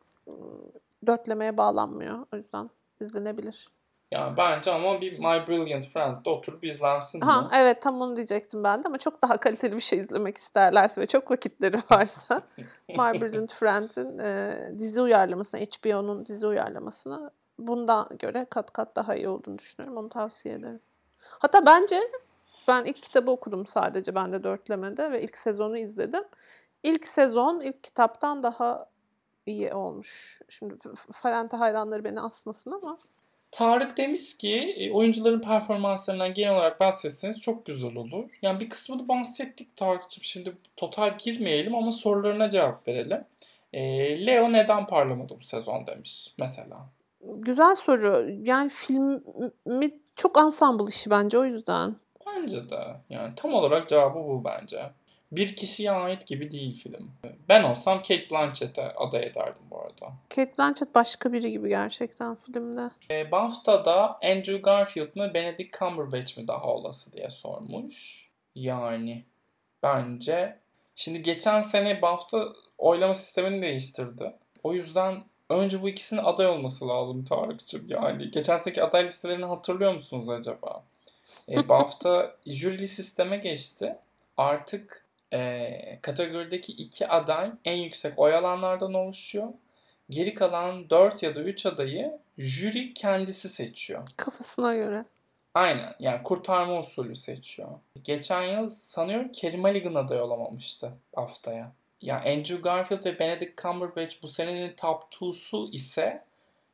dörtlemeye 1.08 1.58
bağlanmıyor. 1.58 2.26
O 2.34 2.38
yüzden 2.38 2.70
izlenebilir. 3.02 3.70
Yani 4.12 4.38
bence 4.38 4.72
ama 4.72 5.02
bir 5.02 5.12
My 5.20 5.48
Brilliant 5.48 5.86
Friend'de 5.86 6.30
oturup 6.30 6.64
izlensin 6.64 7.22
Ha 7.22 7.42
mi? 7.42 7.48
evet 7.54 7.82
tam 7.82 8.02
onu 8.02 8.16
diyecektim 8.16 8.64
ben 8.64 8.84
de 8.84 8.88
ama 8.88 8.98
çok 8.98 9.22
daha 9.22 9.38
kaliteli 9.38 9.76
bir 9.76 9.82
şey 9.82 10.00
izlemek 10.00 10.38
isterlerse 10.38 11.02
ve 11.02 11.08
çok 11.08 11.32
vakitleri 11.32 11.78
varsa 11.92 12.42
My 12.90 13.22
Brilliant 13.22 13.54
Friend'in 13.54 14.20
e, 14.20 14.58
dizi 14.80 15.02
uyarlamasına, 15.02 15.62
HBO'nun 15.62 16.26
dizi 16.26 16.48
uyarlamasına 16.48 17.32
bundan 17.68 18.08
göre 18.20 18.46
kat 18.50 18.74
kat 18.74 18.96
daha 18.96 19.16
iyi 19.16 19.30
olduğunu 19.30 19.60
düşünüyorum. 19.60 19.98
Onu 19.98 20.10
tavsiye 20.10 20.56
ederim. 20.56 20.80
Hatta 21.20 21.66
bence 21.66 22.00
ben 22.68 22.86
ilk 22.86 23.04
kitabı 23.04 23.32
okudum 23.32 23.68
sadece 23.68 24.16
ben 24.16 24.34
de 24.34 24.44
dörtlemede 24.44 25.12
ve 25.12 25.22
ilk 25.24 25.38
sezonu 25.38 25.78
izledim. 25.78 26.24
İlk 26.84 27.08
sezon 27.08 27.62
ilk 27.62 27.84
kitaptan 27.84 28.44
daha 28.44 28.86
iyi 29.46 29.74
olmuş. 29.74 30.42
Şimdi 30.50 30.76
Ferente 31.22 31.58
hayranları 31.58 32.04
beni 32.04 32.22
asmasın 32.22 32.72
ama 32.72 32.98
Tarık 33.52 33.98
demiş 33.98 34.38
ki 34.38 34.76
e, 34.78 34.92
oyuncuların 34.92 35.42
performanslarından 35.42 36.34
genel 36.34 36.56
olarak 36.56 36.80
bahsetseniz 36.80 37.42
çok 37.42 37.66
güzel 37.66 37.96
olur. 37.96 38.30
Yani 38.42 38.60
bir 38.60 38.70
kısmını 38.70 39.08
bahsettik 39.08 39.78
Tarık'cığım. 39.78 40.24
Şimdi 40.24 40.54
total 40.78 41.18
girmeyelim 41.18 41.76
ama 41.76 41.92
sorularına 41.92 42.50
cevap 42.50 42.88
verelim. 42.88 43.24
E, 43.74 43.82
Leo 44.26 44.54
neden 44.54 44.88
parlamadı 44.88 45.36
bu 45.40 45.44
sezon 45.44 45.88
demiş 45.88 46.34
mesela. 46.40 46.90
Güzel 47.22 47.76
soru. 47.76 48.30
Yani 48.44 48.70
filmi 48.70 49.92
çok 50.16 50.42
ensemble 50.42 50.90
işi 50.90 51.10
bence 51.10 51.38
o 51.38 51.46
yüzden. 51.46 51.96
Bence 52.28 52.70
de. 52.70 52.96
Yani 53.10 53.36
tam 53.36 53.54
olarak 53.54 53.90
cevabı 53.90 54.20
bu 54.20 54.44
bence. 54.46 54.92
Bir 55.32 55.56
kişiye 55.56 55.92
ait 55.92 56.28
gibi 56.28 56.52
değil 56.52 56.76
film. 56.76 57.12
Ben 57.50 57.64
olsam 57.64 57.98
Kate 57.98 58.30
Blanchett'e 58.32 58.94
aday 58.96 59.24
ederdim 59.24 59.64
bu 59.72 59.80
arada. 59.82 60.14
Kate 60.30 60.54
Blanchett 60.58 60.96
başka 60.96 61.34
biri 61.34 61.52
gibi 61.52 61.70
gerçekten 61.70 62.36
filmde. 62.36 62.90
E, 63.12 63.32
BAFTA'da 63.32 64.20
Andrew 64.24 64.58
Garfield 64.58 65.16
mı 65.16 65.34
Benedict 65.34 65.80
Cumberbatch 65.80 66.38
mi 66.38 66.48
daha 66.48 66.68
olası 66.68 67.14
diye 67.14 67.30
sormuş. 67.30 68.30
Yani 68.56 69.26
bence 69.84 70.60
şimdi 70.96 71.22
geçen 71.22 71.62
sene 71.62 72.02
BAFTA 72.02 72.54
oylama 72.78 73.14
sistemini 73.14 73.62
değiştirdi. 73.62 74.34
O 74.64 74.74
yüzden 74.74 75.24
önce 75.50 75.82
bu 75.82 75.90
ikisinin 75.90 76.24
aday 76.24 76.48
olması 76.48 76.88
lazım 76.88 77.26
Tarık'cığım. 77.26 77.86
Yani 77.88 78.32
geçen 78.32 78.58
seneki 78.58 78.84
aday 78.84 79.08
listelerini 79.08 79.46
hatırlıyor 79.46 79.94
musunuz 79.94 80.30
acaba? 80.30 80.84
E, 81.50 81.70
BAFTA 81.70 82.36
jürili 82.46 82.88
sisteme 82.88 83.38
geçti. 83.38 83.96
Artık 84.38 85.06
e, 85.34 86.00
kategorideki 86.02 86.72
iki 86.72 87.08
aday 87.08 87.52
en 87.66 87.76
yüksek 87.76 88.20
oy 88.20 88.36
alanlardan 88.36 88.94
oluşuyor. 88.94 89.48
Geri 90.10 90.34
kalan 90.34 90.90
4 90.90 91.24
ya 91.24 91.36
da 91.36 91.40
3 91.40 91.66
adayı 91.66 92.20
jüri 92.38 92.94
kendisi 92.94 93.50
seçiyor. 93.50 94.08
Kafasına 94.18 94.76
göre. 94.76 95.06
Aynen 95.54 95.96
yani 96.00 96.24
kurtarma 96.24 96.80
usulü 96.80 97.16
seçiyor. 97.16 97.70
Geçen 98.04 98.44
yıl 98.44 98.68
sanıyorum 98.68 99.32
Kerim 99.32 99.62
Mulligan 99.62 99.96
aday 99.96 100.22
olamamıştı 100.22 100.92
haftaya. 101.16 101.72
Ya 102.02 102.18
Andrew 102.18 102.62
Garfield 102.62 103.06
ve 103.06 103.20
Benedict 103.20 103.62
Cumberbatch 103.62 104.24
bu 104.24 104.28
senenin 104.28 104.74
top 104.78 105.04
2'su 105.12 105.70
ise 105.72 106.24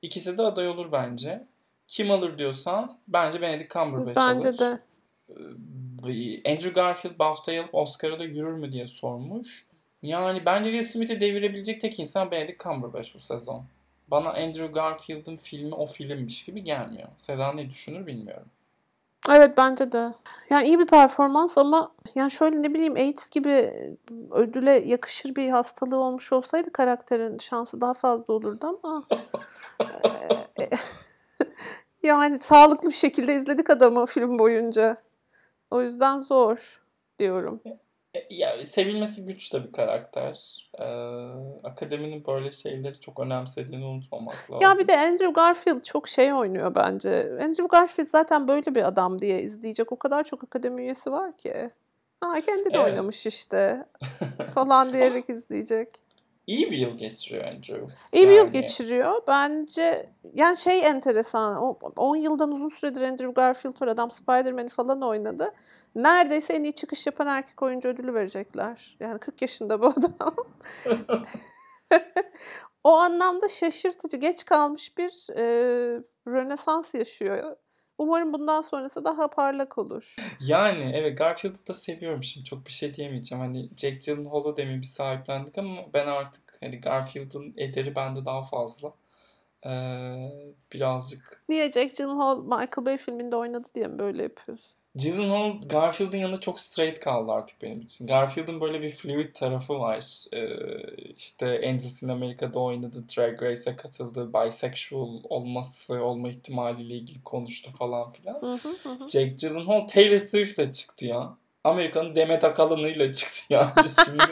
ikisi 0.02 0.38
de 0.38 0.42
aday 0.42 0.68
olur 0.70 0.92
bence. 0.92 1.46
Kim 1.88 2.12
alır 2.12 2.38
diyorsan 2.38 2.98
bence 3.08 3.42
Benedict 3.42 3.74
Cumberbatch 3.74 4.16
Bence 4.16 4.50
alır. 4.50 4.60
de. 4.60 4.80
Ee, 6.08 6.52
Andrew 6.52 6.70
Garfield 6.70 7.20
BAFTA'yı 7.20 7.62
alıp 7.62 7.76
Oscar'a 7.76 8.20
da 8.20 8.24
yürür 8.24 8.54
mü 8.54 8.72
diye 8.72 8.88
sormuş. 8.88 9.66
Yani 10.02 10.46
bence 10.46 10.72
Will 10.72 10.92
Smith'i 10.92 11.22
devirebilecek 11.22 11.82
tek 11.82 12.00
insan 12.00 12.32
Benedict 12.32 12.64
Cumberbatch 12.64 13.16
bu 13.16 13.20
sezon. 13.20 13.66
Bana 14.08 14.30
Andrew 14.30 14.68
Garfield'ın 14.68 15.38
filmi 15.38 15.76
o 15.76 15.86
filmmiş 15.86 16.46
gibi 16.46 16.64
gelmiyor. 16.64 17.08
Seda 17.18 17.54
ne 17.54 17.70
düşünür 17.70 18.08
bilmiyorum. 18.08 18.48
Evet 19.30 19.58
bence 19.58 19.92
de. 19.92 20.14
Yani 20.50 20.68
iyi 20.68 20.80
bir 20.80 20.86
performans 20.86 21.58
ama 21.58 21.92
yani 22.16 22.32
şöyle 22.32 22.62
ne 22.62 22.74
bileyim 22.74 22.96
AIDS 22.96 23.30
gibi 23.30 23.74
ödüle 24.32 24.72
yakışır 24.72 25.36
bir 25.36 25.50
hastalığı 25.50 25.98
olmuş 25.98 26.34
olsaydı 26.34 26.72
karakterin 26.72 27.38
şansı 27.38 27.82
daha 27.82 27.94
fazla 27.94 28.34
olurdu 28.34 28.80
ama 28.84 29.04
e, 30.60 30.70
yani 32.04 32.40
sağlıklı 32.40 32.90
bir 32.90 32.96
şekilde 32.96 33.36
izledik 33.36 33.70
adamı 33.70 34.06
film 34.06 34.40
boyunca. 34.40 34.98
O 35.72 35.82
yüzden 35.82 36.20
zor 36.20 36.82
diyorum. 37.20 37.62
E, 38.16 38.26
Ya 38.36 38.66
sevilmesi 38.66 39.26
güç 39.26 39.54
de 39.54 39.64
bir 39.68 39.72
karakter. 39.72 40.68
Ee, 40.80 40.84
akademinin 41.64 42.26
böyle 42.28 42.52
şeyleri 42.52 43.00
çok 43.00 43.20
önemsediğini 43.20 43.86
unutmamak 43.86 44.52
lazım. 44.52 44.62
Ya 44.62 44.78
bir 44.80 44.88
de 44.88 44.98
Andrew 44.98 45.32
Garfield 45.32 45.84
çok 45.84 46.08
şey 46.08 46.34
oynuyor 46.34 46.76
bence. 46.76 47.38
Andrew 47.42 47.68
Garfield 47.68 48.08
zaten 48.10 48.48
böyle 48.48 48.76
bir 48.76 48.88
adam 48.88 49.22
diye 49.22 49.42
izleyecek. 49.42 49.92
O 49.92 49.96
kadar 50.00 50.24
çok 50.24 50.44
akademi 50.44 50.82
üyesi 50.82 51.12
var 51.12 51.38
ki. 51.38 51.72
Ha 52.22 52.42
kendi 52.46 52.66
de 52.74 52.78
Evet. 52.78 52.86
oynamış 52.86 53.26
işte 53.26 53.86
falan 54.54 54.94
diyerek 54.94 55.30
izleyecek. 55.30 55.90
İyi 56.48 56.72
bir 56.72 56.78
yıl 56.78 56.98
geçiriyor 56.98 57.44
Andrew. 57.44 57.88
İyi 58.14 58.28
bir 58.28 58.34
yıl 58.34 58.38
Yani- 58.38 58.52
geçiriyor. 58.52 59.12
Bence 59.28 60.10
yani 60.34 60.58
şey 60.58 60.88
enteresan. 60.88 61.58
O 61.64 61.80
10 61.96 62.16
yıldan 62.16 62.52
uzun 62.52 62.70
süredir 62.70 63.02
Andrew 63.02 63.32
Garfield 63.32 63.82
var. 63.82 63.88
Adam 63.88 64.10
Spider-Man'i 64.12 64.70
falan 64.70 65.02
oynadı. 65.02 65.54
Neredeyse 65.96 66.54
en 66.54 66.64
iyi 66.64 66.74
çıkış 66.74 67.06
yapan 67.06 67.28
erkek 67.28 67.62
oyuncu 67.62 67.88
ödülü 67.90 68.14
verecekler. 68.14 68.98
Yani 69.00 69.20
40 69.20 69.42
yaşında 69.42 69.82
bu 69.82 69.86
adam. 69.86 70.36
o 72.84 72.96
anlamda 72.98 73.48
şaşırtıcı, 73.48 74.18
geç 74.18 74.46
kalmış 74.46 74.98
bir 74.98 75.38
e, 75.38 75.46
rönesans 76.28 76.94
yaşıyor. 76.94 77.56
Umarım 77.98 78.34
bundan 78.34 78.62
sonrası 78.62 79.06
daha 79.06 79.28
parlak 79.28 79.78
olur. 79.78 80.16
Yani 80.40 80.92
evet 80.96 81.18
Garfield'ı 81.18 81.68
da 81.68 81.74
seviyorum 81.74 82.24
şimdi 82.24 82.46
çok 82.46 82.66
bir 82.66 82.72
şey 82.72 82.94
diyemeyeceğim. 82.94 83.44
Hani 83.44 83.70
Jack 83.78 84.02
Gyllenhaal'ı 84.06 84.58
demin 84.58 84.82
bir 84.82 84.88
sahiplendik 84.88 85.58
ama 85.58 85.94
ben 85.94 86.08
artık 86.08 86.58
hani 86.62 86.82
Garfield'ın 86.82 87.54
ederi 87.58 87.96
bende 87.96 88.26
daha 88.26 88.44
fazla. 88.44 88.94
Ee, 89.66 89.72
birazcık 90.74 91.44
Niye 91.50 91.72
Jack 91.72 91.98
Gyllenhaal 91.98 92.44
Michael 92.44 92.86
Bay 92.86 92.98
filminde 92.98 93.36
oynadı 93.36 93.68
diye 93.76 93.88
mi 93.88 94.00
böyle 94.00 94.24
yapıyorsun? 94.24 94.75
Gyllenhaal 94.96 95.52
Garfield'ın 95.70 96.18
yanında 96.18 96.40
çok 96.40 96.60
straight 96.60 97.00
kaldı 97.00 97.32
artık 97.32 97.62
benim 97.62 97.82
için. 97.82 98.08
Garfield'ın 98.08 98.62
böyle 98.62 98.82
bir 98.82 98.90
fluid 98.90 99.34
tarafı 99.34 99.80
var. 99.80 100.26
Ee, 100.34 100.48
işte 101.18 101.62
Angels 101.68 102.04
in 102.04 102.10
America'da 102.10 102.60
oynadı, 102.60 103.04
Drag 103.18 103.42
Race'e 103.42 103.76
katıldı, 103.76 104.34
bisexual 104.34 105.20
olması 105.24 106.04
olma 106.04 106.30
ihtimaliyle 106.30 106.94
ilgili 106.94 107.24
konuştu 107.24 107.72
falan 107.72 108.12
filan. 108.12 108.42
Hı 108.42 108.54
hı 108.54 108.70
hı. 108.70 109.10
Jack 109.10 109.40
Gyllenhaal 109.40 109.82
Taylor 109.82 110.18
Swift'le 110.18 110.74
çıktı 110.74 111.06
ya. 111.06 111.38
Amerika'nın 111.64 112.16
Demet 112.16 112.44
Akalın'ıyla 112.44 113.14
çıktı 113.14 113.42
yani 113.54 113.72
şimdi. 114.06 114.24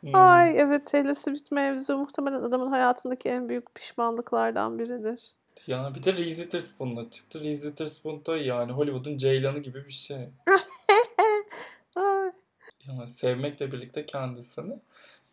Hmm. 0.00 0.14
Ay 0.14 0.60
evet 0.60 0.86
Taylor 0.86 1.14
Swift 1.14 1.52
mevzu 1.52 1.96
muhtemelen 1.96 2.42
adamın 2.42 2.70
hayatındaki 2.70 3.28
en 3.28 3.48
büyük 3.48 3.74
pişmanlıklardan 3.74 4.78
biridir. 4.78 5.20
Ya 5.66 5.92
bir 5.94 6.04
de 6.04 6.12
Reese 6.12 6.42
Witherspoon'la 6.42 7.10
çıktı. 7.10 7.40
Reese 7.40 7.68
Witherspoon 7.68 8.24
da 8.26 8.36
yani 8.36 8.72
Hollywood'un 8.72 9.16
Ceylan'ı 9.16 9.58
gibi 9.58 9.86
bir 9.86 9.92
şey. 9.92 10.28
Yani 12.88 13.08
sevmekle 13.08 13.72
birlikte 13.72 14.06
kendisini. 14.06 14.74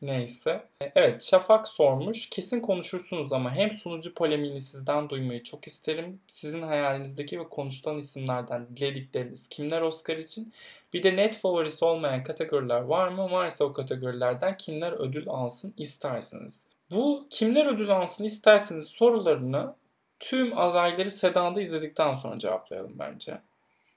Neyse. 0.02 0.64
Evet 0.96 1.24
Şafak 1.24 1.68
sormuş. 1.68 2.30
Kesin 2.30 2.60
konuşursunuz 2.60 3.34
ama 3.34 3.56
hem 3.56 3.72
sunucu 3.72 4.14
polemiğini 4.14 4.60
sizden 4.60 5.10
duymayı 5.10 5.44
çok 5.44 5.68
isterim. 5.68 6.20
Sizin 6.28 6.62
hayalinizdeki 6.62 7.40
ve 7.40 7.50
konuşulan 7.50 7.98
isimlerden 7.98 8.68
diledikleriniz 8.78 9.50
kimler 9.50 9.82
Oscar 9.82 10.18
için? 10.18 10.54
Bir 10.94 11.04
de 11.04 11.16
net 11.16 11.38
favorisi 11.38 11.86
olmayan 11.86 12.24
kategoriler 12.24 12.82
var 12.82 13.08
mı? 13.08 13.32
Varsa 13.32 13.66
o 13.66 13.74
kategorilerden 13.74 14.58
kimler 14.58 14.92
ödül 14.92 15.30
alsın 15.30 15.74
istersiniz? 15.78 16.66
Bu 16.92 17.28
kimler 17.30 17.66
ödül 17.66 17.90
alsın 17.90 18.24
isterseniz 18.24 18.86
sorularını 18.86 19.76
tüm 20.24 20.58
adayları 20.58 21.12
Sedan'da 21.12 21.62
izledikten 21.62 22.16
sonra 22.16 22.40
cevaplayalım 22.40 23.00
bence. 23.00 23.38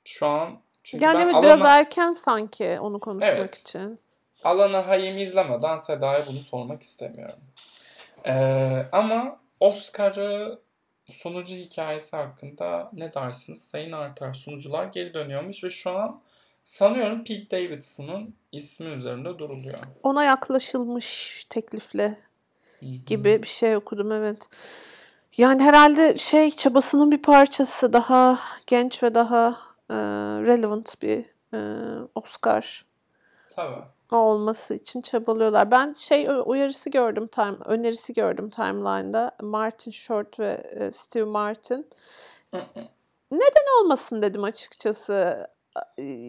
Şu 0.04 0.26
an 0.26 0.60
çünkü 0.84 1.04
Yani 1.04 1.18
ben 1.18 1.24
evet 1.24 1.34
Alana- 1.34 1.42
biraz 1.56 1.68
erken 1.70 2.12
sanki 2.12 2.78
onu 2.80 3.00
konuşmak 3.00 3.36
Evet. 3.38 3.56
için. 3.56 3.98
Alana 4.44 4.86
Hayem'i 4.88 5.22
izlemeden 5.22 5.76
Seda'ya 5.76 6.26
bunu 6.26 6.38
sormak 6.38 6.82
istemiyorum. 6.82 7.38
Ee, 8.26 8.86
ama 8.92 9.40
Oscar'ı 9.60 10.58
sunucu 11.10 11.54
hikayesi 11.54 12.16
hakkında 12.16 12.90
ne 12.92 13.14
dersiniz? 13.14 13.64
Sayın 13.64 13.92
Artar 13.92 14.34
sunucular 14.34 14.84
geri 14.84 15.14
dönüyormuş 15.14 15.64
ve 15.64 15.70
şu 15.70 15.90
an 15.98 16.20
sanıyorum 16.64 17.24
Pete 17.24 17.50
Davidson'ın 17.68 18.34
ismi 18.52 18.86
üzerinde 18.88 19.38
duruluyor. 19.38 19.78
Ona 20.02 20.24
yaklaşılmış 20.24 21.46
teklifle 21.50 22.18
gibi 23.06 23.42
bir 23.42 23.48
şey 23.48 23.76
okudum 23.76 24.12
evet. 24.12 24.38
Yani 25.37 25.62
herhalde 25.62 26.18
şey 26.18 26.51
çabasının 26.51 27.11
bir 27.11 27.22
parçası 27.22 27.93
daha 27.93 28.39
genç 28.66 29.03
ve 29.03 29.14
daha 29.14 29.57
e, 29.91 29.95
relevant 30.43 31.03
bir 31.03 31.26
e, 31.55 31.59
Oscar 32.14 32.84
Tabii. 33.49 33.84
olması 34.11 34.74
için 34.74 35.01
çabalıyorlar. 35.01 35.70
Ben 35.70 35.93
şey 35.93 36.28
uyarısı 36.45 36.91
gördüm, 36.91 37.26
time, 37.26 37.57
önerisi 37.64 38.14
gördüm 38.14 38.51
timeline'da. 38.51 39.30
Martin 39.43 39.91
Short 39.91 40.41
ve 40.41 40.53
e, 40.53 40.93
Steve 40.93 41.24
Martin. 41.24 41.87
Hı. 42.55 42.61
olmasın 43.82 44.22
dedim 44.22 44.45
açıkçası. 44.45 45.47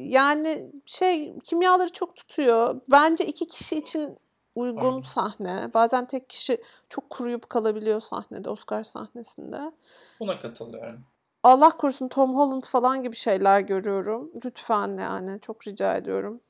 Yani 0.10 0.72
şey 0.86 1.39
kimyaları 1.39 1.89
çok 1.91 2.16
tutuyor. 2.16 2.82
Bence 2.91 3.26
iki 3.26 3.47
kişi 3.47 3.78
için 3.78 4.18
uygun 4.58 4.93
Aynen. 4.93 5.01
sahne. 5.01 5.72
Bazen 5.74 6.05
tek 6.08 6.30
kişi 6.30 6.62
çok 6.89 7.10
kuruyup 7.10 7.49
kalabiliyor 7.49 8.01
sahnede, 8.01 8.49
Oscar 8.49 8.84
sahnesinde. 8.84 9.72
Buna 10.20 10.39
katılıyorum. 10.39 11.05
Allah 11.43 11.78
korusun 11.78 12.08
Tom 12.08 12.36
Holland 12.36 12.64
falan 12.64 13.03
gibi 13.03 13.16
şeyler 13.16 13.60
görüyorum. 13.60 14.32
Lütfen 14.45 14.97
yani 14.97 15.41
çok 15.41 15.68
rica 15.68 15.95
ediyorum. 15.95 16.41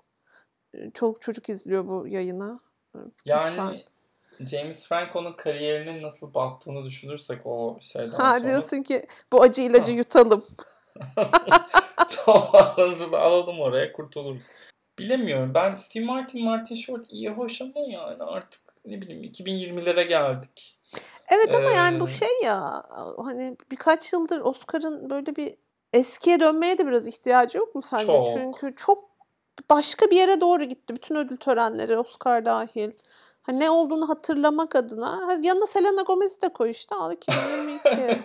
Çoluk 0.93 1.21
çocuk 1.21 1.49
izliyor 1.49 1.87
bu 1.87 2.07
yayını. 2.07 2.59
Lütfen. 2.95 3.11
Yani 3.25 3.79
James 4.39 4.87
Franco'nun 4.87 5.33
kariyerinin 5.33 6.03
nasıl 6.03 6.33
battığını 6.33 6.83
düşünürsek 6.83 7.45
o 7.45 7.77
şeyden 7.81 8.17
Ha 8.17 8.31
sonra 8.31 8.49
diyorsun 8.49 8.83
ki 8.83 9.07
bu 9.31 9.41
acı 9.41 9.61
ilacı 9.61 9.91
Ha. 9.91 9.97
yutalım. 9.97 10.45
Tom 12.25 12.41
Holland'ı 12.41 13.17
alalım 13.17 13.59
oraya 13.59 13.93
kurtuluruz. 13.93 14.43
Bilemiyorum. 14.99 15.51
Ben 15.53 15.75
Steve 15.75 16.05
Martin, 16.05 16.45
Martin 16.45 16.75
Short 16.75 17.05
iyi 17.09 17.29
hoş 17.29 17.61
ama 17.61 17.79
yani 17.87 18.23
artık 18.23 18.61
ne 18.85 19.01
bileyim 19.01 19.23
2020'lere 19.23 20.03
geldik. 20.03 20.79
Evet 21.27 21.55
ama 21.55 21.71
yani 21.71 21.99
bu 21.99 22.09
Ee, 22.09 22.11
şey 22.11 22.41
ya 22.43 22.83
hani 23.17 23.57
birkaç 23.71 24.13
yıldır 24.13 24.41
Oscar'ın 24.41 25.09
böyle 25.09 25.35
bir 25.35 25.55
eskiye 25.93 26.39
dönmeye 26.39 26.77
de 26.77 26.87
biraz 26.87 27.07
ihtiyacı 27.07 27.57
yok 27.57 27.75
mu 27.75 27.81
sence? 27.81 28.05
Çok. 28.05 28.27
Çünkü 28.33 28.75
çok 28.75 29.03
başka 29.69 30.09
bir 30.09 30.17
yere 30.17 30.41
doğru 30.41 30.63
gitti. 30.63 30.95
Bütün 30.95 31.15
ödül 31.15 31.37
törenleri 31.37 31.97
Oscar 31.97 32.45
dahil. 32.45 32.91
Hani 33.41 33.59
ne 33.59 33.69
olduğunu 33.69 34.09
hatırlamak 34.09 34.75
adına. 34.75 35.39
Yanına 35.41 35.67
Selena 35.67 36.01
Gomez'i 36.01 36.41
de 36.41 36.49
koy 36.49 36.71
işte. 36.71 36.95
Al 36.95 37.11
2022. 37.13 38.23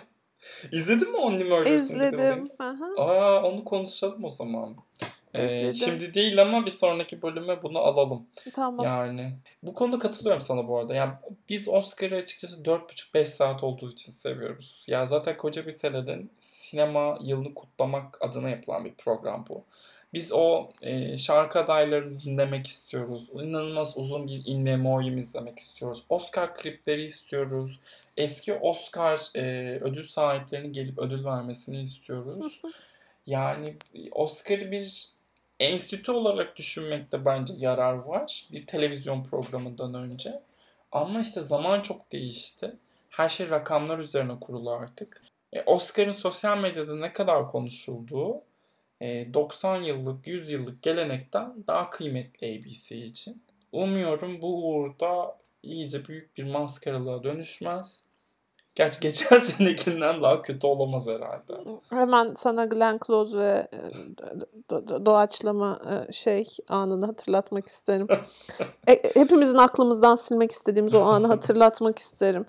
İzledin 0.71 1.11
mi 1.11 1.17
Only 1.17 1.43
Murders 1.43 1.89
in 1.89 1.99
the 1.99 2.07
İzledim. 2.07 2.49
Aha. 2.59 2.85
Aa 2.97 3.43
onu 3.43 3.63
konuşalım 3.63 4.23
o 4.23 4.29
zaman. 4.29 4.75
Ee, 5.33 5.73
şimdi 5.73 6.13
değil 6.13 6.41
ama 6.41 6.65
bir 6.65 6.71
sonraki 6.71 7.21
bölüme 7.21 7.61
bunu 7.61 7.79
alalım. 7.79 8.27
Tamam. 8.53 8.85
Yani 8.85 9.33
bu 9.63 9.73
konuda 9.73 9.99
katılıyorum 9.99 10.41
sana 10.41 10.67
bu 10.67 10.79
arada. 10.79 10.93
Yani 10.93 11.13
biz 11.49 11.67
Oscar'ı 11.67 12.15
açıkçası 12.15 12.63
4,5-5 12.63 13.25
saat 13.25 13.63
olduğu 13.63 13.89
için 13.89 14.11
seviyoruz. 14.11 14.83
Ya 14.87 15.05
zaten 15.05 15.37
koca 15.37 15.65
bir 15.65 15.71
seneden 15.71 16.29
sinema 16.37 17.17
yılını 17.21 17.53
kutlamak 17.53 18.17
adına 18.21 18.49
yapılan 18.49 18.85
bir 18.85 18.93
program 18.93 19.45
bu. 19.49 19.63
Biz 20.13 20.31
o 20.33 20.69
e, 20.81 21.17
şarkı 21.17 21.59
adaylarını 21.59 22.19
dinlemek 22.19 22.67
istiyoruz. 22.67 23.29
İnanılmaz 23.33 23.97
uzun 23.97 24.27
bir 24.27 24.41
in 24.45 24.61
memoriam 24.61 25.17
izlemek 25.17 25.59
istiyoruz. 25.59 26.03
Oscar 26.09 26.55
klipleri 26.55 27.03
istiyoruz. 27.03 27.79
Eski 28.17 28.53
Oscar 28.53 29.29
e, 29.35 29.41
ödül 29.79 30.07
sahiplerinin 30.07 30.73
gelip 30.73 30.99
ödül 30.99 31.25
vermesini 31.25 31.81
istiyoruz. 31.81 32.61
Yani 33.25 33.75
Oscar'ı 34.11 34.71
bir 34.71 35.07
enstitü 35.59 36.11
olarak 36.11 36.55
düşünmekte 36.55 37.25
bence 37.25 37.53
yarar 37.57 37.95
var. 37.95 38.47
Bir 38.51 38.67
televizyon 38.67 39.23
programından 39.23 39.93
önce. 39.93 40.41
Ama 40.91 41.21
işte 41.21 41.41
zaman 41.41 41.81
çok 41.81 42.11
değişti. 42.11 42.73
Her 43.09 43.29
şey 43.29 43.49
rakamlar 43.49 43.99
üzerine 43.99 44.39
kurulu 44.39 44.71
artık. 44.71 45.23
E, 45.53 45.61
Oscar'ın 45.61 46.11
sosyal 46.11 46.57
medyada 46.57 46.95
ne 46.95 47.13
kadar 47.13 47.47
konuşulduğu 47.47 48.41
90 49.01 49.83
e, 49.83 49.87
yıllık, 49.87 50.27
100 50.27 50.51
yıllık 50.51 50.81
gelenekten 50.81 51.53
daha 51.67 51.89
kıymetli 51.89 52.47
ABC 52.47 52.95
için. 52.95 53.43
Umuyorum 53.71 54.41
bu 54.41 54.69
uğurda 54.69 55.37
iyice 55.63 56.07
büyük 56.07 56.37
bir 56.37 56.43
maskaralığa 56.43 57.23
dönüşmez. 57.23 58.07
Gerçi 58.75 58.99
geçen 58.99 59.39
senekinden 59.39 60.21
daha 60.21 60.41
kötü 60.41 60.67
olamaz 60.67 61.07
herhalde. 61.07 61.53
Hemen 61.89 62.33
sana 62.37 62.65
Glenn 62.65 62.99
Close 63.07 63.37
ve 63.37 63.67
e, 63.71 65.05
doğaçlama 65.05 65.79
e, 65.89 66.11
şey 66.11 66.47
anını 66.67 67.05
hatırlatmak 67.05 67.67
isterim. 67.67 68.07
e, 68.87 69.01
hepimizin 69.13 69.57
aklımızdan 69.57 70.15
silmek 70.15 70.51
istediğimiz 70.51 70.93
o 70.93 71.01
anı 71.01 71.27
hatırlatmak 71.27 71.99
isterim. 71.99 72.45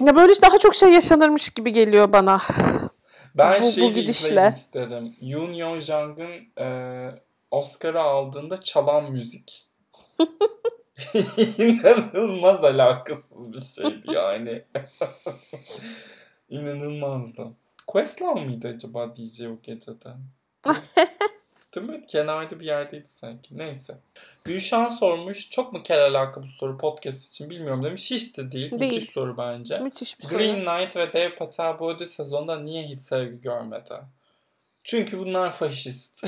Ya 0.00 0.16
böyle 0.16 0.32
daha 0.42 0.58
çok 0.58 0.74
şey 0.74 0.92
yaşanırmış 0.92 1.50
gibi 1.50 1.72
geliyor 1.72 2.12
bana. 2.12 2.42
Ben 3.34 3.62
bu, 3.62 3.66
şeyi 3.66 3.90
bu 3.90 3.94
gidişle. 3.94 4.48
isterim. 4.48 5.16
Yoon 5.20 5.52
Yeon 5.52 5.78
Jung'ın 5.78 6.62
e, 6.64 7.08
Oscar'ı 7.50 8.00
aldığında 8.00 8.60
çalan 8.60 9.12
müzik. 9.12 9.66
İnanılmaz 11.58 12.64
alakasız 12.64 13.52
bir 13.52 13.60
şeydi 13.60 14.02
yani. 14.12 14.62
İnanılmazdı. 16.48 17.46
Questlove 17.86 18.44
mıydı 18.44 18.68
acaba 18.68 19.16
DJ 19.16 19.40
o 19.40 19.62
gecede? 19.62 20.08
Değil 21.74 21.86
mi? 21.86 22.02
Kenarda 22.06 22.60
bir 22.60 22.64
yerdeydi 22.64 23.08
sanki. 23.08 23.58
Neyse. 23.58 23.98
Gülşen 24.44 24.88
sormuş. 24.88 25.50
Çok 25.50 25.72
mu 25.72 25.82
kel 25.82 26.04
alaka 26.04 26.42
bu 26.42 26.46
soru 26.46 26.78
podcast 26.78 27.26
için 27.26 27.50
bilmiyorum 27.50 27.84
demiş. 27.84 28.10
Hiç 28.10 28.36
de 28.36 28.52
değil. 28.52 28.70
değil. 28.70 28.92
Müthiş 28.92 29.10
soru 29.10 29.38
bence. 29.38 29.78
Müthiş 29.78 30.20
bir 30.20 30.28
Green 30.28 30.54
soru. 30.54 30.64
Knight 30.64 30.96
ve 30.96 31.12
Dev 31.12 31.36
Patel 31.36 31.78
bu 31.78 31.90
ödül 31.90 32.06
sezonunda 32.06 32.60
niye 32.60 32.86
hiç 32.86 33.00
sevgi 33.00 33.40
görmedi? 33.40 33.94
Çünkü 34.84 35.18
bunlar 35.18 35.50
faşist. 35.50 36.26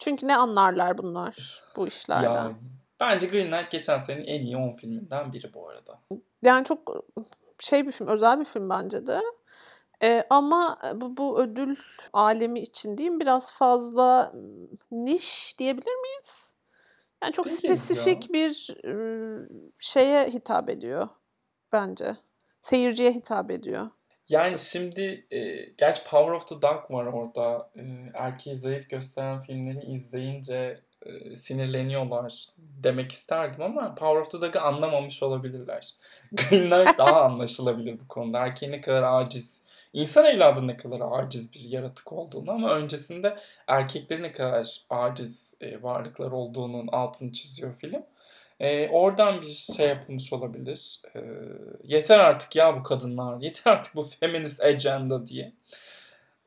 Çünkü 0.00 0.28
ne 0.28 0.36
anlarlar 0.36 0.98
bunlar 0.98 1.62
bu 1.76 1.88
işlerden. 1.88 2.34
Yani. 2.34 2.54
Bence 3.04 3.26
Green 3.26 3.50
Knight 3.50 3.70
geçen 3.70 3.98
senenin 3.98 4.24
en 4.24 4.42
iyi 4.42 4.56
10 4.56 4.72
filminden 4.72 5.32
biri 5.32 5.54
bu 5.54 5.68
arada. 5.68 6.00
Yani 6.42 6.64
çok 6.64 7.06
şey 7.58 7.86
bir 7.86 7.92
film, 7.92 8.08
özel 8.08 8.40
bir 8.40 8.44
film 8.44 8.70
bence 8.70 9.06
de. 9.06 9.20
Ee, 10.02 10.24
ama 10.30 10.78
bu, 10.94 11.16
bu 11.16 11.40
ödül 11.40 11.76
alemi 12.12 12.60
için 12.60 12.98
diyeyim 12.98 13.20
biraz 13.20 13.52
fazla 13.52 14.32
niş 14.90 15.54
diyebilir 15.58 15.94
miyiz? 15.94 16.54
Yani 17.22 17.32
çok 17.32 17.44
Değiliz 17.46 17.60
spesifik 17.60 18.22
ya. 18.28 18.32
bir 18.32 18.76
şeye 19.78 20.30
hitap 20.30 20.70
ediyor 20.70 21.08
bence. 21.72 22.16
Seyirciye 22.60 23.12
hitap 23.12 23.50
ediyor. 23.50 23.90
Yani 24.28 24.58
şimdi 24.58 25.26
e, 25.30 25.64
gerçi 25.78 26.04
Power 26.04 26.32
of 26.32 26.48
the 26.48 26.62
Dog 26.62 26.90
var 26.90 27.06
orada. 27.06 27.70
E, 27.76 27.82
erkeği 28.14 28.56
zayıf 28.56 28.90
gösteren 28.90 29.40
filmleri 29.40 29.86
izleyince 29.86 30.80
sinirleniyorlar 31.34 32.46
demek 32.58 33.12
isterdim 33.12 33.62
ama 33.62 33.94
Power 33.94 34.20
of 34.20 34.30
the 34.30 34.40
Dog'ı 34.40 34.60
anlamamış 34.60 35.22
olabilirler. 35.22 35.94
Green 36.32 36.70
Knight 36.70 36.98
daha 36.98 37.22
anlaşılabilir 37.22 38.00
bu 38.00 38.08
konuda. 38.08 38.38
Erkeğin 38.38 38.72
ne 38.72 38.80
kadar 38.80 39.02
aciz, 39.02 39.62
insan 39.92 40.24
evladı 40.24 40.66
ne 40.66 40.76
kadar 40.76 41.00
aciz 41.10 41.52
bir 41.52 41.60
yaratık 41.60 42.12
olduğunu 42.12 42.50
ama 42.50 42.74
öncesinde 42.74 43.36
erkeklerin 43.66 44.22
ne 44.22 44.32
kadar 44.32 44.80
aciz 44.90 45.56
e, 45.60 45.82
varlıklar 45.82 46.30
olduğunun 46.30 46.88
altını 46.88 47.32
çiziyor 47.32 47.74
film. 47.74 48.02
E, 48.60 48.88
oradan 48.88 49.40
bir 49.40 49.46
şey 49.46 49.88
yapılmış 49.88 50.32
olabilir. 50.32 51.00
E, 51.16 51.20
yeter 51.84 52.18
artık 52.18 52.56
ya 52.56 52.76
bu 52.78 52.82
kadınlar, 52.82 53.40
yeter 53.40 53.72
artık 53.72 53.94
bu 53.94 54.02
feminist 54.20 54.60
agenda 54.60 55.26
diye. 55.26 55.52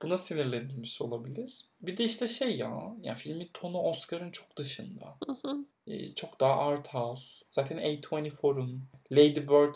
Buna 0.01 0.17
sinirlenilmiş 0.17 1.01
olabilir. 1.01 1.65
Bir 1.81 1.97
de 1.97 2.03
işte 2.03 2.27
şey 2.27 2.57
ya, 2.57 2.95
ya 3.03 3.15
filmin 3.15 3.49
tonu 3.53 3.81
Oscar'ın 3.81 4.31
çok 4.31 4.57
dışında. 4.57 5.17
Hı 5.27 5.31
hı. 5.41 5.65
Ee, 5.87 6.13
çok 6.13 6.39
daha 6.39 6.53
art 6.53 6.93
house. 6.93 7.45
Zaten 7.49 7.77
A24'un 7.77 8.83
Lady 9.11 9.47
Bird 9.47 9.75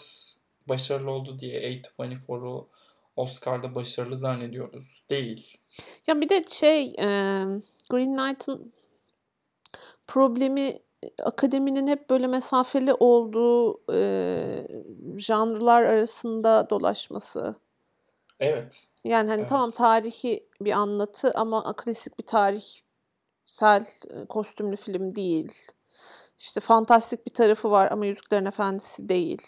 başarılı 0.70 1.12
oldu 1.12 1.40
diye 1.40 1.62
A24'u 1.62 2.68
Oscar'da 3.16 3.76
başarılı 3.76 4.16
zannediyoruz. 4.16 5.04
Değil. 5.10 5.58
Ya 6.08 6.22
bir 6.22 6.30
de 6.30 6.46
şey 6.48 6.86
e, 6.86 7.06
Green 7.90 8.16
Knight'ın 8.16 8.74
problemi 10.08 10.80
akademinin 11.20 11.88
hep 11.88 12.10
böyle 12.10 12.28
mesafeli 12.28 12.94
olduğu 12.94 13.82
e, 13.94 14.68
janrlar 15.18 15.84
arasında 15.84 16.70
dolaşması. 16.70 17.56
Evet. 18.42 18.88
Yani 19.04 19.30
hani 19.30 19.40
evet. 19.40 19.50
tamam 19.50 19.72
tarihi 19.72 20.48
bir 20.62 20.72
anlatı 20.72 21.32
ama 21.36 21.74
klasik 21.74 22.20
bir 22.20 22.26
tarihsel 22.26 23.86
kostümlü 24.30 24.76
film 24.76 25.16
değil. 25.16 25.52
İşte 26.40 26.60
fantastik 26.60 27.26
bir 27.26 27.34
tarafı 27.34 27.72
var 27.72 27.92
ama 27.92 28.06
Yüzüklerin 28.06 28.46
Efendisi 28.46 29.10
değil. 29.10 29.42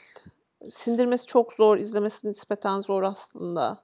Sindirmesi 0.71 1.25
çok 1.25 1.53
zor, 1.53 1.77
izlemesi 1.77 2.29
nispeten 2.29 2.79
zor 2.79 3.03
aslında. 3.03 3.83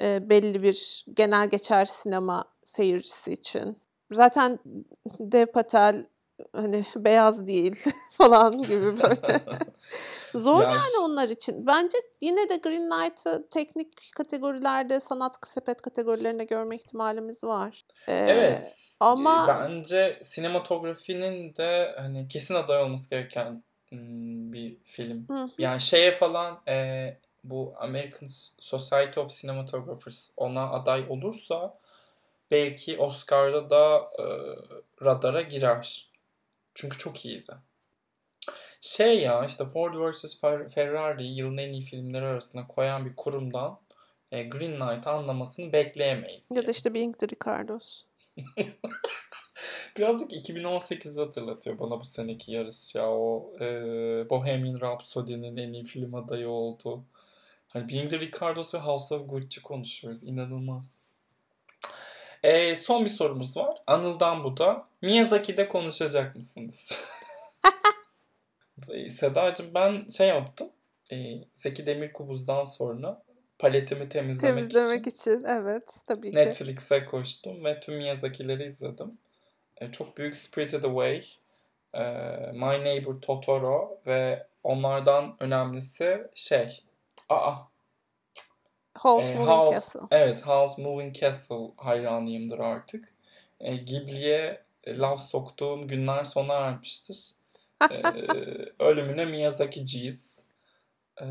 E, 0.00 0.28
belli 0.30 0.62
bir 0.62 1.04
genel 1.14 1.48
geçer 1.48 1.84
sinema 1.84 2.44
seyircisi 2.64 3.32
için. 3.32 3.78
Zaten 4.10 4.58
Dev 5.20 5.46
Patel 5.46 6.06
hani 6.52 6.84
beyaz 6.96 7.46
değil 7.46 7.84
falan 8.18 8.62
gibi 8.62 9.02
böyle. 9.02 9.40
Zor 10.34 10.62
yani, 10.62 10.72
yani 10.72 11.04
onlar 11.04 11.28
için. 11.28 11.66
Bence 11.66 11.98
yine 12.20 12.48
de 12.48 12.56
Green 12.56 12.90
Knight'ı 12.90 13.48
teknik 13.50 14.12
kategorilerde 14.16 15.00
sanat 15.00 15.36
sepet 15.46 15.82
kategorilerinde 15.82 16.44
görme 16.44 16.76
ihtimalimiz 16.76 17.44
var. 17.44 17.84
Ee, 18.08 18.12
evet. 18.14 18.76
Ama 19.00 19.46
bence 19.48 20.18
sinematografinin 20.22 21.56
de 21.56 21.94
hani 21.98 22.28
kesin 22.28 22.54
aday 22.54 22.82
olması 22.82 23.10
gereken 23.10 23.62
bir 24.52 24.76
film. 24.84 25.28
Hı 25.28 25.42
hı. 25.42 25.48
Yani 25.58 25.80
şeye 25.80 26.10
falan 26.10 26.60
e, 26.68 27.06
bu 27.44 27.74
American 27.78 28.28
Society 28.58 29.20
of 29.20 29.30
Cinematographers 29.40 30.30
ona 30.36 30.70
aday 30.70 31.04
olursa 31.08 31.78
belki 32.50 32.98
Oscar'da 32.98 33.70
da 33.70 34.10
e, 34.18 34.24
radara 35.04 35.42
girer. 35.42 36.11
Çünkü 36.74 36.98
çok 36.98 37.26
iyiydi. 37.26 37.52
Şey 38.80 39.20
ya 39.20 39.44
işte 39.44 39.66
Ford 39.66 39.94
vs. 39.94 40.40
Ferrari 40.74 41.24
yılın 41.24 41.56
en 41.56 41.72
iyi 41.72 41.82
filmleri 41.82 42.24
arasına 42.24 42.66
koyan 42.66 43.06
bir 43.06 43.16
kurumdan 43.16 43.80
e, 44.32 44.42
Green 44.42 44.76
Knight 44.76 45.06
anlamasını 45.06 45.72
bekleyemeyiz. 45.72 46.50
Diye. 46.50 46.60
Ya 46.60 46.66
da 46.66 46.70
işte 46.70 46.94
Being 46.94 47.18
the 47.18 47.28
Ricardos. 47.28 48.04
Birazcık 49.96 50.32
2018'i 50.32 51.20
hatırlatıyor 51.20 51.78
bana 51.78 52.00
bu 52.00 52.04
seneki 52.04 52.52
yarış 52.52 52.94
ya. 52.94 53.10
O 53.10 53.52
e, 53.60 53.66
Bohemian 54.30 54.80
Rhapsody'nin 54.80 55.56
en 55.56 55.72
iyi 55.72 55.84
film 55.84 56.14
adayı 56.14 56.48
oldu. 56.48 57.04
Hani 57.68 57.88
Being 57.88 58.10
the 58.10 58.20
Ricardos 58.20 58.74
ve 58.74 58.78
House 58.78 59.14
of 59.14 59.28
Gucci 59.28 59.62
konuşuyoruz. 59.62 60.22
İnanılmaz. 60.22 61.02
E, 62.42 62.76
son 62.76 63.04
bir 63.04 63.10
sorumuz 63.10 63.56
var. 63.56 63.82
Anıl'dan 63.86 64.44
bu 64.44 64.56
da. 64.56 64.88
Miyazaki'de 65.02 65.68
konuşacak 65.68 66.36
mısınız? 66.36 67.00
Sedacığım 69.10 69.74
ben 69.74 70.06
şey 70.08 70.28
yaptım. 70.28 70.68
E, 71.12 71.16
Zeki 71.54 71.86
Demirkubuz'dan 71.86 72.64
sonra 72.64 73.22
paletimi 73.58 74.08
temizlemek, 74.08 74.72
temizlemek 74.72 75.06
için, 75.06 75.10
için 75.10 75.44
evet 75.46 75.82
tabii 76.08 76.30
ki. 76.30 76.36
Netflix'e 76.36 77.04
koştum 77.04 77.64
ve 77.64 77.80
tüm 77.80 77.96
Miyazaki'leri 77.96 78.64
izledim. 78.64 79.18
E, 79.76 79.90
çok 79.92 80.16
büyük 80.16 80.36
Spirited 80.36 80.84
Away, 80.84 81.24
e, 81.94 82.02
My 82.52 82.84
Neighbor 82.84 83.20
Totoro 83.20 84.00
ve 84.06 84.46
onlardan 84.62 85.36
önemlisi 85.40 86.30
şey, 86.34 86.82
aa 87.28 87.71
House 88.94 89.26
e, 89.26 89.34
Moving 89.34 89.48
House, 89.48 89.72
Castle. 89.72 90.00
Evet, 90.10 90.46
House 90.46 90.82
Moving 90.82 91.14
Castle 91.14 91.70
hayranıyımdır 91.76 92.58
artık. 92.58 93.14
E, 93.60 93.76
Ghibli'ye 93.76 94.62
laf 94.86 95.20
soktuğum 95.20 95.88
günler 95.88 96.24
sona 96.24 96.54
ermiştir 96.54 97.34
ee, 97.90 98.02
ölümüne 98.78 99.24
Miyazaki'ciyiz. 99.24 100.42
Ee, 101.20 101.24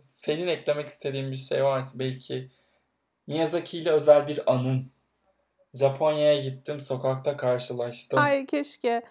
senin 0.00 0.46
eklemek 0.46 0.88
istediğin 0.88 1.30
bir 1.30 1.36
şey 1.36 1.64
varsa 1.64 1.98
belki 1.98 2.48
Miyazaki 3.26 3.78
ile 3.78 3.90
özel 3.90 4.28
bir 4.28 4.52
anın. 4.52 4.90
Japonya'ya 5.74 6.40
gittim, 6.40 6.80
sokakta 6.80 7.36
karşılaştım. 7.36 8.18
Ay 8.18 8.46
keşke. 8.46 9.02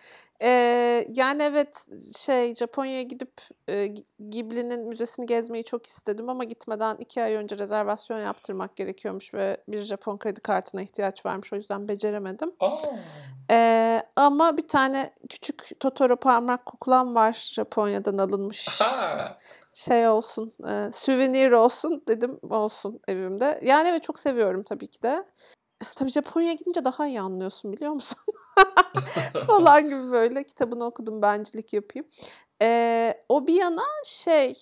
Ee, 0.42 1.08
yani 1.14 1.44
evet 1.44 1.86
şey 2.18 2.56
Japonya'ya 2.56 3.02
gidip 3.04 3.42
e, 3.70 3.88
Ghibli'nin 4.20 4.88
müzesini 4.88 5.26
gezmeyi 5.26 5.64
çok 5.64 5.88
istedim 5.88 6.30
ama 6.30 6.44
gitmeden 6.44 6.96
iki 6.96 7.22
ay 7.22 7.34
önce 7.34 7.58
rezervasyon 7.58 8.20
yaptırmak 8.20 8.76
gerekiyormuş 8.76 9.34
ve 9.34 9.58
bir 9.68 9.82
Japon 9.82 10.18
kredi 10.18 10.42
kartına 10.42 10.82
ihtiyaç 10.82 11.26
varmış 11.26 11.54
o 11.54 11.56
yüzden 11.56 11.88
beceremedim. 11.88 12.52
Aa. 12.60 12.78
Ee, 13.52 14.02
ama 14.16 14.58
bir 14.58 14.68
tane 14.68 15.14
küçük 15.30 15.80
Totoro 15.80 16.16
parmak 16.16 16.66
kuklam 16.66 17.16
var 17.16 17.50
Japonya'dan 17.54 18.18
alınmış. 18.18 18.68
Ha. 18.68 19.38
Şey 19.74 20.08
olsun, 20.08 20.54
e, 20.68 20.92
souvenir 20.94 21.52
olsun 21.52 22.04
dedim 22.08 22.40
olsun 22.50 23.00
evimde. 23.08 23.60
Yani 23.64 23.90
evet 23.90 24.04
çok 24.04 24.20
seviyorum 24.20 24.64
tabii 24.64 24.88
ki 24.88 25.02
de. 25.02 25.26
Tabii 25.96 26.12
Japonya'ya 26.12 26.54
gidince 26.54 26.86
daha 26.86 27.08
iyi 27.08 27.22
anlıyorsun 27.22 27.74
biliyor 27.74 27.92
musun? 27.92 28.20
Falan 29.48 29.86
gibi 29.86 30.12
böyle 30.12 30.44
kitabını 30.44 30.86
okudum 30.86 31.22
bencilik 31.22 31.74
yapayım. 31.74 32.08
Ee, 32.62 33.24
o 33.30 33.48
bir 33.48 33.54
yana 33.54 33.84
şey 34.06 34.54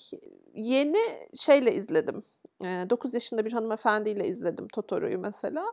yeni 0.54 1.28
şeyle 1.40 1.76
izledim. 1.76 2.24
Ee, 2.64 2.86
9 2.90 3.14
yaşında 3.14 3.46
bir 3.46 3.52
hanımefendiyle 3.52 4.28
izledim 4.28 4.68
Totoro'yu 4.68 5.20
mesela. 5.20 5.66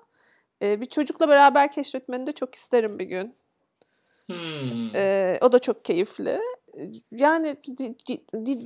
Ee, 0.62 0.80
bir 0.80 0.86
çocukla 0.86 1.28
beraber 1.28 1.72
keşfetmeni 1.72 2.26
de 2.26 2.32
çok 2.32 2.54
isterim 2.54 2.98
bir 2.98 3.04
gün. 3.04 3.34
Hmm. 4.26 4.94
Ee, 4.94 5.38
o 5.42 5.52
da 5.52 5.58
çok 5.58 5.84
keyifli. 5.84 6.40
Yani 7.12 7.56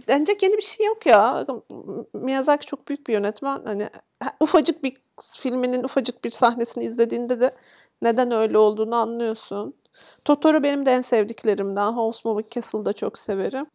denecek 0.09 0.43
yeni 0.43 0.57
bir 0.57 0.63
şey 0.63 0.87
yok 0.87 1.07
ya. 1.07 1.47
Miyazaki 2.13 2.67
çok 2.67 2.89
büyük 2.89 3.07
bir 3.07 3.13
yönetmen. 3.13 3.63
Hani 3.65 3.89
ha- 4.21 4.37
ufacık 4.41 4.85
bir 4.85 4.97
filminin 5.41 5.85
ufacık 5.85 6.25
bir 6.25 6.31
sahnesini 6.31 6.85
izlediğinde 6.85 7.41
de 7.41 7.51
neden 8.03 8.31
öyle 8.31 8.59
olduğunu 8.59 8.95
anlıyorsun. 8.95 9.75
Totoro 10.25 10.63
benim 10.63 10.87
de 10.87 10.91
en 10.91 11.03
sevdiklerimden. 11.03 11.93
Howl's 11.93 12.25
Moving 12.25 12.51
Castle'ı 12.51 12.85
da 12.85 12.93
çok 12.93 13.19
severim. 13.19 13.67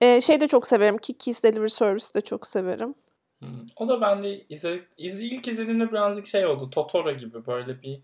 Ee, 0.00 0.20
şey 0.20 0.40
de 0.40 0.48
çok 0.48 0.66
severim. 0.66 0.98
Kiki's 0.98 1.42
Delivery 1.42 1.70
Service'i 1.70 2.14
de 2.14 2.20
çok 2.20 2.46
severim. 2.46 2.94
Hmm. 3.38 3.48
O 3.76 3.88
da 3.88 4.00
ben 4.00 4.22
de 4.22 4.40
izle, 4.48 4.80
izle, 4.98 5.22
ilk 5.22 5.48
izlediğimde 5.48 5.90
birazcık 5.90 6.26
şey 6.26 6.46
oldu. 6.46 6.70
Totoro 6.70 7.12
gibi 7.12 7.46
böyle 7.46 7.82
bir 7.82 8.00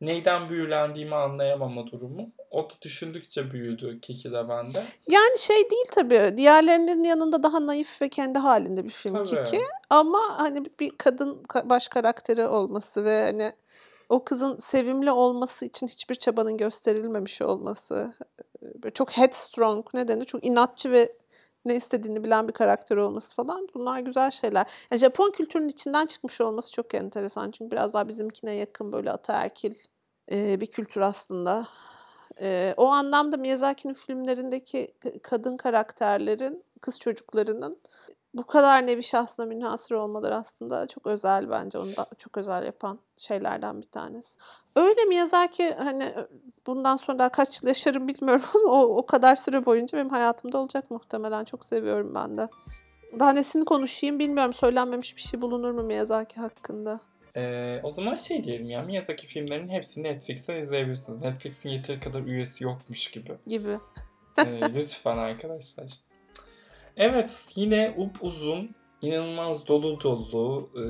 neyden 0.00 0.48
büyülendiğimi 0.48 1.14
anlayamama 1.14 1.86
durumu. 1.86 2.28
O 2.50 2.64
da 2.64 2.74
düşündükçe 2.82 3.50
büyüdü 3.52 4.00
Kiki 4.00 4.32
de 4.32 4.48
bende. 4.48 4.84
Yani 5.08 5.38
şey 5.38 5.70
değil 5.70 5.86
tabii. 5.92 6.34
Diğerlerinin 6.36 7.04
yanında 7.04 7.42
daha 7.42 7.66
naif 7.66 8.02
ve 8.02 8.08
kendi 8.08 8.38
halinde 8.38 8.84
bir 8.84 8.90
film 8.90 9.12
Tabii. 9.14 9.44
Kiki. 9.44 9.60
Ama 9.90 10.18
hani 10.36 10.64
bir 10.80 10.90
kadın 10.98 11.42
ka- 11.42 11.68
baş 11.68 11.88
karakteri 11.88 12.46
olması 12.46 13.04
ve 13.04 13.22
hani 13.24 13.52
o 14.08 14.24
kızın 14.24 14.58
sevimli 14.58 15.10
olması 15.12 15.64
için 15.64 15.88
hiçbir 15.88 16.14
çabanın 16.14 16.56
gösterilmemiş 16.56 17.42
olması. 17.42 18.14
e, 18.62 18.82
Böyle 18.82 18.94
çok 18.94 19.10
headstrong 19.10 19.86
ne 19.94 20.08
denir? 20.08 20.24
Çok 20.24 20.44
inatçı 20.44 20.90
ve 20.90 21.12
ne 21.64 21.76
istediğini 21.76 22.24
bilen 22.24 22.48
bir 22.48 22.52
karakter 22.52 22.96
olması 22.96 23.34
falan. 23.34 23.68
Bunlar 23.74 24.00
güzel 24.00 24.30
şeyler. 24.30 24.66
Yani 24.90 24.98
Japon 25.00 25.30
kültürünün 25.30 25.68
içinden 25.68 26.06
çıkmış 26.06 26.40
olması 26.40 26.72
çok 26.72 26.94
enteresan. 26.94 27.50
Çünkü 27.50 27.70
biraz 27.70 27.92
daha 27.92 28.08
bizimkine 28.08 28.54
yakın 28.54 28.92
böyle 28.92 29.12
ataerkil 29.12 29.74
e, 30.32 30.60
bir 30.60 30.66
kültür 30.66 31.00
aslında. 31.00 31.66
E, 32.40 32.74
o 32.76 32.86
anlamda 32.86 33.36
Miyazaki'nin 33.36 33.94
filmlerindeki 33.94 34.94
kadın 35.22 35.56
karakterlerin, 35.56 36.64
kız 36.80 37.00
çocuklarının 37.00 37.78
bu 38.34 38.46
kadar 38.46 38.86
nevi 38.86 39.02
şahsına 39.02 39.46
münhasır 39.46 39.94
olmaları 39.94 40.34
aslında 40.34 40.86
çok 40.86 41.06
özel 41.06 41.50
bence. 41.50 41.78
Onu 41.78 41.96
da 41.96 42.06
çok 42.18 42.36
özel 42.36 42.66
yapan 42.66 42.98
şeylerden 43.16 43.80
bir 43.80 43.86
tanesi. 43.86 44.28
Öyle 44.76 45.04
Miyazaki 45.04 45.74
hani 45.74 46.14
bundan 46.70 46.96
sonra 46.96 47.18
daha 47.18 47.28
kaç 47.28 47.62
yıl 47.62 47.68
yaşarım 47.68 48.08
bilmiyorum 48.08 48.44
ama 48.54 48.72
o, 48.72 48.96
o 48.96 49.06
kadar 49.06 49.36
süre 49.36 49.66
boyunca 49.66 49.98
benim 49.98 50.10
hayatımda 50.10 50.58
olacak 50.58 50.90
muhtemelen. 50.90 51.44
Çok 51.44 51.64
seviyorum 51.64 52.14
ben 52.14 52.38
de. 52.38 52.48
Daha 53.18 53.32
nesini 53.32 53.64
konuşayım 53.64 54.18
bilmiyorum. 54.18 54.52
Söylenmemiş 54.52 55.16
bir 55.16 55.20
şey 55.20 55.40
bulunur 55.40 55.70
mu 55.70 55.82
Miyazaki 55.82 56.40
hakkında? 56.40 57.00
Ee, 57.36 57.80
o 57.82 57.90
zaman 57.90 58.16
şey 58.16 58.44
diyelim 58.44 58.70
ya 58.70 58.82
Miyazaki 58.82 59.26
filmlerinin 59.26 59.70
hepsini 59.70 60.04
Netflix'ten 60.04 60.56
izleyebilirsiniz. 60.56 61.20
Netflix'in 61.20 61.68
yeteri 61.68 62.00
kadar 62.00 62.22
üyesi 62.22 62.64
yokmuş 62.64 63.10
gibi. 63.10 63.32
Gibi. 63.46 63.78
Ee, 64.38 64.60
lütfen 64.74 65.18
arkadaşlar. 65.18 65.86
Evet 66.96 67.46
yine 67.54 67.94
upuzun, 67.96 68.74
inanılmaz 69.02 69.66
dolu 69.66 70.00
dolu, 70.00 70.70
e, 70.76 70.82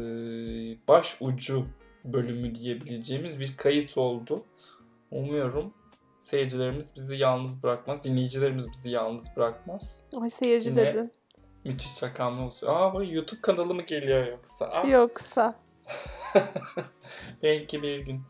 baş 0.88 1.16
ucu 1.20 1.66
bölümü 2.04 2.54
diyebileceğimiz 2.54 3.40
bir 3.40 3.56
kayıt 3.56 3.98
oldu. 3.98 4.44
Umuyorum 5.10 5.74
seyircilerimiz 6.18 6.96
bizi 6.96 7.16
yalnız 7.16 7.62
bırakmaz, 7.62 8.04
dinleyicilerimiz 8.04 8.70
bizi 8.72 8.90
yalnız 8.90 9.36
bırakmaz. 9.36 10.04
Ay 10.22 10.30
seyirci 10.30 10.68
Yine- 10.68 10.84
dedin. 10.94 11.12
Müthiş 11.64 12.02
rakamlı 12.02 12.42
olsun. 12.46 12.66
Aa 12.70 12.94
bu 12.94 13.04
YouTube 13.04 13.40
kanalı 13.40 13.74
mı 13.74 13.82
geliyor 13.82 14.26
yoksa? 14.26 14.66
Aa, 14.66 14.86
Yoksa. 14.86 15.54
Belki 17.42 17.82
bir 17.82 17.98
gün. 17.98 18.22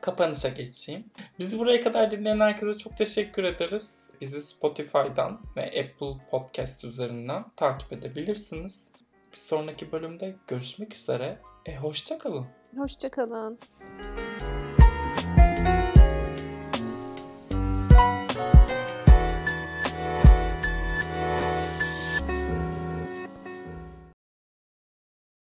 Kapanışa 0.00 0.48
geçeyim. 0.48 1.04
Bizi 1.38 1.58
buraya 1.58 1.80
kadar 1.82 2.10
dinleyen 2.10 2.40
herkese 2.40 2.78
çok 2.78 2.96
teşekkür 2.96 3.44
ederiz. 3.44 4.10
Bizi 4.20 4.40
Spotify'dan 4.40 5.40
ve 5.56 5.64
Apple 5.64 6.26
Podcast 6.30 6.84
üzerinden 6.84 7.44
takip 7.56 7.92
edebilirsiniz. 7.92 8.88
Bir 9.32 9.36
sonraki 9.36 9.92
bölümde 9.92 10.36
görüşmek 10.46 10.94
üzere. 10.94 11.38
E 11.66 11.76
hoşça 11.76 12.18
kalın. 12.18 12.46
Hoşçakalın. 12.76 13.58